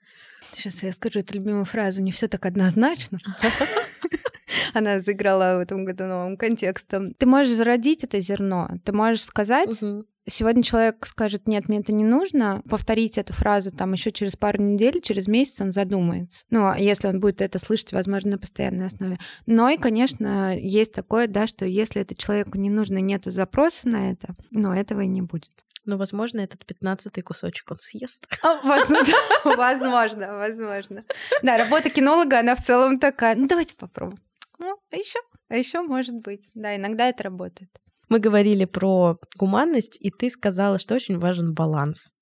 Сейчас 0.52 0.82
я 0.82 0.92
скажу 0.92 1.20
эту 1.20 1.34
любимую 1.34 1.64
фразу: 1.64 2.02
не 2.02 2.10
все 2.10 2.28
так 2.28 2.46
однозначно. 2.46 3.18
Она 4.74 5.00
заиграла 5.00 5.58
в 5.58 5.60
этом 5.60 5.84
году 5.84 6.04
новым 6.04 6.36
контекстом. 6.36 7.14
Ты 7.14 7.26
можешь 7.26 7.52
зародить 7.52 8.04
это 8.04 8.20
зерно, 8.20 8.68
ты 8.84 8.92
можешь 8.92 9.24
сказать, 9.24 9.70
Сегодня 10.28 10.64
человек 10.64 11.06
скажет, 11.06 11.46
нет, 11.46 11.68
мне 11.68 11.78
это 11.78 11.92
не 11.92 12.02
нужно, 12.02 12.60
повторить 12.68 13.16
эту 13.16 13.32
фразу 13.32 13.70
там 13.70 13.92
еще 13.92 14.10
через 14.10 14.36
пару 14.36 14.60
недель, 14.60 15.00
через 15.00 15.28
месяц 15.28 15.60
он 15.60 15.70
задумается. 15.70 16.44
Ну, 16.50 16.66
а 16.66 16.76
если 16.76 17.06
он 17.06 17.20
будет 17.20 17.40
это 17.40 17.60
слышать, 17.60 17.92
возможно, 17.92 18.32
на 18.32 18.38
постоянной 18.38 18.86
основе. 18.86 19.18
Но 19.46 19.68
и, 19.68 19.76
конечно, 19.76 20.58
есть 20.58 20.92
такое, 20.92 21.28
да, 21.28 21.46
что 21.46 21.64
если 21.64 22.02
это 22.02 22.16
человеку 22.16 22.58
не 22.58 22.70
нужно, 22.70 22.98
нет 22.98 23.22
запроса 23.26 23.88
на 23.88 24.10
это, 24.10 24.34
но 24.50 24.74
этого 24.74 25.02
и 25.02 25.06
не 25.06 25.22
будет. 25.22 25.65
Но, 25.86 25.96
возможно, 25.96 26.40
этот 26.40 26.66
пятнадцатый 26.66 27.22
кусочек 27.22 27.70
он 27.70 27.78
съест. 27.78 28.26
А, 28.42 28.60
возможно, 29.56 30.36
возможно. 30.36 31.04
Да, 31.42 31.56
работа 31.56 31.90
кинолога, 31.90 32.40
она 32.40 32.54
в 32.54 32.64
целом 32.64 32.98
такая. 32.98 33.36
Ну, 33.36 33.46
давайте 33.46 33.76
попробуем. 33.76 34.18
Ну, 34.58 34.78
а 34.92 34.96
еще, 34.96 35.20
а 35.48 35.56
еще 35.56 35.82
может 35.82 36.16
быть. 36.16 36.48
Да, 36.54 36.76
иногда 36.76 37.08
это 37.08 37.24
работает. 37.24 37.70
Мы 38.08 38.18
говорили 38.18 38.64
про 38.64 39.18
гуманность, 39.36 39.96
и 40.00 40.10
ты 40.10 40.30
сказала, 40.30 40.78
что 40.78 40.94
очень 40.94 41.18
важен 41.18 41.54
баланс. 41.54 42.12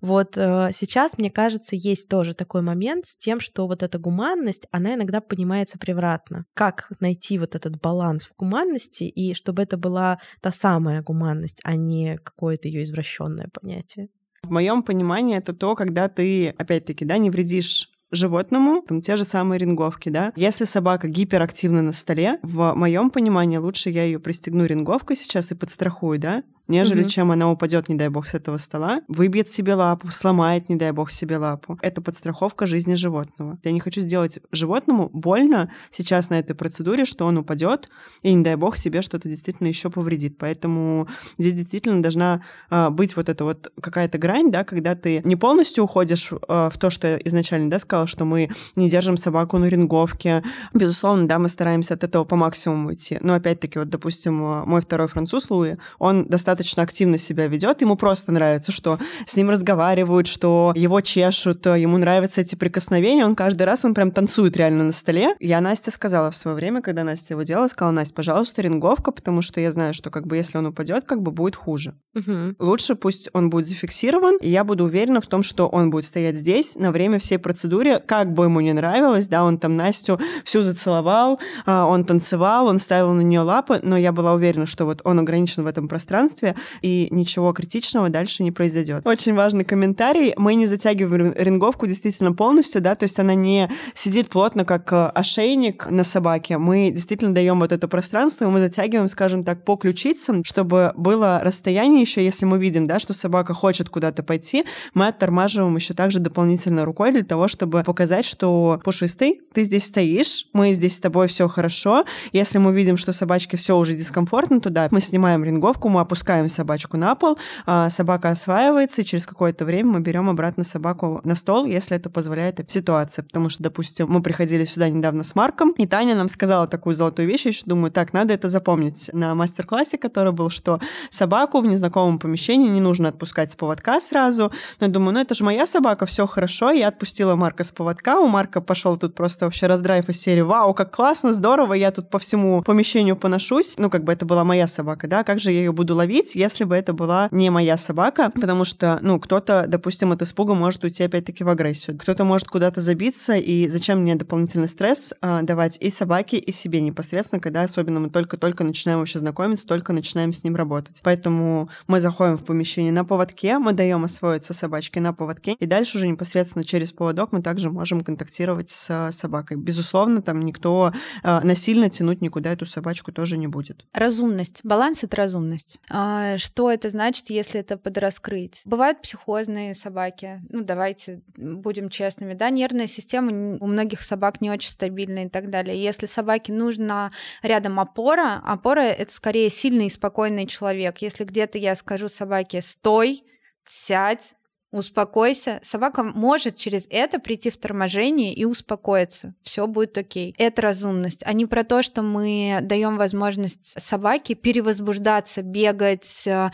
Вот 0.00 0.36
э, 0.36 0.70
сейчас, 0.74 1.18
мне 1.18 1.30
кажется, 1.30 1.76
есть 1.76 2.08
тоже 2.08 2.34
такой 2.34 2.62
момент 2.62 3.06
с 3.06 3.16
тем, 3.16 3.40
что 3.40 3.66
вот 3.66 3.82
эта 3.82 3.98
гуманность, 3.98 4.66
она 4.70 4.94
иногда 4.94 5.20
понимается 5.20 5.78
превратно. 5.78 6.44
Как 6.54 6.90
найти 7.00 7.38
вот 7.38 7.54
этот 7.54 7.80
баланс 7.80 8.26
в 8.26 8.36
гуманности, 8.36 9.04
и 9.04 9.34
чтобы 9.34 9.62
это 9.62 9.76
была 9.76 10.18
та 10.40 10.50
самая 10.50 11.02
гуманность, 11.02 11.60
а 11.64 11.76
не 11.76 12.18
какое-то 12.18 12.68
ее 12.68 12.82
извращенное 12.82 13.48
понятие? 13.52 14.08
В 14.42 14.50
моем 14.50 14.82
понимании 14.82 15.36
это 15.36 15.52
то, 15.52 15.74
когда 15.74 16.08
ты, 16.08 16.50
опять-таки, 16.50 17.04
да, 17.04 17.18
не 17.18 17.30
вредишь 17.30 17.90
животному, 18.12 18.82
там 18.86 19.00
те 19.00 19.16
же 19.16 19.24
самые 19.24 19.58
ринговки, 19.58 20.08
да. 20.08 20.32
Если 20.36 20.64
собака 20.64 21.08
гиперактивна 21.08 21.82
на 21.82 21.92
столе, 21.92 22.38
в 22.42 22.74
моем 22.74 23.10
понимании 23.10 23.56
лучше 23.56 23.90
я 23.90 24.04
ее 24.04 24.20
пристегну 24.20 24.64
ринговкой 24.64 25.16
сейчас 25.16 25.50
и 25.50 25.56
подстрахую, 25.56 26.18
да, 26.18 26.42
нежели 26.68 27.02
угу. 27.02 27.08
чем 27.08 27.30
она 27.30 27.50
упадет, 27.50 27.88
не 27.88 27.94
дай 27.94 28.08
бог, 28.08 28.26
с 28.26 28.34
этого 28.34 28.56
стола, 28.56 29.00
выбьет 29.08 29.50
себе 29.50 29.74
лапу, 29.74 30.10
сломает, 30.10 30.68
не 30.68 30.76
дай 30.76 30.92
бог, 30.92 31.10
себе 31.10 31.36
лапу. 31.36 31.78
Это 31.82 32.00
подстраховка 32.02 32.66
жизни 32.66 32.94
животного. 32.94 33.58
Я 33.62 33.72
не 33.72 33.80
хочу 33.80 34.00
сделать 34.00 34.40
животному 34.52 35.08
больно 35.12 35.70
сейчас 35.90 36.30
на 36.30 36.38
этой 36.38 36.54
процедуре, 36.54 37.04
что 37.04 37.26
он 37.26 37.38
упадет 37.38 37.88
и, 38.22 38.32
не 38.34 38.42
дай 38.42 38.56
бог, 38.56 38.76
себе 38.76 39.02
что-то 39.02 39.28
действительно 39.28 39.68
еще 39.68 39.90
повредит. 39.90 40.38
Поэтому 40.38 41.08
здесь 41.38 41.54
действительно 41.54 42.02
должна 42.02 42.42
э, 42.70 42.90
быть 42.90 43.16
вот 43.16 43.28
эта 43.28 43.44
вот 43.44 43.72
какая-то 43.80 44.18
грань, 44.18 44.50
да, 44.50 44.64
когда 44.64 44.94
ты 44.94 45.20
не 45.24 45.36
полностью 45.36 45.84
уходишь 45.84 46.32
э, 46.32 46.70
в 46.72 46.78
то, 46.78 46.90
что 46.90 47.06
я 47.06 47.18
изначально, 47.24 47.70
да, 47.70 47.78
сказала, 47.78 48.06
что 48.06 48.24
мы 48.24 48.50
не 48.74 48.90
держим 48.90 49.16
собаку 49.16 49.58
на 49.58 49.66
ринговке. 49.66 50.42
Безусловно, 50.74 51.28
да, 51.28 51.38
мы 51.38 51.48
стараемся 51.48 51.94
от 51.94 52.04
этого 52.04 52.24
по 52.24 52.36
максимуму 52.36 52.94
идти. 52.94 53.18
Но 53.20 53.34
опять-таки, 53.34 53.78
вот, 53.78 53.88
допустим, 53.88 54.34
мой 54.34 54.80
второй 54.80 55.08
француз 55.08 55.50
Луи, 55.50 55.76
он 55.98 56.26
достаточно 56.26 56.55
достаточно 56.56 56.82
активно 56.82 57.18
себя 57.18 57.46
ведет, 57.48 57.82
ему 57.82 57.96
просто 57.96 58.32
нравится, 58.32 58.72
что 58.72 58.98
с 59.26 59.36
ним 59.36 59.50
разговаривают, 59.50 60.26
что 60.26 60.72
его 60.74 61.00
чешут, 61.02 61.66
ему 61.66 61.98
нравятся 61.98 62.40
эти 62.40 62.54
прикосновения, 62.54 63.26
он 63.26 63.36
каждый 63.36 63.64
раз, 63.64 63.84
он 63.84 63.92
прям 63.92 64.10
танцует 64.10 64.56
реально 64.56 64.84
на 64.84 64.92
столе. 64.92 65.34
Я 65.38 65.60
Насте 65.60 65.90
сказала 65.90 66.30
в 66.30 66.36
свое 66.36 66.56
время, 66.56 66.80
когда 66.80 67.04
Настя 67.04 67.34
его 67.34 67.42
делала, 67.42 67.68
сказала, 67.68 67.92
Настя, 67.92 68.14
пожалуйста, 68.14 68.62
ринговка, 68.62 69.10
потому 69.10 69.42
что 69.42 69.60
я 69.60 69.70
знаю, 69.70 69.92
что 69.92 70.10
как 70.10 70.26
бы 70.26 70.36
если 70.36 70.56
он 70.56 70.66
упадет, 70.66 71.04
как 71.04 71.20
бы 71.20 71.30
будет 71.30 71.56
хуже. 71.56 71.94
Угу. 72.14 72.56
Лучше 72.58 72.94
пусть 72.94 73.28
он 73.34 73.50
будет 73.50 73.66
зафиксирован, 73.66 74.36
и 74.40 74.48
я 74.48 74.64
буду 74.64 74.84
уверена 74.84 75.20
в 75.20 75.26
том, 75.26 75.42
что 75.42 75.68
он 75.68 75.90
будет 75.90 76.06
стоять 76.06 76.36
здесь 76.36 76.74
на 76.76 76.90
время 76.90 77.18
всей 77.18 77.38
процедуры, 77.38 78.00
как 78.00 78.32
бы 78.32 78.44
ему 78.44 78.60
не 78.60 78.72
нравилось, 78.72 79.28
да, 79.28 79.44
он 79.44 79.58
там 79.58 79.76
Настю 79.76 80.18
всю 80.44 80.62
зацеловал, 80.62 81.38
а, 81.66 81.86
он 81.86 82.04
танцевал, 82.04 82.66
он 82.66 82.78
ставил 82.78 83.12
на 83.12 83.20
нее 83.20 83.40
лапы, 83.40 83.80
но 83.82 83.98
я 83.98 84.12
была 84.12 84.32
уверена, 84.32 84.64
что 84.64 84.86
вот 84.86 85.02
он 85.04 85.18
ограничен 85.18 85.64
в 85.64 85.66
этом 85.66 85.88
пространстве, 85.88 86.45
пространстве, 86.46 86.54
и 86.82 87.08
ничего 87.10 87.52
критичного 87.52 88.08
дальше 88.08 88.42
не 88.42 88.52
произойдет. 88.52 89.06
Очень 89.06 89.34
важный 89.34 89.64
комментарий. 89.64 90.34
Мы 90.36 90.54
не 90.54 90.66
затягиваем 90.66 91.32
ринговку 91.36 91.86
действительно 91.86 92.32
полностью, 92.32 92.80
да, 92.80 92.94
то 92.94 93.04
есть 93.04 93.18
она 93.18 93.34
не 93.34 93.68
сидит 93.94 94.28
плотно, 94.28 94.64
как 94.64 94.92
э, 94.92 95.06
ошейник 95.14 95.86
на 95.90 96.04
собаке. 96.04 96.58
Мы 96.58 96.90
действительно 96.90 97.34
даем 97.34 97.60
вот 97.60 97.72
это 97.72 97.88
пространство, 97.88 98.44
и 98.44 98.48
мы 98.48 98.58
затягиваем, 98.58 99.08
скажем 99.08 99.44
так, 99.44 99.64
по 99.64 99.76
ключицам, 99.76 100.44
чтобы 100.44 100.92
было 100.96 101.40
расстояние 101.42 102.02
еще, 102.02 102.24
если 102.24 102.44
мы 102.44 102.58
видим, 102.58 102.86
да, 102.86 102.98
что 102.98 103.12
собака 103.12 103.54
хочет 103.54 103.88
куда-то 103.88 104.22
пойти, 104.22 104.64
мы 104.94 105.08
оттормаживаем 105.08 105.76
еще 105.76 105.94
также 105.94 106.18
дополнительно 106.18 106.84
рукой 106.84 107.12
для 107.12 107.24
того, 107.24 107.48
чтобы 107.48 107.82
показать, 107.82 108.24
что 108.24 108.80
пушистый, 108.84 109.40
ты 109.54 109.64
здесь 109.64 109.84
стоишь, 109.84 110.46
мы 110.52 110.72
здесь 110.72 110.96
с 110.96 111.00
тобой 111.00 111.28
все 111.28 111.48
хорошо. 111.48 112.04
Если 112.32 112.58
мы 112.58 112.74
видим, 112.74 112.96
что 112.96 113.12
собачке 113.12 113.56
все 113.56 113.76
уже 113.76 113.94
дискомфортно, 113.94 114.60
то 114.60 114.70
да, 114.70 114.88
мы 114.90 115.00
снимаем 115.00 115.44
ринговку, 115.44 115.88
мы 115.88 116.00
опускаем 116.00 116.35
опускаем 116.36 116.48
собачку 116.48 116.96
на 116.96 117.14
пол, 117.14 117.38
а 117.66 117.90
собака 117.90 118.30
осваивается, 118.30 119.02
и 119.02 119.04
через 119.04 119.26
какое-то 119.26 119.64
время 119.64 119.92
мы 119.92 120.00
берем 120.00 120.28
обратно 120.28 120.64
собаку 120.64 121.20
на 121.24 121.34
стол, 121.34 121.66
если 121.66 121.96
это 121.96 122.10
позволяет 122.10 122.60
ситуация. 122.70 123.22
Потому 123.22 123.48
что, 123.48 123.62
допустим, 123.62 124.08
мы 124.08 124.22
приходили 124.22 124.64
сюда 124.64 124.88
недавно 124.88 125.24
с 125.24 125.34
Марком, 125.34 125.72
и 125.72 125.86
Таня 125.86 126.14
нам 126.14 126.28
сказала 126.28 126.66
такую 126.66 126.94
золотую 126.94 127.28
вещь, 127.28 127.44
я 127.44 127.50
еще 127.50 127.62
думаю, 127.66 127.90
так, 127.90 128.12
надо 128.12 128.34
это 128.34 128.48
запомнить 128.48 129.10
на 129.12 129.34
мастер-классе, 129.34 129.98
который 129.98 130.32
был, 130.32 130.50
что 130.50 130.80
собаку 131.10 131.60
в 131.60 131.66
незнакомом 131.66 132.18
помещении 132.18 132.68
не 132.68 132.80
нужно 132.80 133.08
отпускать 133.08 133.52
с 133.52 133.56
поводка 133.56 134.00
сразу. 134.00 134.52
Но 134.80 134.86
я 134.86 134.92
думаю, 134.92 135.14
ну 135.14 135.20
это 135.20 135.34
же 135.34 135.44
моя 135.44 135.66
собака, 135.66 136.06
все 136.06 136.26
хорошо. 136.26 136.70
Я 136.70 136.88
отпустила 136.88 137.36
Марка 137.36 137.64
с 137.64 137.72
поводка, 137.72 138.20
у 138.20 138.26
Марка 138.26 138.60
пошел 138.60 138.96
тут 138.96 139.14
просто 139.14 139.44
вообще 139.44 139.66
раздрайв 139.66 140.08
из 140.08 140.20
серии 140.20 140.42
«Вау, 140.42 140.74
как 140.74 140.94
классно, 140.94 141.32
здорово, 141.32 141.74
я 141.74 141.90
тут 141.90 142.10
по 142.10 142.18
всему 142.18 142.62
помещению 142.62 143.16
поношусь». 143.16 143.76
Ну, 143.78 143.90
как 143.90 144.04
бы 144.04 144.12
это 144.12 144.26
была 144.26 144.44
моя 144.44 144.66
собака, 144.66 145.06
да, 145.06 145.24
как 145.24 145.40
же 145.40 145.52
я 145.52 145.58
ее 145.58 145.72
буду 145.72 145.94
ловить? 145.94 146.25
Быть, 146.26 146.34
если 146.34 146.64
бы 146.64 146.74
это 146.74 146.92
была 146.92 147.28
не 147.30 147.50
моя 147.50 147.76
собака, 147.76 148.30
потому 148.30 148.64
что, 148.64 148.98
ну, 149.02 149.20
кто-то, 149.20 149.66
допустим, 149.68 150.12
от 150.12 150.22
испуга 150.22 150.54
может 150.54 150.82
уйти 150.84 151.04
опять-таки 151.04 151.44
в 151.44 151.48
агрессию. 151.48 151.96
Кто-то 151.98 152.24
может 152.24 152.48
куда-то 152.48 152.80
забиться, 152.80 153.34
и 153.34 153.68
зачем 153.68 154.00
мне 154.00 154.16
дополнительный 154.16 154.68
стресс 154.68 155.14
а, 155.20 155.42
давать 155.42 155.78
и 155.80 155.90
собаке, 155.90 156.38
и 156.38 156.52
себе 156.52 156.80
непосредственно, 156.80 157.40
когда 157.40 157.62
особенно 157.62 158.00
мы 158.00 158.10
только-только 158.10 158.64
начинаем 158.64 158.98
вообще 158.98 159.18
знакомиться, 159.18 159.66
только 159.66 159.92
начинаем 159.92 160.32
с 160.32 160.42
ним 160.44 160.56
работать. 160.56 161.00
Поэтому 161.04 161.68
мы 161.86 162.00
заходим 162.00 162.36
в 162.36 162.44
помещение 162.44 162.92
на 162.92 163.04
поводке, 163.04 163.58
мы 163.58 163.72
даем 163.72 164.04
освоиться 164.04 164.54
собачке 164.54 165.00
на 165.00 165.12
поводке, 165.12 165.52
и 165.52 165.66
дальше 165.66 165.98
уже 165.98 166.08
непосредственно 166.08 166.64
через 166.64 166.92
поводок 166.92 167.32
мы 167.32 167.42
также 167.42 167.70
можем 167.70 168.02
контактировать 168.02 168.68
с 168.68 169.10
собакой. 169.12 169.56
Безусловно, 169.56 170.22
там 170.22 170.40
никто 170.40 170.92
а, 171.22 171.40
насильно 171.42 171.88
тянуть 171.88 172.20
никуда 172.20 172.52
эту 172.52 172.64
собачку 172.64 173.12
тоже 173.12 173.36
не 173.36 173.46
будет. 173.46 173.84
Разумность. 173.92 174.60
Баланс— 174.64 174.98
это 175.04 175.16
разумность. 175.16 175.78
А, 175.88 176.15
а, 176.15 176.15
что 176.38 176.70
это 176.70 176.90
значит, 176.90 177.30
если 177.30 177.60
это 177.60 177.76
подраскрыть? 177.76 178.62
Бывают 178.64 179.02
психозные 179.02 179.74
собаки. 179.74 180.40
Ну, 180.48 180.62
давайте 180.62 181.22
будем 181.36 181.88
честными. 181.88 182.34
Да, 182.34 182.50
нервная 182.50 182.86
система 182.86 183.58
у 183.60 183.66
многих 183.66 184.02
собак 184.02 184.40
не 184.40 184.50
очень 184.50 184.70
стабильная 184.70 185.26
и 185.26 185.28
так 185.28 185.50
далее. 185.50 185.80
Если 185.80 186.06
собаке 186.06 186.52
нужна 186.52 187.12
рядом 187.42 187.80
опора, 187.80 188.42
опора— 188.44 188.80
это 188.80 189.12
скорее 189.12 189.50
сильный 189.50 189.86
и 189.86 189.90
спокойный 189.90 190.46
человек. 190.46 190.98
Если 190.98 191.24
где-то 191.24 191.58
я 191.58 191.74
скажу 191.74 192.08
собаке 192.08 192.62
«стой», 192.62 193.22
«сядь», 193.64 194.34
Успокойся. 194.72 195.60
Собака 195.62 196.02
может 196.02 196.56
через 196.56 196.86
это 196.90 197.20
прийти 197.20 197.50
в 197.50 197.56
торможение 197.56 198.34
и 198.34 198.44
успокоиться. 198.44 199.32
Все 199.40 199.68
будет 199.68 199.96
окей. 199.96 200.34
Это 200.38 200.60
разумность, 200.60 201.22
а 201.24 201.32
не 201.32 201.46
про 201.46 201.62
то, 201.62 201.82
что 201.82 202.02
мы 202.02 202.58
даем 202.62 202.96
возможность 202.96 203.80
собаке 203.80 204.34
перевозбуждаться, 204.34 205.42
бегать, 205.42 206.26
э, 206.26 206.50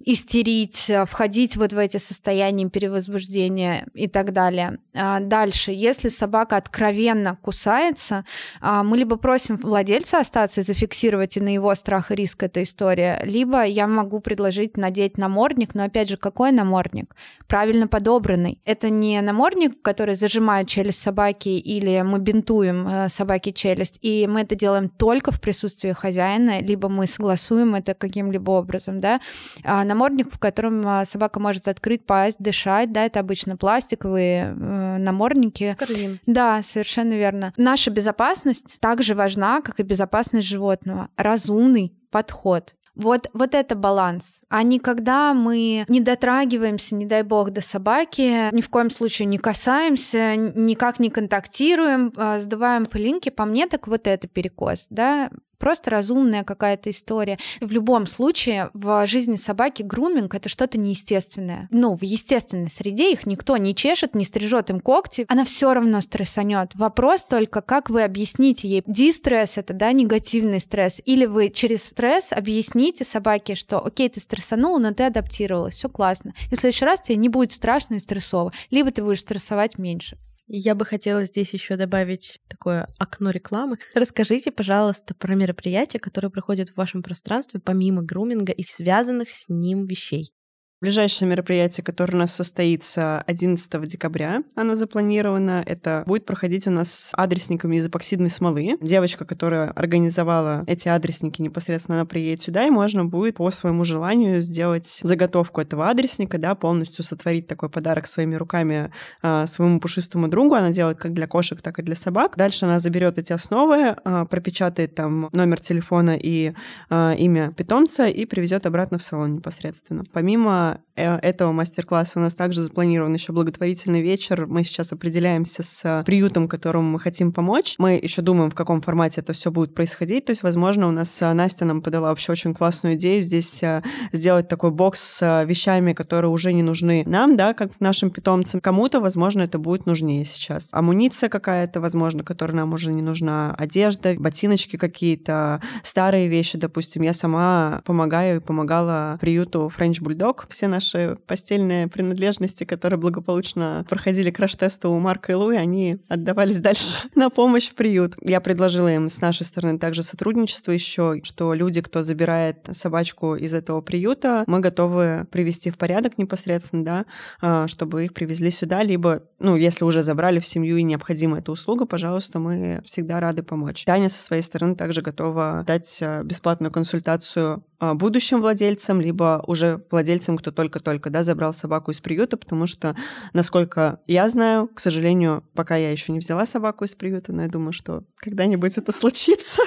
истерить, 0.00 0.90
э, 0.90 1.06
входить 1.06 1.56
вот 1.56 1.72
в 1.72 1.78
эти 1.78 1.96
состояния 1.96 2.68
перевозбуждения 2.68 3.86
и 3.94 4.08
так 4.08 4.34
далее. 4.34 4.78
А 4.94 5.20
дальше, 5.20 5.72
если 5.72 6.10
собака 6.10 6.58
откровенно 6.58 7.36
кусается, 7.40 8.26
а, 8.60 8.82
мы 8.82 8.98
либо 8.98 9.16
просим 9.16 9.56
владельца 9.56 10.20
остаться 10.20 10.60
и 10.60 10.64
зафиксировать 10.64 11.38
и 11.38 11.40
на 11.40 11.52
его 11.52 11.74
страх 11.74 12.10
и 12.10 12.14
риск 12.14 12.42
эта 12.42 12.62
история, 12.62 13.20
либо 13.24 13.64
я 13.64 13.86
могу 13.86 14.20
предложить 14.20 14.76
надеть 14.76 15.16
намордник, 15.16 15.74
но 15.74 15.84
опять 15.84 16.10
же, 16.10 16.18
какой 16.18 16.52
намордник? 16.52 17.16
Правильно 17.54 17.86
подобранный. 17.86 18.58
Это 18.64 18.90
не 18.90 19.20
намордник, 19.20 19.80
который 19.80 20.16
зажимает 20.16 20.66
челюсть 20.66 20.98
собаки, 20.98 21.50
или 21.50 22.02
мы 22.02 22.18
бинтуем 22.18 22.88
э, 22.88 23.08
собаке 23.08 23.52
челюсть, 23.52 24.00
и 24.02 24.26
мы 24.26 24.40
это 24.40 24.56
делаем 24.56 24.88
только 24.88 25.30
в 25.30 25.40
присутствии 25.40 25.92
хозяина, 25.92 26.60
либо 26.60 26.88
мы 26.88 27.06
согласуем 27.06 27.76
это 27.76 27.94
каким-либо 27.94 28.50
образом, 28.50 29.00
да. 29.00 29.20
А 29.62 29.84
намордник, 29.84 30.34
в 30.34 30.38
котором 30.40 30.84
э, 30.84 31.04
собака 31.04 31.38
может 31.38 31.68
открыть 31.68 32.04
пасть, 32.04 32.38
дышать, 32.40 32.90
да, 32.90 33.04
это 33.04 33.20
обычно 33.20 33.56
пластиковые 33.56 34.46
э, 34.46 34.96
намордники. 34.98 35.76
Корзин. 35.78 36.18
Да, 36.26 36.60
совершенно 36.64 37.12
верно. 37.12 37.52
Наша 37.56 37.92
безопасность 37.92 38.78
также 38.80 39.14
важна, 39.14 39.60
как 39.60 39.78
и 39.78 39.84
безопасность 39.84 40.48
животного. 40.48 41.08
Разумный 41.16 41.92
подход. 42.10 42.74
Вот, 42.94 43.28
вот 43.32 43.54
это 43.54 43.74
баланс. 43.74 44.42
А 44.48 44.62
не 44.62 44.78
когда 44.78 45.34
мы 45.34 45.84
не 45.88 46.00
дотрагиваемся, 46.00 46.94
не 46.94 47.06
дай 47.06 47.22
бог, 47.22 47.50
до 47.50 47.60
собаки, 47.60 48.54
ни 48.54 48.60
в 48.60 48.68
коем 48.68 48.90
случае 48.90 49.26
не 49.26 49.38
касаемся, 49.38 50.36
никак 50.36 51.00
не 51.00 51.10
контактируем, 51.10 52.12
а, 52.16 52.38
сдуваем 52.38 52.86
пылинки. 52.86 53.30
По 53.30 53.44
мне 53.44 53.66
так 53.66 53.88
вот 53.88 54.06
это 54.06 54.28
перекос, 54.28 54.86
да 54.90 55.30
просто 55.64 55.88
разумная 55.88 56.44
какая-то 56.44 56.90
история. 56.90 57.38
В 57.62 57.72
любом 57.72 58.06
случае, 58.06 58.68
в 58.74 59.06
жизни 59.06 59.36
собаки 59.36 59.82
груминг— 59.82 60.34
это 60.36 60.50
что-то 60.50 60.76
неестественное. 60.76 61.68
Ну, 61.70 61.96
в 61.96 62.02
естественной 62.02 62.68
среде 62.68 63.14
их 63.14 63.24
никто 63.24 63.56
не 63.56 63.74
чешет, 63.74 64.14
не 64.14 64.26
стрижет 64.26 64.68
им 64.68 64.78
когти, 64.78 65.24
она 65.26 65.46
все 65.46 65.72
равно 65.72 66.02
стрессанет. 66.02 66.74
Вопрос 66.74 67.24
только, 67.24 67.62
как 67.62 67.88
вы 67.88 68.02
объясните 68.02 68.68
ей, 68.68 68.82
дистресс— 68.86 69.52
это, 69.56 69.72
да, 69.72 69.92
негативный 69.92 70.60
стресс, 70.60 71.00
или 71.06 71.24
вы 71.24 71.48
через 71.48 71.84
стресс 71.84 72.32
объясните 72.32 73.06
собаке, 73.06 73.54
что, 73.54 73.82
окей, 73.82 74.10
ты 74.10 74.20
стрессанул, 74.20 74.78
но 74.78 74.92
ты 74.92 75.04
адаптировалась, 75.04 75.76
все 75.76 75.88
классно. 75.88 76.34
И 76.50 76.56
в 76.56 76.58
следующий 76.60 76.84
раз 76.84 77.00
тебе 77.00 77.16
не 77.16 77.30
будет 77.30 77.52
страшно 77.52 77.94
и 77.94 78.00
стрессово, 78.00 78.52
либо 78.70 78.90
ты 78.90 79.02
будешь 79.02 79.20
стрессовать 79.20 79.78
меньше. 79.78 80.18
Я 80.46 80.74
бы 80.74 80.84
хотела 80.84 81.24
здесь 81.24 81.54
еще 81.54 81.76
добавить 81.76 82.40
такое 82.48 82.92
окно 82.98 83.30
рекламы. 83.30 83.78
Расскажите, 83.94 84.50
пожалуйста, 84.50 85.14
про 85.14 85.34
мероприятия, 85.34 85.98
которые 85.98 86.30
проходят 86.30 86.68
в 86.70 86.76
вашем 86.76 87.02
пространстве 87.02 87.60
помимо 87.60 88.02
груминга 88.02 88.52
и 88.52 88.62
связанных 88.62 89.30
с 89.30 89.48
ним 89.48 89.84
вещей. 89.84 90.32
Ближайшее 90.80 91.28
мероприятие, 91.28 91.82
которое 91.82 92.14
у 92.14 92.18
нас 92.18 92.34
состоится 92.34 93.22
11 93.22 93.86
декабря, 93.86 94.42
оно 94.54 94.74
запланировано, 94.74 95.62
это 95.64 96.02
будет 96.06 96.26
проходить 96.26 96.66
у 96.66 96.70
нас 96.70 96.92
с 96.92 97.10
адресниками 97.14 97.76
из 97.76 97.86
эпоксидной 97.86 98.28
смолы. 98.28 98.76
Девочка, 98.82 99.24
которая 99.24 99.70
организовала 99.70 100.62
эти 100.66 100.88
адресники 100.88 101.40
непосредственно, 101.40 102.00
она 102.00 102.06
приедет 102.06 102.42
сюда, 102.42 102.66
и 102.66 102.70
можно 102.70 103.04
будет 103.06 103.36
по 103.36 103.50
своему 103.50 103.84
желанию 103.86 104.42
сделать 104.42 104.86
заготовку 105.02 105.62
этого 105.62 105.88
адресника, 105.88 106.36
да, 106.36 106.54
полностью 106.54 107.02
сотворить 107.02 107.46
такой 107.46 107.70
подарок 107.70 108.06
своими 108.06 108.34
руками 108.34 108.90
а, 109.22 109.46
своему 109.46 109.80
пушистому 109.80 110.28
другу. 110.28 110.54
Она 110.54 110.70
делает 110.70 110.98
как 110.98 111.14
для 111.14 111.26
кошек, 111.26 111.62
так 111.62 111.78
и 111.78 111.82
для 111.82 111.96
собак. 111.96 112.36
Дальше 112.36 112.66
она 112.66 112.78
заберет 112.78 113.18
эти 113.18 113.32
основы, 113.32 113.96
а, 114.04 114.26
пропечатает 114.26 114.94
там 114.94 115.30
номер 115.32 115.60
телефона 115.60 116.18
и 116.20 116.52
а, 116.90 117.14
имя 117.16 117.52
питомца 117.56 118.06
и 118.06 118.26
привезет 118.26 118.66
обратно 118.66 118.98
в 118.98 119.02
салон 119.02 119.32
непосредственно. 119.32 120.04
Помимо 120.12 120.73
Э, 120.96 121.16
этого 121.18 121.52
мастер-класса 121.52 122.18
у 122.18 122.22
нас 122.22 122.34
также 122.34 122.62
запланирован 122.62 123.12
еще 123.12 123.32
благотворительный 123.32 124.02
вечер. 124.02 124.46
Мы 124.46 124.64
сейчас 124.64 124.92
определяемся 124.92 125.62
с 125.62 126.02
приютом, 126.06 126.48
которому 126.48 126.90
мы 126.92 127.00
хотим 127.00 127.32
помочь. 127.32 127.74
Мы 127.78 127.98
еще 128.00 128.22
думаем, 128.22 128.50
в 128.50 128.54
каком 128.54 128.80
формате 128.80 129.20
это 129.20 129.32
все 129.32 129.50
будет 129.50 129.74
происходить. 129.74 130.24
То 130.26 130.30
есть, 130.30 130.42
возможно, 130.42 130.88
у 130.88 130.92
нас 130.92 131.20
э, 131.22 131.32
Настя 131.32 131.64
нам 131.64 131.82
подала 131.82 132.10
вообще 132.10 132.32
очень 132.32 132.54
классную 132.54 132.94
идею 132.94 133.22
здесь 133.22 133.62
э, 133.62 133.82
сделать 134.12 134.48
такой 134.48 134.70
бокс 134.70 135.00
с 135.00 135.44
вещами, 135.44 135.92
которые 135.92 136.30
уже 136.30 136.52
не 136.52 136.62
нужны 136.62 137.02
нам, 137.06 137.36
да, 137.36 137.54
как 137.54 137.80
нашим 137.80 138.10
питомцам. 138.10 138.60
Кому-то, 138.60 139.00
возможно, 139.00 139.42
это 139.42 139.58
будет 139.58 139.86
нужнее 139.86 140.24
сейчас. 140.24 140.68
Амуниция 140.72 141.28
какая-то, 141.28 141.80
возможно, 141.80 142.22
которая 142.22 142.56
нам 142.58 142.72
уже 142.72 142.92
не 142.92 143.02
нужна, 143.02 143.54
одежда, 143.58 144.14
ботиночки 144.16 144.76
какие-то, 144.76 145.60
старые 145.82 146.28
вещи, 146.28 146.56
допустим. 146.56 147.02
Я 147.02 147.14
сама 147.14 147.82
помогаю 147.84 148.36
и 148.36 148.40
помогала 148.40 149.18
приюту 149.20 149.72
French 149.76 150.00
Bulldog. 150.00 150.44
Все 150.54 150.68
наши 150.68 151.18
постельные 151.26 151.88
принадлежности, 151.88 152.62
которые 152.62 152.96
благополучно 152.96 153.84
проходили 153.88 154.30
краш-тесты 154.30 154.86
у 154.86 155.00
Марка 155.00 155.32
и 155.32 155.34
Луи, 155.34 155.56
они 155.56 155.98
отдавались 156.06 156.60
дальше 156.60 156.98
на 157.16 157.28
помощь 157.28 157.68
в 157.68 157.74
приют. 157.74 158.14
Я 158.20 158.40
предложила 158.40 158.86
им 158.86 159.08
с 159.08 159.20
нашей 159.20 159.42
стороны 159.42 159.80
также 159.80 160.04
сотрудничество 160.04 160.70
еще, 160.70 161.18
что 161.24 161.54
люди, 161.54 161.80
кто 161.80 162.04
забирает 162.04 162.68
собачку 162.70 163.34
из 163.34 163.52
этого 163.52 163.80
приюта, 163.80 164.44
мы 164.46 164.60
готовы 164.60 165.26
привести 165.32 165.72
в 165.72 165.76
порядок 165.76 166.18
непосредственно, 166.18 166.84
да, 166.84 167.04
а, 167.40 167.66
чтобы 167.66 168.04
их 168.04 168.14
привезли 168.14 168.50
сюда, 168.50 168.84
либо, 168.84 169.24
ну, 169.40 169.56
если 169.56 169.84
уже 169.84 170.04
забрали 170.04 170.38
в 170.38 170.46
семью 170.46 170.76
и 170.76 170.84
необходима 170.84 171.38
эта 171.38 171.50
услуга, 171.50 171.84
пожалуйста, 171.84 172.38
мы 172.38 172.80
всегда 172.84 173.18
рады 173.18 173.42
помочь. 173.42 173.86
Таня 173.86 174.08
со 174.08 174.22
своей 174.22 174.42
стороны 174.42 174.76
также 174.76 175.02
готова 175.02 175.64
дать 175.66 176.00
а, 176.00 176.22
бесплатную 176.22 176.70
консультацию 176.70 177.64
будущим 177.94 178.40
владельцам, 178.40 179.00
либо 179.00 179.44
уже 179.46 179.84
владельцам, 179.90 180.38
кто 180.38 180.50
только-только 180.50 181.10
да, 181.10 181.22
забрал 181.22 181.52
собаку 181.52 181.90
из 181.90 182.00
приюта, 182.00 182.38
потому 182.38 182.66
что, 182.66 182.96
насколько 183.34 184.00
я 184.06 184.28
знаю, 184.30 184.68
к 184.68 184.80
сожалению, 184.80 185.44
пока 185.54 185.76
я 185.76 185.90
еще 185.90 186.12
не 186.12 186.20
взяла 186.20 186.46
собаку 186.46 186.84
из 186.84 186.94
приюта, 186.94 187.32
но 187.32 187.42
я 187.42 187.48
думаю, 187.48 187.72
что 187.72 188.04
когда-нибудь 188.16 188.78
это 188.78 188.92
случится. 188.92 189.62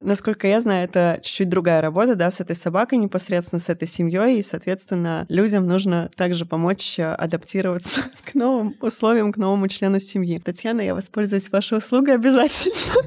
Насколько 0.00 0.46
я 0.46 0.60
знаю, 0.60 0.84
это 0.84 1.18
чуть-чуть 1.22 1.48
другая 1.48 1.80
работа, 1.80 2.14
да, 2.14 2.30
с 2.30 2.38
этой 2.38 2.54
собакой 2.54 2.98
непосредственно, 2.98 3.60
с 3.60 3.68
этой 3.68 3.88
семьей, 3.88 4.38
и, 4.38 4.42
соответственно, 4.44 5.26
людям 5.28 5.66
нужно 5.66 6.08
также 6.16 6.46
помочь 6.46 7.00
э, 7.00 7.12
адаптироваться 7.14 8.02
к 8.24 8.34
новым 8.34 8.76
условиям, 8.80 9.32
к 9.32 9.36
новому 9.36 9.66
члену 9.66 9.98
семьи. 9.98 10.38
Татьяна, 10.38 10.82
я 10.82 10.94
воспользуюсь 10.94 11.50
вашей 11.50 11.78
услугой 11.78 12.14
обязательно. 12.14 13.02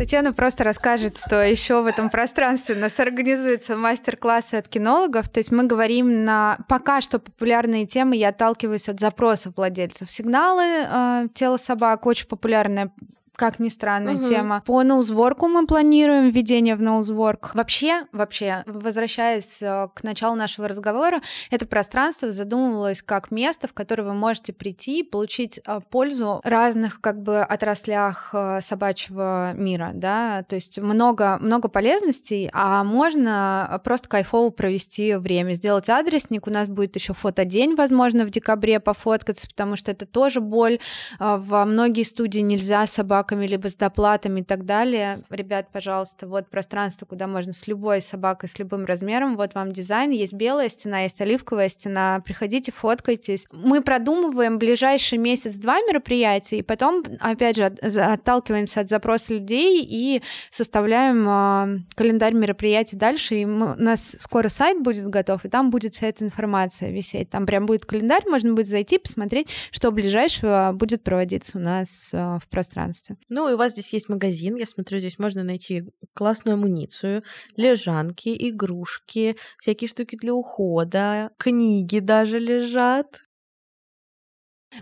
Татьяна 0.00 0.32
просто 0.32 0.64
расскажет, 0.64 1.18
что 1.18 1.44
еще 1.44 1.82
в 1.82 1.86
этом 1.86 2.08
пространстве 2.08 2.74
у 2.74 2.78
нас 2.78 2.98
организуются 2.98 3.76
мастер-классы 3.76 4.54
от 4.54 4.66
кинологов. 4.66 5.28
То 5.28 5.40
есть 5.40 5.52
мы 5.52 5.64
говорим 5.64 6.24
на 6.24 6.56
пока 6.68 7.02
что 7.02 7.18
популярные 7.18 7.84
темы. 7.86 8.16
Я 8.16 8.30
отталкиваюсь 8.30 8.88
от 8.88 8.98
запросов 8.98 9.52
владельцев. 9.58 10.10
Сигналы 10.10 10.64
э, 10.64 11.28
тела 11.34 11.58
собак 11.58 12.06
очень 12.06 12.28
популярная 12.28 12.92
как 13.40 13.58
ни 13.58 13.70
странно, 13.70 14.12
угу. 14.12 14.28
тема. 14.28 14.62
По 14.66 14.82
ноузворку 14.82 15.48
мы 15.48 15.66
планируем 15.66 16.28
введение 16.28 16.76
в 16.76 16.82
ноузворк. 16.82 17.52
Вообще, 17.54 18.02
вообще, 18.12 18.62
возвращаясь 18.66 19.62
э, 19.62 19.88
к 19.94 20.04
началу 20.04 20.36
нашего 20.36 20.68
разговора, 20.68 21.22
это 21.50 21.64
пространство 21.64 22.32
задумывалось 22.32 23.00
как 23.00 23.30
место, 23.30 23.66
в 23.66 23.72
которое 23.72 24.02
вы 24.02 24.12
можете 24.12 24.52
прийти 24.52 25.00
и 25.00 25.02
получить 25.02 25.58
э, 25.66 25.80
пользу 25.88 26.42
разных 26.44 27.00
как 27.00 27.22
бы 27.22 27.40
отраслях 27.40 28.28
э, 28.34 28.60
собачьего 28.60 29.54
мира, 29.54 29.92
да, 29.94 30.44
то 30.46 30.56
есть 30.56 30.78
много, 30.78 31.38
много 31.40 31.68
полезностей, 31.68 32.50
а 32.52 32.84
можно 32.84 33.80
просто 33.84 34.06
кайфово 34.10 34.50
провести 34.50 35.14
время, 35.14 35.54
сделать 35.54 35.88
адресник, 35.88 36.46
у 36.46 36.50
нас 36.50 36.68
будет 36.68 36.94
еще 36.94 37.14
фотодень, 37.14 37.74
возможно, 37.74 38.26
в 38.26 38.30
декабре 38.30 38.80
пофоткаться, 38.80 39.48
потому 39.48 39.76
что 39.76 39.90
это 39.92 40.04
тоже 40.04 40.42
боль, 40.42 40.78
во 41.18 41.64
многие 41.64 42.02
студии 42.02 42.40
нельзя 42.40 42.86
собак 42.86 43.29
собаками, 43.30 43.46
либо 43.46 43.68
с 43.68 43.74
доплатами 43.74 44.40
и 44.40 44.44
так 44.44 44.64
далее. 44.64 45.22
Ребят, 45.30 45.68
пожалуйста, 45.72 46.26
вот 46.26 46.48
пространство, 46.48 47.06
куда 47.06 47.26
можно 47.26 47.52
с 47.52 47.66
любой 47.68 48.00
собакой, 48.00 48.48
с 48.48 48.58
любым 48.58 48.84
размером. 48.84 49.36
Вот 49.36 49.54
вам 49.54 49.72
дизайн. 49.72 50.10
Есть 50.10 50.32
белая 50.32 50.68
стена, 50.68 51.02
есть 51.02 51.20
оливковая 51.20 51.68
стена. 51.68 52.20
Приходите, 52.24 52.72
фоткайтесь. 52.72 53.46
Мы 53.52 53.82
продумываем 53.82 54.58
ближайший 54.58 55.18
месяц-два 55.18 55.80
мероприятия, 55.80 56.58
и 56.58 56.62
потом, 56.62 57.02
опять 57.20 57.56
же, 57.56 57.64
отталкиваемся 57.64 58.80
от 58.80 58.88
запроса 58.88 59.34
людей 59.34 59.86
и 59.88 60.22
составляем 60.50 61.28
э, 61.28 61.80
календарь 61.94 62.34
мероприятий 62.34 62.96
дальше. 62.96 63.36
И 63.36 63.44
мы, 63.44 63.74
у 63.74 63.82
нас 63.82 64.16
скоро 64.18 64.48
сайт 64.48 64.82
будет 64.82 65.06
готов, 65.08 65.44
и 65.44 65.48
там 65.48 65.70
будет 65.70 65.94
вся 65.94 66.08
эта 66.08 66.24
информация 66.24 66.90
висеть. 66.90 67.30
Там 67.30 67.46
прям 67.46 67.66
будет 67.66 67.84
календарь, 67.84 68.22
можно 68.28 68.54
будет 68.54 68.68
зайти, 68.68 68.98
посмотреть, 68.98 69.48
что 69.70 69.90
ближайшего 69.90 70.72
будет 70.74 71.02
проводиться 71.02 71.58
у 71.58 71.60
нас 71.60 72.10
э, 72.12 72.38
в 72.42 72.48
пространстве. 72.48 73.16
Ну, 73.28 73.48
и 73.48 73.52
у 73.54 73.56
вас 73.56 73.72
здесь 73.72 73.92
есть 73.92 74.08
магазин. 74.08 74.56
Я 74.56 74.66
смотрю, 74.66 74.98
здесь 74.98 75.18
можно 75.18 75.42
найти 75.44 75.84
классную 76.14 76.54
амуницию, 76.54 77.22
лежанки, 77.56 78.34
игрушки, 78.48 79.36
всякие 79.58 79.88
штуки 79.88 80.16
для 80.16 80.34
ухода, 80.34 81.30
книги 81.38 81.98
даже 82.00 82.38
лежат. 82.38 83.20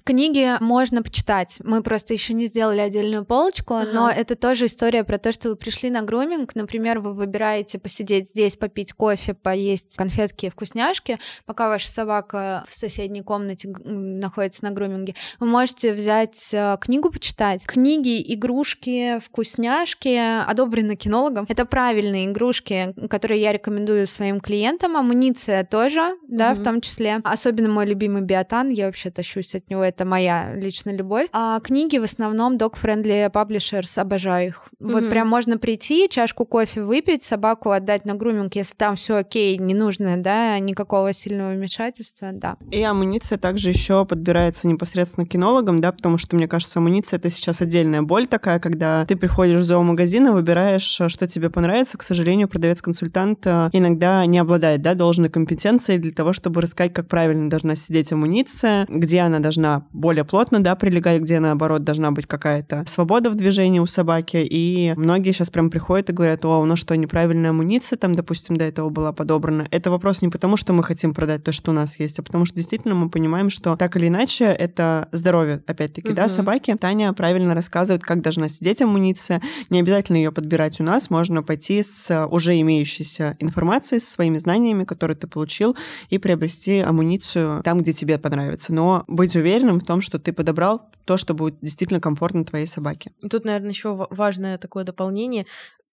Книги 0.05 0.53
можно 0.61 1.03
почитать. 1.03 1.59
Мы 1.65 1.83
просто 1.83 2.13
еще 2.13 2.35
не 2.35 2.47
сделали 2.47 2.81
отдельную 2.81 3.25
полочку, 3.25 3.75
ага. 3.75 3.91
но 3.93 4.11
это 4.11 4.37
тоже 4.37 4.67
история 4.67 5.03
про 5.03 5.19
то, 5.19 5.33
что 5.33 5.49
вы 5.51 5.57
пришли 5.57 5.91
на 5.91 6.03
груминг. 6.03 6.55
Например, 6.55 7.01
вы 7.01 7.15
выбираете 7.15 7.79
посидеть 7.79 8.29
здесь, 8.29 8.57
попить 8.57 8.93
кофе, 8.93 9.35
поесть 9.35 9.97
конфетки, 9.97 10.51
вкусняшки, 10.51 11.19
пока 11.47 11.69
ваша 11.69 11.89
собака 11.89 12.65
в 12.69 12.75
соседней 12.75 13.23
комнате 13.23 13.69
находится 13.69 14.65
на 14.65 14.73
груминге. 14.73 15.15
Вы 15.41 15.47
можете 15.47 15.95
взять 15.95 16.49
э, 16.53 16.77
книгу 16.81 17.11
почитать. 17.11 17.65
Книги, 17.65 18.23
игрушки, 18.35 19.19
вкусняшки 19.21 20.45
одобрены 20.47 20.97
кинологом. 20.97 21.47
Это 21.49 21.65
правильные 21.65 22.27
игрушки, 22.27 22.95
которые 23.09 23.41
я 23.41 23.53
рекомендую 23.53 24.07
своим 24.07 24.41
клиентам. 24.41 24.97
Амуниция 24.97 25.65
тоже, 25.65 26.17
да, 26.29 26.53
угу. 26.53 26.61
в 26.61 26.65
том 26.65 26.81
числе. 26.81 27.21
Особенно 27.25 27.69
мой 27.69 27.87
любимый 27.87 28.23
биотан. 28.23 28.69
Я 28.69 28.87
вообще 28.87 29.11
тащусь 29.11 29.55
от 29.55 29.69
него 29.71 29.78
него 29.79 29.85
это 29.85 30.05
моя 30.05 30.55
личная 30.55 30.95
любовь. 30.95 31.29
А 31.33 31.61
книги 31.61 31.99
в 31.99 32.03
основном 32.03 32.57
dog-friendly 32.57 33.31
publishers, 33.31 33.99
обожаю 33.99 34.49
их. 34.49 34.69
Mm-hmm. 34.81 34.93
Вот 34.93 35.11
прям 35.11 35.29
можно 35.29 35.59
прийти, 35.59 36.09
чашку 36.09 36.45
кофе 36.45 36.83
выпить, 36.83 37.23
собаку 37.23 37.71
отдать 37.71 38.05
на 38.05 38.15
груминг, 38.15 38.55
если 38.55 38.75
там 38.75 38.97
все 38.97 39.17
окей, 39.17 39.57
не 39.59 39.75
нужно, 39.75 40.17
да, 40.17 40.59
никакого 40.59 41.13
сильного 41.13 41.53
вмешательства, 41.53 42.31
да. 42.33 42.57
И 42.71 42.83
амуниция 42.83 43.39
также 43.39 43.71
еще 43.71 44.05
подбирается 44.05 44.69
непосредственно 44.69 45.27
кинологам, 45.27 45.79
да, 45.79 45.93
потому 45.93 46.19
что, 46.19 46.37
мне 46.37 46.49
кажется, 46.49 46.79
амуниция 46.79 47.19
это 47.19 47.31
сейчас 47.31 47.61
отдельная 47.61 48.03
боль 48.03 48.27
такая, 48.27 48.59
когда 48.59 49.05
ты 49.07 49.17
приходишь 49.17 49.59
в 49.59 49.63
зоомагазин 49.63 50.29
и 50.29 50.31
выбираешь, 50.31 50.83
что 50.83 51.29
тебе 51.29 51.51
понравится. 51.51 51.99
К 51.99 52.03
сожалению, 52.03 52.49
продавец-консультант 52.49 53.47
э, 53.47 53.71
иногда 53.73 54.25
не 54.27 54.39
обладает, 54.39 54.83
да, 54.83 54.95
должной 54.95 55.29
компетенцией 55.29 55.99
для 55.99 56.13
того, 56.13 56.33
чтобы 56.33 56.61
рассказать, 56.61 56.93
как 56.93 57.09
правильно 57.09 57.51
должна 57.51 57.75
сидеть 57.75 58.13
амуниция, 58.13 58.87
где 58.89 59.21
она 59.21 59.39
должна 59.39 59.68
должна 59.69 59.87
более 59.93 60.25
плотно, 60.25 60.63
да, 60.63 60.75
прилегать, 60.75 61.21
где, 61.23 61.41
наоборот, 61.41 61.85
должна 61.85 62.11
быть 62.11 62.27
какая-то 62.27 62.85
свобода 62.87 63.31
в 63.31 63.35
движении 63.35 63.79
у 63.79 63.87
собаки. 63.87 64.39
И 64.39 64.95
многие 64.97 65.33
сейчас 65.33 65.51
прям 65.51 65.71
приходят 65.71 66.11
и 66.11 66.13
говорят, 66.13 66.45
о, 66.45 66.61
у 66.61 66.65
нас 66.65 66.79
что, 66.79 66.97
неправильная 66.97 67.51
амуниция 67.51 67.97
там, 67.97 68.15
допустим, 68.15 68.57
до 68.57 68.65
этого 68.65 68.91
была 68.91 69.13
подобрана. 69.13 69.67
Это 69.71 69.91
вопрос 69.91 70.23
не 70.23 70.29
потому, 70.29 70.57
что 70.57 70.73
мы 70.73 70.83
хотим 70.83 71.15
продать 71.15 71.45
то, 71.45 71.53
что 71.53 71.71
у 71.71 71.75
нас 71.75 71.99
есть, 71.99 72.19
а 72.19 72.23
потому 72.23 72.45
что 72.45 72.57
действительно 72.57 72.95
мы 72.95 73.11
понимаем, 73.11 73.51
что 73.51 73.77
так 73.77 73.97
или 73.97 74.09
иначе 74.09 74.45
это 74.45 75.09
здоровье, 75.13 75.63
опять-таки, 75.67 76.09
угу. 76.09 76.17
да, 76.17 76.29
собаки. 76.29 76.77
Таня 76.81 77.13
правильно 77.13 77.55
рассказывает, 77.55 78.03
как 78.03 78.23
должна 78.23 78.49
сидеть 78.49 78.83
амуниция. 78.83 79.41
Не 79.71 79.81
обязательно 79.81 80.17
ее 80.17 80.33
подбирать 80.33 80.81
у 80.81 80.85
нас, 80.85 81.11
можно 81.11 81.43
пойти 81.43 81.83
с 81.83 82.27
уже 82.31 82.61
имеющейся 82.61 83.37
информацией, 83.41 84.01
со 84.01 84.13
своими 84.13 84.39
знаниями, 84.39 84.85
которые 84.85 85.17
ты 85.17 85.27
получил, 85.27 85.77
и 86.11 86.19
приобрести 86.19 86.79
амуницию 86.79 87.63
там, 87.63 87.81
где 87.81 87.93
тебе 87.93 88.19
понравится. 88.19 88.73
Но 88.73 89.05
быть 89.09 89.35
уверен, 89.35 89.58
уверенным 89.59 89.81
в 89.81 89.85
том, 89.85 90.01
что 90.01 90.19
ты 90.19 90.33
подобрал 90.33 90.91
то, 91.05 91.17
что 91.17 91.35
будет 91.35 91.59
действительно 91.61 92.01
комфортно 92.01 92.45
твоей 92.45 92.67
собаке. 92.67 93.13
Тут, 93.29 93.45
наверное, 93.45 93.71
еще 93.71 94.07
важное 94.11 94.59
такое 94.59 94.85
дополнение 94.85 95.47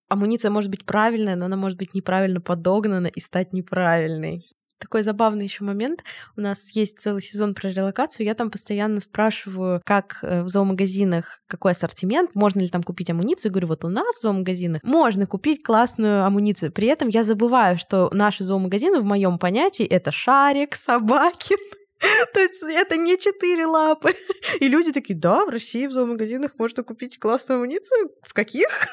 амуниция 0.07 0.51
может 0.51 0.69
быть 0.69 0.85
правильная, 0.85 1.35
но 1.35 1.45
она 1.45 1.57
может 1.57 1.77
быть 1.77 1.95
неправильно 1.95 2.39
подогнана 2.41 3.07
и 3.07 3.19
стать 3.19 3.53
неправильной 3.53 4.45
такой 4.77 5.03
забавный 5.03 5.45
еще 5.45 5.63
момент. 5.63 6.03
У 6.35 6.41
нас 6.41 6.69
есть 6.71 6.99
целый 6.99 7.21
сезон 7.21 7.55
про 7.55 7.69
релокацию. 7.69 8.25
Я 8.25 8.35
там 8.35 8.51
постоянно 8.51 8.99
спрашиваю, 8.99 9.81
как 9.85 10.19
э, 10.21 10.43
в 10.43 10.49
зоомагазинах, 10.49 11.41
какой 11.47 11.71
ассортимент, 11.71 12.35
можно 12.35 12.59
ли 12.59 12.67
там 12.67 12.83
купить 12.83 13.09
амуницию. 13.09 13.51
говорю, 13.51 13.69
вот 13.69 13.85
у 13.85 13.89
нас 13.89 14.17
в 14.17 14.21
зоомагазинах 14.21 14.83
можно 14.83 15.25
купить 15.25 15.63
классную 15.63 16.25
амуницию. 16.25 16.73
При 16.73 16.87
этом 16.87 17.07
я 17.07 17.23
забываю, 17.23 17.77
что 17.77 18.09
наши 18.11 18.43
зоомагазины 18.43 18.99
в 18.99 19.05
моем 19.05 19.39
понятии 19.39 19.85
это 19.85 20.11
шарик, 20.11 20.75
собаки, 20.75 21.55
То 22.33 22.39
есть 22.39 22.63
это 22.63 22.97
не 22.97 23.17
четыре 23.17 23.65
лапы. 23.65 24.15
И 24.59 24.67
люди 24.67 24.91
такие, 24.91 25.17
да, 25.17 25.45
в 25.45 25.49
России 25.49 25.87
в 25.87 25.91
зоомагазинах 25.91 26.57
можно 26.57 26.83
купить 26.83 27.19
классную 27.19 27.59
амуницию. 27.59 28.11
В 28.23 28.33
каких? 28.33 28.67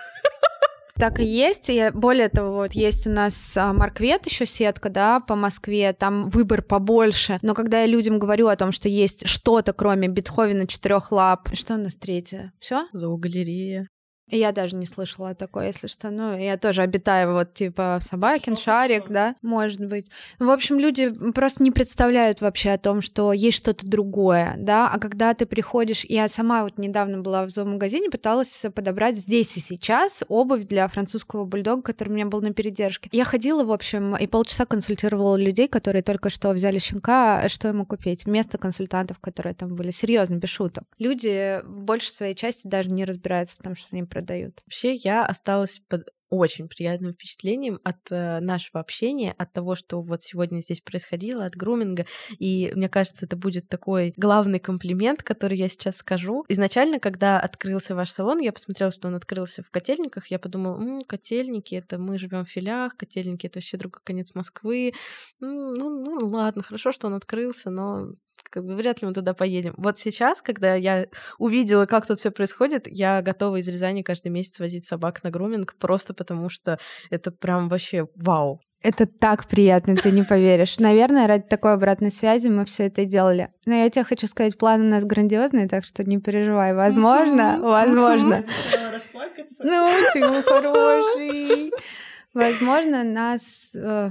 Так 0.94 1.18
и 1.18 1.24
есть. 1.24 1.68
И 1.68 1.90
более 1.92 2.28
того, 2.28 2.54
вот 2.54 2.74
есть 2.74 3.08
у 3.08 3.10
нас 3.10 3.56
а, 3.56 3.72
Марквет 3.72 4.26
еще 4.26 4.46
сетка, 4.46 4.88
да, 4.88 5.18
по 5.18 5.34
Москве, 5.34 5.92
там 5.94 6.28
выбор 6.28 6.62
побольше. 6.62 7.38
Но 7.42 7.54
когда 7.54 7.80
я 7.80 7.86
людям 7.86 8.20
говорю 8.20 8.46
о 8.46 8.54
том, 8.54 8.70
что 8.70 8.88
есть 8.88 9.26
что-то, 9.26 9.72
кроме 9.72 10.06
Бетховена 10.06 10.66
четырех 10.66 11.10
лап, 11.10 11.48
что 11.54 11.74
у 11.74 11.78
нас 11.78 11.96
третье? 11.96 12.52
Все? 12.60 12.86
Зоогалерея. 12.92 13.88
Я 14.28 14.52
даже 14.52 14.76
не 14.76 14.86
слышала 14.86 15.34
такое, 15.34 15.68
если 15.68 15.86
что. 15.86 16.10
Ну, 16.10 16.36
я 16.38 16.56
тоже 16.56 16.82
обитаю 16.82 17.32
вот 17.32 17.54
типа 17.54 17.98
Собакин, 18.00 18.56
Шо, 18.56 18.62
Шарик, 18.62 19.06
шо. 19.06 19.12
да, 19.12 19.36
может 19.42 19.84
быть. 19.84 20.10
В 20.38 20.48
общем, 20.50 20.78
люди 20.78 21.10
просто 21.32 21.62
не 21.62 21.70
представляют 21.70 22.40
вообще 22.40 22.70
о 22.70 22.78
том, 22.78 23.02
что 23.02 23.32
есть 23.32 23.58
что-то 23.58 23.86
другое, 23.86 24.54
да, 24.56 24.90
а 24.90 24.98
когда 24.98 25.34
ты 25.34 25.46
приходишь, 25.46 26.04
я 26.04 26.28
сама 26.28 26.62
вот 26.62 26.78
недавно 26.78 27.18
была 27.18 27.44
в 27.44 27.50
зоомагазине, 27.50 28.10
пыталась 28.10 28.64
подобрать 28.74 29.18
здесь 29.18 29.56
и 29.56 29.60
сейчас 29.60 30.22
обувь 30.28 30.64
для 30.64 30.88
французского 30.88 31.44
бульдога, 31.44 31.82
который 31.82 32.10
у 32.10 32.12
меня 32.12 32.26
был 32.26 32.40
на 32.40 32.52
передержке. 32.52 33.08
Я 33.12 33.24
ходила, 33.24 33.64
в 33.64 33.72
общем, 33.72 34.16
и 34.16 34.26
полчаса 34.26 34.64
консультировала 34.64 35.36
людей, 35.36 35.68
которые 35.68 36.02
только 36.02 36.30
что 36.30 36.50
взяли 36.52 36.78
щенка, 36.78 37.48
что 37.48 37.68
ему 37.68 37.84
купить, 37.84 38.24
вместо 38.24 38.58
консультантов, 38.58 39.18
которые 39.18 39.54
там 39.54 39.74
были. 39.74 39.90
Серьезно, 39.90 40.36
без 40.36 40.48
шуток. 40.48 40.84
Люди 40.98 41.60
в 41.64 41.82
большей 41.82 42.10
своей 42.10 42.34
части 42.34 42.66
даже 42.66 42.90
не 42.90 43.04
разбираются 43.04 43.56
в 43.58 43.62
том, 43.62 43.74
что 43.74 43.88
они 43.92 44.04
продают. 44.12 44.60
Вообще 44.66 44.94
я 44.94 45.24
осталась 45.24 45.80
под 45.88 46.08
очень 46.32 46.66
приятным 46.66 47.12
впечатлением 47.12 47.78
от 47.84 48.10
э, 48.10 48.40
нашего 48.40 48.80
общения, 48.80 49.34
от 49.36 49.52
того, 49.52 49.74
что 49.74 50.00
вот 50.00 50.22
сегодня 50.22 50.60
здесь 50.60 50.80
происходило, 50.80 51.44
от 51.44 51.54
груминга. 51.54 52.06
И 52.38 52.72
мне 52.74 52.88
кажется, 52.88 53.26
это 53.26 53.36
будет 53.36 53.68
такой 53.68 54.14
главный 54.16 54.58
комплимент, 54.58 55.22
который 55.22 55.58
я 55.58 55.68
сейчас 55.68 55.98
скажу. 55.98 56.46
Изначально, 56.48 57.00
когда 57.00 57.38
открылся 57.38 57.94
ваш 57.94 58.10
салон, 58.10 58.38
я 58.38 58.50
посмотрела, 58.50 58.92
что 58.92 59.08
он 59.08 59.14
открылся 59.14 59.62
в 59.62 59.70
котельниках. 59.70 60.28
Я 60.28 60.38
подумала, 60.38 60.80
М, 60.80 61.02
котельники, 61.02 61.74
это 61.74 61.98
мы 61.98 62.16
живем 62.16 62.46
в 62.46 62.50
филях, 62.50 62.96
котельники 62.96 63.46
это 63.46 63.58
вообще 63.58 63.76
другой 63.76 64.00
конец 64.02 64.34
Москвы. 64.34 64.94
Ну, 65.38 65.74
ну, 65.74 66.18
ну 66.18 66.28
ладно, 66.28 66.62
хорошо, 66.62 66.92
что 66.92 67.08
он 67.08 67.14
открылся, 67.14 67.68
но 67.68 68.08
как 68.50 68.64
бы 68.64 68.74
вряд 68.74 69.02
ли 69.02 69.08
мы 69.08 69.14
туда 69.14 69.34
поедем. 69.34 69.74
Вот 69.76 69.98
сейчас, 69.98 70.42
когда 70.42 70.74
я 70.74 71.06
увидела, 71.38 71.86
как 71.86 72.06
тут 72.06 72.18
все 72.18 72.30
происходит, 72.30 72.86
я 72.86 73.22
готова 73.22 73.56
из 73.56 73.68
Рязани 73.68 74.02
каждый 74.02 74.28
месяц 74.28 74.58
возить 74.58 74.86
собак 74.86 75.22
на 75.24 75.30
груминг, 75.30 75.74
просто 75.78 76.14
потому 76.14 76.48
что 76.50 76.78
это 77.10 77.30
прям 77.30 77.68
вообще 77.68 78.08
вау. 78.14 78.60
Это 78.82 79.06
так 79.06 79.46
приятно, 79.46 79.96
ты 79.96 80.10
не 80.10 80.22
поверишь. 80.28 80.78
Наверное, 80.78 81.26
ради 81.26 81.44
такой 81.44 81.74
обратной 81.74 82.10
связи 82.10 82.48
мы 82.48 82.64
все 82.64 82.86
это 82.86 83.04
делали. 83.04 83.48
Но 83.64 83.74
я 83.74 83.88
тебе 83.88 84.04
хочу 84.04 84.26
сказать, 84.26 84.58
план 84.58 84.80
у 84.80 84.90
нас 84.90 85.04
грандиозный, 85.04 85.68
так 85.68 85.84
что 85.84 86.04
не 86.04 86.18
переживай. 86.18 86.74
Возможно, 86.74 87.58
возможно. 87.60 88.42
Ну, 89.60 89.90
ты 90.12 90.42
хороший. 90.42 91.72
Возможно, 92.34 93.04
нас 93.04 93.70
э, 93.74 94.10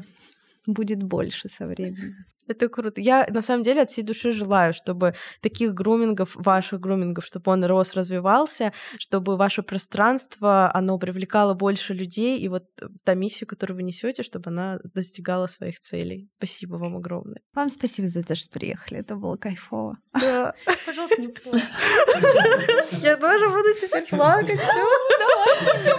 будет 0.68 1.02
больше 1.02 1.50
со 1.50 1.66
временем. 1.66 2.16
Это 2.48 2.70
круто. 2.70 3.00
Я 3.02 3.28
на 3.30 3.42
самом 3.42 3.64
деле 3.64 3.82
от 3.82 3.90
всей 3.90 4.04
души 4.04 4.32
желаю, 4.32 4.74
чтобы 4.74 5.14
таких 5.42 5.74
грумингов, 5.74 6.36
ваших 6.36 6.80
грумингов, 6.80 7.26
чтобы 7.26 7.52
он 7.52 7.64
рос, 7.66 7.94
развивался, 7.94 8.74
чтобы 8.98 9.38
ваше 9.38 9.64
пространство, 9.64 10.72
оно 10.74 10.98
привлекало 10.98 11.54
больше 11.54 11.94
людей, 11.94 12.40
и 12.40 12.48
вот 12.48 12.64
та 13.04 13.14
миссия, 13.14 13.46
которую 13.46 13.78
вы 13.78 13.84
несете, 13.84 14.24
чтобы 14.24 14.50
она 14.50 14.80
достигала 14.94 15.48
своих 15.48 15.80
целей. 15.80 16.30
Спасибо 16.38 16.76
вам 16.76 16.98
огромное. 16.98 17.42
Вам 17.54 17.70
спасибо 17.70 18.08
за 18.08 18.24
то, 18.24 18.36
что 18.36 18.50
приехали. 18.52 19.00
Это 19.00 19.16
было 19.16 19.38
кайфово. 19.38 19.98
Да. 20.14 20.54
Пожалуйста, 20.86 21.22
не 21.22 21.28
плачь. 21.28 21.62
Я 23.02 23.18
тоже 23.18 23.50
буду 23.50 23.74
теперь 23.80 24.08
плакать. 24.10 24.60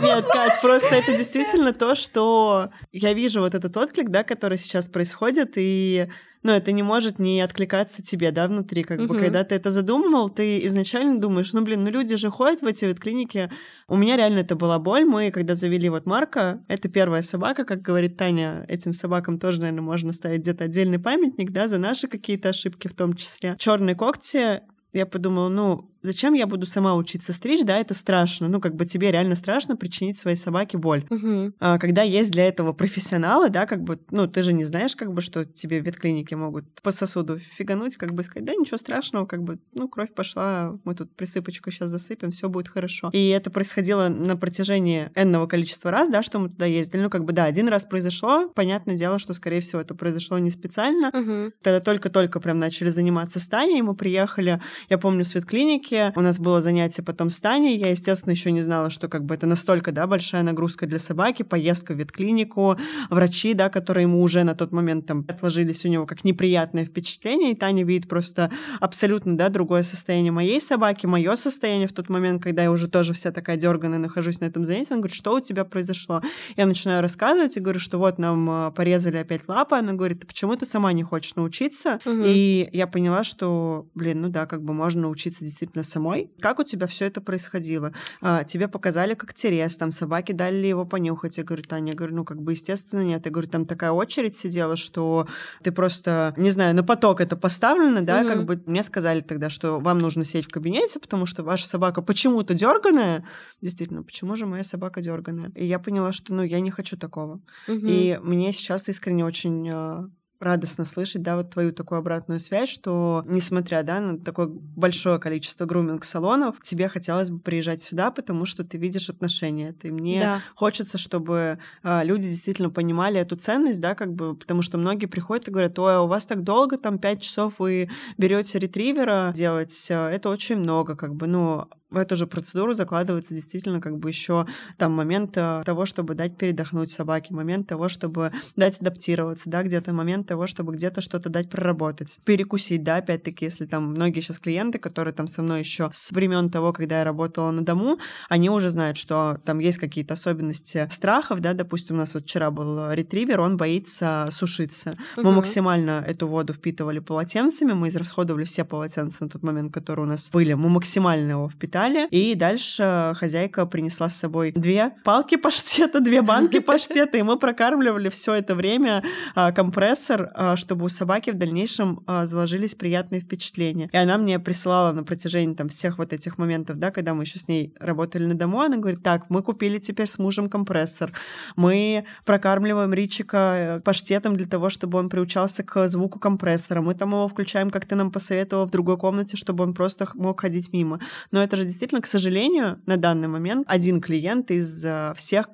Нет, 0.03 0.25
Кать, 0.33 0.61
просто 0.61 0.95
это 0.95 1.17
действительно 1.17 1.73
то, 1.73 1.95
что 1.95 2.71
я 2.93 3.13
вижу 3.13 3.41
вот 3.41 3.55
этот 3.55 3.77
отклик, 3.77 4.11
да, 4.11 4.25
который 4.25 4.59
сейчас 4.59 4.89
происходит, 4.89 5.53
и 5.57 6.09
но 6.43 6.53
это 6.53 6.73
не 6.73 6.83
может 6.83 7.19
не 7.19 7.41
откликаться 7.41 8.03
тебе, 8.03 8.31
да, 8.31 8.49
внутри, 8.49 8.83
как 8.83 9.01
угу. 9.01 9.09
бы, 9.09 9.19
когда 9.19 9.45
ты 9.45 9.55
это 9.55 9.71
задумывал, 9.71 10.29
ты 10.29 10.65
изначально 10.67 11.21
думаешь, 11.21 11.53
ну, 11.53 11.63
блин, 11.63 11.85
ну, 11.85 11.91
люди 11.91 12.17
же 12.17 12.31
ходят 12.31 12.63
в 12.63 12.67
эти 12.67 12.85
вот 12.85 12.99
клиники. 12.99 13.51
У 13.89 13.97
меня 13.97 14.17
реально 14.17 14.41
это 14.41 14.57
была 14.57 14.79
боль. 14.79 15.05
Мы, 15.05 15.31
когда 15.31 15.55
завели 15.55 15.89
вот 15.89 16.07
Марка, 16.07 16.63
это 16.69 16.89
первая 16.89 17.23
собака, 17.23 17.65
как 17.65 17.83
говорит 17.83 18.17
Таня, 18.17 18.65
этим 18.69 18.93
собакам 18.93 19.39
тоже, 19.39 19.61
наверное, 19.61 19.83
можно 19.83 20.13
ставить 20.13 20.43
где-то 20.43 20.65
отдельный 20.65 20.99
памятник, 20.99 21.51
да, 21.51 21.69
за 21.69 21.79
наши 21.79 22.09
какие-то 22.09 22.51
ошибки 22.51 22.89
в 22.89 22.95
том 22.95 23.15
числе. 23.15 23.57
Черные 23.59 23.95
когти 23.95 24.63
я 24.93 25.07
подумала, 25.07 25.49
ну, 25.49 25.92
зачем 26.03 26.35
я 26.35 26.47
буду 26.47 26.67
сама 26.67 26.95
учиться 26.97 27.33
стричь, 27.33 27.65
да, 27.65 27.79
это 27.79 27.95
страшно. 27.95 28.49
Ну, 28.49 28.61
как 28.61 28.75
бы 28.75 28.85
тебе 28.85 29.11
реально 29.11 29.35
страшно 29.35 29.77
причинить 29.77 30.19
своей 30.19 30.37
собаке 30.37 30.79
боль. 30.79 31.05
Угу. 31.11 31.55
А, 31.61 31.79
когда 31.79 32.03
есть 32.03 32.31
для 32.31 32.45
этого 32.47 32.73
профессионалы, 32.73 33.49
да, 33.51 33.67
как 33.67 33.83
бы, 33.83 33.99
ну, 34.11 34.27
ты 34.27 34.43
же 34.43 34.53
не 34.53 34.65
знаешь, 34.65 34.97
как 34.97 35.13
бы, 35.13 35.21
что 35.21 35.45
тебе 35.45 35.81
в 35.81 35.87
ветклинике 35.87 36.37
могут 36.37 36.65
по 36.83 36.93
сосуду 36.93 37.39
фигануть, 37.39 37.97
как 37.97 38.13
бы 38.13 38.23
сказать, 38.23 38.45
да, 38.45 38.55
ничего 38.55 38.77
страшного, 38.77 39.27
как 39.27 39.43
бы, 39.43 39.59
ну, 39.73 39.89
кровь 39.89 40.13
пошла, 40.15 40.79
мы 40.85 40.95
тут 40.95 41.15
присыпочку 41.15 41.71
сейчас 41.71 41.91
засыпем, 41.91 42.31
все 42.31 42.49
будет 42.49 42.69
хорошо. 42.69 43.11
И 43.13 43.29
это 43.29 43.51
происходило 43.51 44.09
на 44.09 44.37
протяжении 44.37 45.11
энного 45.15 45.47
количества 45.47 45.91
раз, 45.91 46.09
да, 46.09 46.23
что 46.23 46.39
мы 46.39 46.49
туда 46.49 46.67
ездили. 46.67 47.03
Ну, 47.03 47.11
как 47.11 47.25
бы, 47.25 47.33
да, 47.33 47.45
один 47.45 47.69
раз 47.69 47.85
произошло, 47.85 48.49
понятное 48.49 48.97
дело, 48.97 49.19
что, 49.19 49.33
скорее 49.35 49.61
всего, 49.61 49.81
это 49.81 49.95
произошло 49.95 50.39
не 50.39 50.51
специально. 50.51 51.09
Угу. 51.09 51.53
Тогда 51.63 51.81
только-только 51.81 52.41
прям 52.41 52.59
начали 52.59 52.89
заниматься 52.89 53.41
с 53.41 53.47
Таней, 53.47 53.83
мы 53.83 53.95
приехали, 53.95 54.61
я 54.89 54.99
помню, 54.99 55.25
с 55.25 55.35
ветклиники, 55.35 55.92
клинике. 55.93 56.13
У 56.17 56.21
нас 56.21 56.39
было 56.39 56.61
занятие 56.61 57.03
потом 57.03 57.31
с 57.31 57.41
Таней. 57.41 57.77
Я, 57.77 57.91
естественно, 57.91 58.33
еще 58.33 58.51
не 58.51 58.61
знала, 58.61 58.91
что 58.91 59.09
как 59.09 59.25
бы 59.25 59.35
это 59.35 59.47
настолько, 59.47 59.93
да, 59.93 60.07
большая 60.07 60.43
нагрузка 60.43 60.87
для 60.87 60.99
собаки, 60.99 61.43
поездка 61.43 61.95
в 61.95 61.99
ветклинику, 61.99 62.77
врачи, 63.11 63.55
да, 63.55 63.69
которые 63.69 64.03
ему 64.03 64.23
уже 64.23 64.45
на 64.45 64.55
тот 64.55 64.73
момент 64.73 65.07
там 65.07 65.25
отложились 65.29 65.85
у 65.85 65.89
него 65.89 66.07
как 66.07 66.25
неприятное 66.25 66.85
впечатление, 66.85 67.53
и 67.53 67.55
Таня 67.55 67.85
видит 67.85 68.09
просто 68.09 68.51
абсолютно, 68.81 69.37
да, 69.37 69.49
другое 69.49 69.83
состояние 69.83 70.33
моей 70.33 70.61
собаки, 70.61 71.07
мое 71.07 71.37
состояние 71.37 71.89
в 71.89 71.93
тот 71.93 72.09
момент, 72.09 72.43
когда 72.43 72.63
я 72.63 72.71
уже 72.71 72.89
тоже 72.89 73.13
вся 73.13 73.31
такая 73.31 73.57
дерганая 73.57 73.99
нахожусь 73.99 74.41
на 74.41 74.47
этом 74.47 74.65
занятии. 74.65 74.93
Она 74.93 75.01
говорит, 75.01 75.17
что 75.17 75.35
у 75.35 75.41
тебя 75.41 75.65
произошло? 75.65 76.23
Я 76.57 76.67
начинаю 76.67 77.03
рассказывать 77.03 77.57
и 77.57 77.61
говорю, 77.61 77.81
что 77.81 77.99
вот 77.99 78.19
нам 78.19 78.49
а, 78.51 78.71
порезали 78.71 79.17
опять 79.17 79.43
лапы. 79.49 79.77
Она 79.77 79.93
говорит, 79.93 80.27
почему 80.27 80.57
ты 80.57 80.67
сама 80.67 80.93
не 80.93 81.03
хочешь 81.03 81.35
научиться? 81.35 82.01
Угу. 82.05 82.23
И 82.27 82.69
я 82.73 82.87
поняла, 82.87 83.25
что, 83.25 83.87
блин, 83.95 84.23
ну 84.23 84.29
да, 84.29 84.47
как 84.47 84.63
бы 84.63 84.73
можно 84.73 85.03
научиться 85.03 85.45
действительно 85.45 85.82
действительно 85.83 85.85
самой. 85.85 86.31
Как 86.41 86.59
у 86.59 86.65
тебя 86.65 86.87
все 86.87 87.07
это 87.07 87.21
происходило? 87.21 87.93
А, 88.21 88.45
тебе 88.45 88.69
показали 88.69 89.15
как 89.15 89.35
терес, 89.35 89.77
там 89.77 89.91
собаки 89.91 90.33
дали 90.33 90.67
его 90.67 90.85
понюхать. 90.85 91.39
Я 91.39 91.45
говорю, 91.45 91.63
Таня, 91.63 91.93
я 91.93 91.97
говорю, 91.97 92.17
ну 92.17 92.25
как 92.25 92.41
бы 92.41 92.53
естественно 92.53 93.03
нет. 93.03 93.27
Я 93.27 93.31
говорю, 93.31 93.49
там 93.49 93.67
такая 93.67 93.93
очередь 93.93 94.37
сидела, 94.37 94.77
что 94.77 95.27
ты 95.63 95.73
просто, 95.73 96.35
не 96.37 96.51
знаю, 96.51 96.75
на 96.75 96.83
поток 96.83 97.21
это 97.21 97.37
поставлено, 97.37 98.03
да, 98.03 98.21
угу. 98.21 98.29
как 98.29 98.45
бы 98.45 98.63
мне 98.67 98.83
сказали 98.83 99.21
тогда, 99.21 99.51
что 99.51 99.81
вам 99.81 99.99
нужно 99.99 100.25
сидеть 100.25 100.47
в 100.47 100.53
кабинете, 100.53 100.99
потому 100.99 101.27
что 101.27 101.43
ваша 101.43 101.67
собака 101.67 102.03
почему-то 102.03 102.55
дерганая. 102.55 103.25
Действительно, 103.61 104.03
почему 104.03 104.37
же 104.37 104.47
моя 104.47 104.63
собака 104.63 105.01
дерганая? 105.01 105.51
И 105.55 105.67
я 105.67 105.79
поняла, 105.79 106.13
что, 106.13 106.33
ну, 106.33 106.43
я 106.43 106.61
не 106.61 106.71
хочу 106.71 106.97
такого. 106.97 107.41
Угу. 107.69 107.87
И 107.87 108.19
мне 108.23 108.53
сейчас 108.53 108.89
искренне 108.89 109.25
очень 109.25 109.69
а, 109.71 110.09
радостно 110.43 110.85
слышать, 110.85 111.23
да, 111.23 111.37
вот 111.37 111.51
твою 111.51 111.73
такую 111.73 111.99
обратную 111.99 112.41
связь, 112.41 112.69
что 112.69 113.25
несмотря, 113.27 113.83
да, 113.83 114.01
на 114.01 114.19
такое 114.19 114.49
большое 114.49 115.19
количество 115.19 115.65
груминг-салонов, 115.67 116.61
тебе 116.61 116.89
хотелось 116.89 117.31
бы 117.31 117.39
приезжать 117.39 117.83
сюда, 117.83 118.11
потому 118.11 118.45
что 118.45 118.65
ты 118.65 118.79
видишь 118.79 119.09
отношения. 119.09 119.75
И 119.83 119.91
мне 119.91 120.21
да. 120.21 120.43
хочется, 120.55 120.99
чтобы 120.99 121.59
э, 121.83 122.05
люди 122.05 122.29
действительно 122.29 122.71
понимали 122.71 123.21
эту 123.21 123.37
ценность, 123.37 123.81
да, 123.81 123.95
как 123.95 124.13
бы, 124.13 124.35
потому 124.35 124.63
что 124.63 124.79
многие 124.79 125.07
приходят 125.07 125.49
и 125.49 125.51
говорят, 125.51 125.79
ой, 125.79 125.97
а 125.97 126.01
у 126.03 126.07
вас 126.07 126.27
так 126.27 126.43
долго, 126.43 126.77
там, 126.77 126.99
пять 126.99 127.23
часов 127.23 127.55
вы 127.59 127.89
берете 128.19 128.59
ретривера 128.59 129.33
делать, 129.35 129.91
э, 129.91 130.09
это 130.09 130.29
очень 130.29 130.57
много, 130.57 130.97
как 130.97 131.15
бы, 131.15 131.27
ну, 131.27 131.69
в 131.93 131.97
эту 131.97 132.17
же 132.17 132.27
процедуру 132.27 132.75
закладывается 132.75 133.35
действительно 133.35 133.81
как 133.81 133.99
бы 133.99 134.09
еще 134.09 134.47
там 134.79 134.93
момент 134.93 135.37
э, 135.37 135.63
того, 135.65 135.87
чтобы 135.87 136.15
дать 136.15 136.37
передохнуть 136.37 136.91
собаке, 136.91 137.35
момент 137.35 137.69
того, 137.69 137.89
чтобы 137.89 138.33
дать 138.57 138.81
адаптироваться, 138.81 139.51
да, 139.51 139.63
где-то 139.63 139.93
момент 139.93 140.27
того, 140.27 140.47
чтобы 140.47 140.73
где-то 140.75 141.01
что-то 141.01 141.29
дать 141.29 141.51
проработать, 141.51 142.21
перекусить, 142.25 142.83
да, 142.83 142.97
опять-таки, 142.97 143.45
если 143.45 143.67
там 143.67 143.91
многие 143.91 144.21
сейчас 144.21 144.39
клиенты, 144.39 144.79
которые 144.79 145.13
там 145.13 145.29
со 145.29 145.43
мной 145.43 145.61
еще 145.61 145.91
с 145.93 146.13
времен 146.13 146.51
того, 146.51 146.73
когда 146.73 146.99
я 146.99 147.05
работала 147.05 147.51
на 147.51 147.63
дому, 147.65 147.99
они 148.29 148.49
уже 148.49 148.71
знают, 148.71 148.97
что 148.97 149.39
там 149.45 149.59
есть 149.59 149.79
какие-то 149.79 150.15
особенности 150.15 150.89
страхов, 150.91 151.41
да, 151.41 151.53
допустим, 151.53 151.97
у 151.97 151.99
нас 151.99 152.15
вот 152.15 152.25
вчера 152.25 152.51
был 152.51 152.91
ретривер, 152.93 153.41
он 153.41 153.57
боится 153.57 154.29
сушиться. 154.31 154.97
Мы 155.17 155.25
угу. 155.25 155.33
максимально 155.33 156.05
эту 156.07 156.27
воду 156.27 156.55
впитывали 156.55 157.01
полотенцами, 157.01 157.73
мы 157.73 157.89
израсходовали 157.89 158.45
все 158.45 158.65
полотенца 158.65 159.25
на 159.25 159.29
тот 159.29 159.43
момент, 159.43 159.75
которые 159.75 160.07
у 160.07 160.09
нас 160.09 160.31
были, 160.31 160.55
мы 160.55 160.69
максимально 160.69 161.33
его 161.33 161.49
впитали, 161.49 161.82
и 161.89 162.35
дальше 162.35 163.15
хозяйка 163.17 163.67
принесла 163.67 164.09
с 164.09 164.17
собой 164.17 164.53
две 164.53 164.93
палки 165.05 165.37
паштета, 165.37 166.01
две 166.01 166.23
банки 166.23 166.59
паштета, 166.61 167.19
и 167.19 167.23
мы 167.23 167.39
прокармливали 167.39 168.09
все 168.09 168.35
это 168.35 168.55
время 168.55 169.03
а, 169.35 169.53
компрессор, 169.53 170.31
а, 170.35 170.57
чтобы 170.57 170.85
у 170.85 170.89
собаки 170.89 171.31
в 171.31 171.35
дальнейшем 171.35 172.03
а, 172.07 172.25
заложились 172.27 172.75
приятные 172.75 173.21
впечатления. 173.21 173.89
И 173.93 173.97
она 173.97 174.19
мне 174.19 174.39
присылала 174.39 174.93
на 174.93 175.05
протяжении 175.05 175.55
там 175.55 175.69
всех 175.69 175.99
вот 175.99 176.13
этих 176.13 176.39
моментов, 176.39 176.79
да, 176.79 176.91
когда 176.91 177.15
мы 177.15 177.25
еще 177.25 177.39
с 177.39 177.49
ней 177.49 177.75
работали 177.79 178.25
на 178.25 178.35
дому, 178.35 178.61
она 178.61 178.77
говорит, 178.77 179.03
так, 179.03 179.31
мы 179.31 179.43
купили 179.43 179.79
теперь 179.79 180.09
с 180.09 180.19
мужем 180.19 180.49
компрессор, 180.49 181.13
мы 181.57 182.05
прокармливаем 182.25 182.93
Ричика 182.93 183.55
э, 183.57 183.81
паштетом 183.81 184.37
для 184.37 184.47
того, 184.47 184.71
чтобы 184.71 184.99
он 184.99 185.09
приучался 185.09 185.63
к 185.63 185.89
звуку 185.89 186.19
компрессора, 186.19 186.83
мы 186.83 186.95
там 186.95 187.11
его 187.11 187.29
включаем, 187.29 187.71
как 187.71 187.85
ты 187.87 187.95
нам 187.95 188.11
посоветовала, 188.11 188.67
в 188.67 188.71
другой 188.71 188.97
комнате, 188.97 189.37
чтобы 189.37 189.65
он 189.65 189.75
просто 189.75 190.09
мог 190.15 190.41
ходить 190.41 190.73
мимо. 190.73 191.01
Но 191.31 191.43
это 191.43 191.57
же 191.57 191.65
действительно, 191.73 192.03
к 192.03 192.07
сожалению, 192.07 192.81
на 192.87 192.97
данный 192.99 193.29
момент 193.29 193.65
один 193.67 194.01
клиент 194.01 194.51
из 194.51 194.85
э, 194.85 195.15
всех 195.17 195.49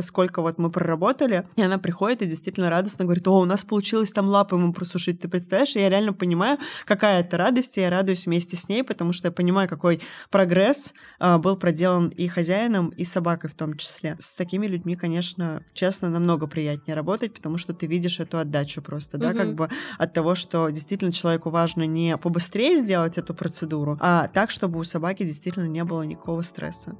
сколько 0.00 0.42
вот 0.42 0.58
мы 0.58 0.70
проработали, 0.70 1.48
и 1.56 1.62
она 1.62 1.78
приходит 1.78 2.22
и 2.22 2.26
действительно 2.26 2.70
радостно 2.70 3.04
говорит, 3.04 3.26
о, 3.28 3.40
у 3.40 3.44
нас 3.44 3.64
получилось 3.64 4.12
там 4.12 4.28
лапы 4.28 4.56
ему 4.56 4.72
просушить, 4.72 5.20
ты 5.20 5.28
представляешь? 5.28 5.76
И 5.76 5.80
я 5.80 5.88
реально 5.88 6.12
понимаю, 6.12 6.58
какая 6.84 7.20
это 7.20 7.36
радость, 7.36 7.78
и 7.78 7.80
я 7.80 7.90
радуюсь 7.90 8.26
вместе 8.26 8.56
с 8.56 8.68
ней, 8.68 8.82
потому 8.82 9.12
что 9.12 9.28
я 9.28 9.32
понимаю, 9.32 9.68
какой 9.68 10.00
прогресс 10.30 10.94
э, 11.20 11.38
был 11.38 11.56
проделан 11.56 12.08
и 12.08 12.28
хозяином, 12.28 12.88
и 12.90 13.04
собакой 13.04 13.50
в 13.50 13.54
том 13.54 13.76
числе. 13.76 14.16
С 14.18 14.34
такими 14.34 14.66
людьми, 14.66 14.96
конечно, 14.96 15.62
честно, 15.74 16.08
намного 16.08 16.46
приятнее 16.46 16.94
работать, 16.94 17.34
потому 17.34 17.58
что 17.58 17.72
ты 17.74 17.86
видишь 17.86 18.20
эту 18.20 18.38
отдачу 18.38 18.82
просто, 18.82 19.18
да, 19.18 19.30
угу. 19.30 19.36
как 19.36 19.54
бы 19.54 19.68
от 19.98 20.12
того, 20.12 20.34
что 20.34 20.68
действительно 20.68 21.12
человеку 21.12 21.50
важно 21.50 21.86
не 21.86 22.16
побыстрее 22.16 22.76
сделать 22.76 23.18
эту 23.18 23.34
процедуру, 23.34 23.98
а 24.00 24.28
так, 24.28 24.50
чтобы 24.50 24.78
у 24.78 24.84
собаки 24.84 25.24
действительно 25.24 25.66
не 25.66 25.84
было 25.84 26.02
никакого 26.02 26.42
стресса 26.42 26.96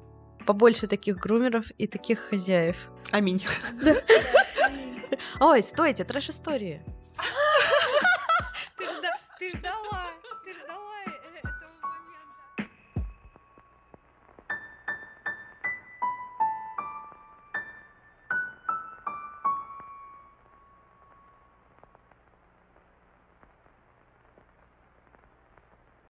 побольше 0.47 0.87
таких 0.87 1.17
грумеров 1.17 1.65
и 1.77 1.85
таких 1.85 2.19
хозяев. 2.19 2.77
Аминь. 3.11 3.45
Ой, 5.39 5.61
стойте, 5.61 6.03
трэш-истории. 6.03 6.81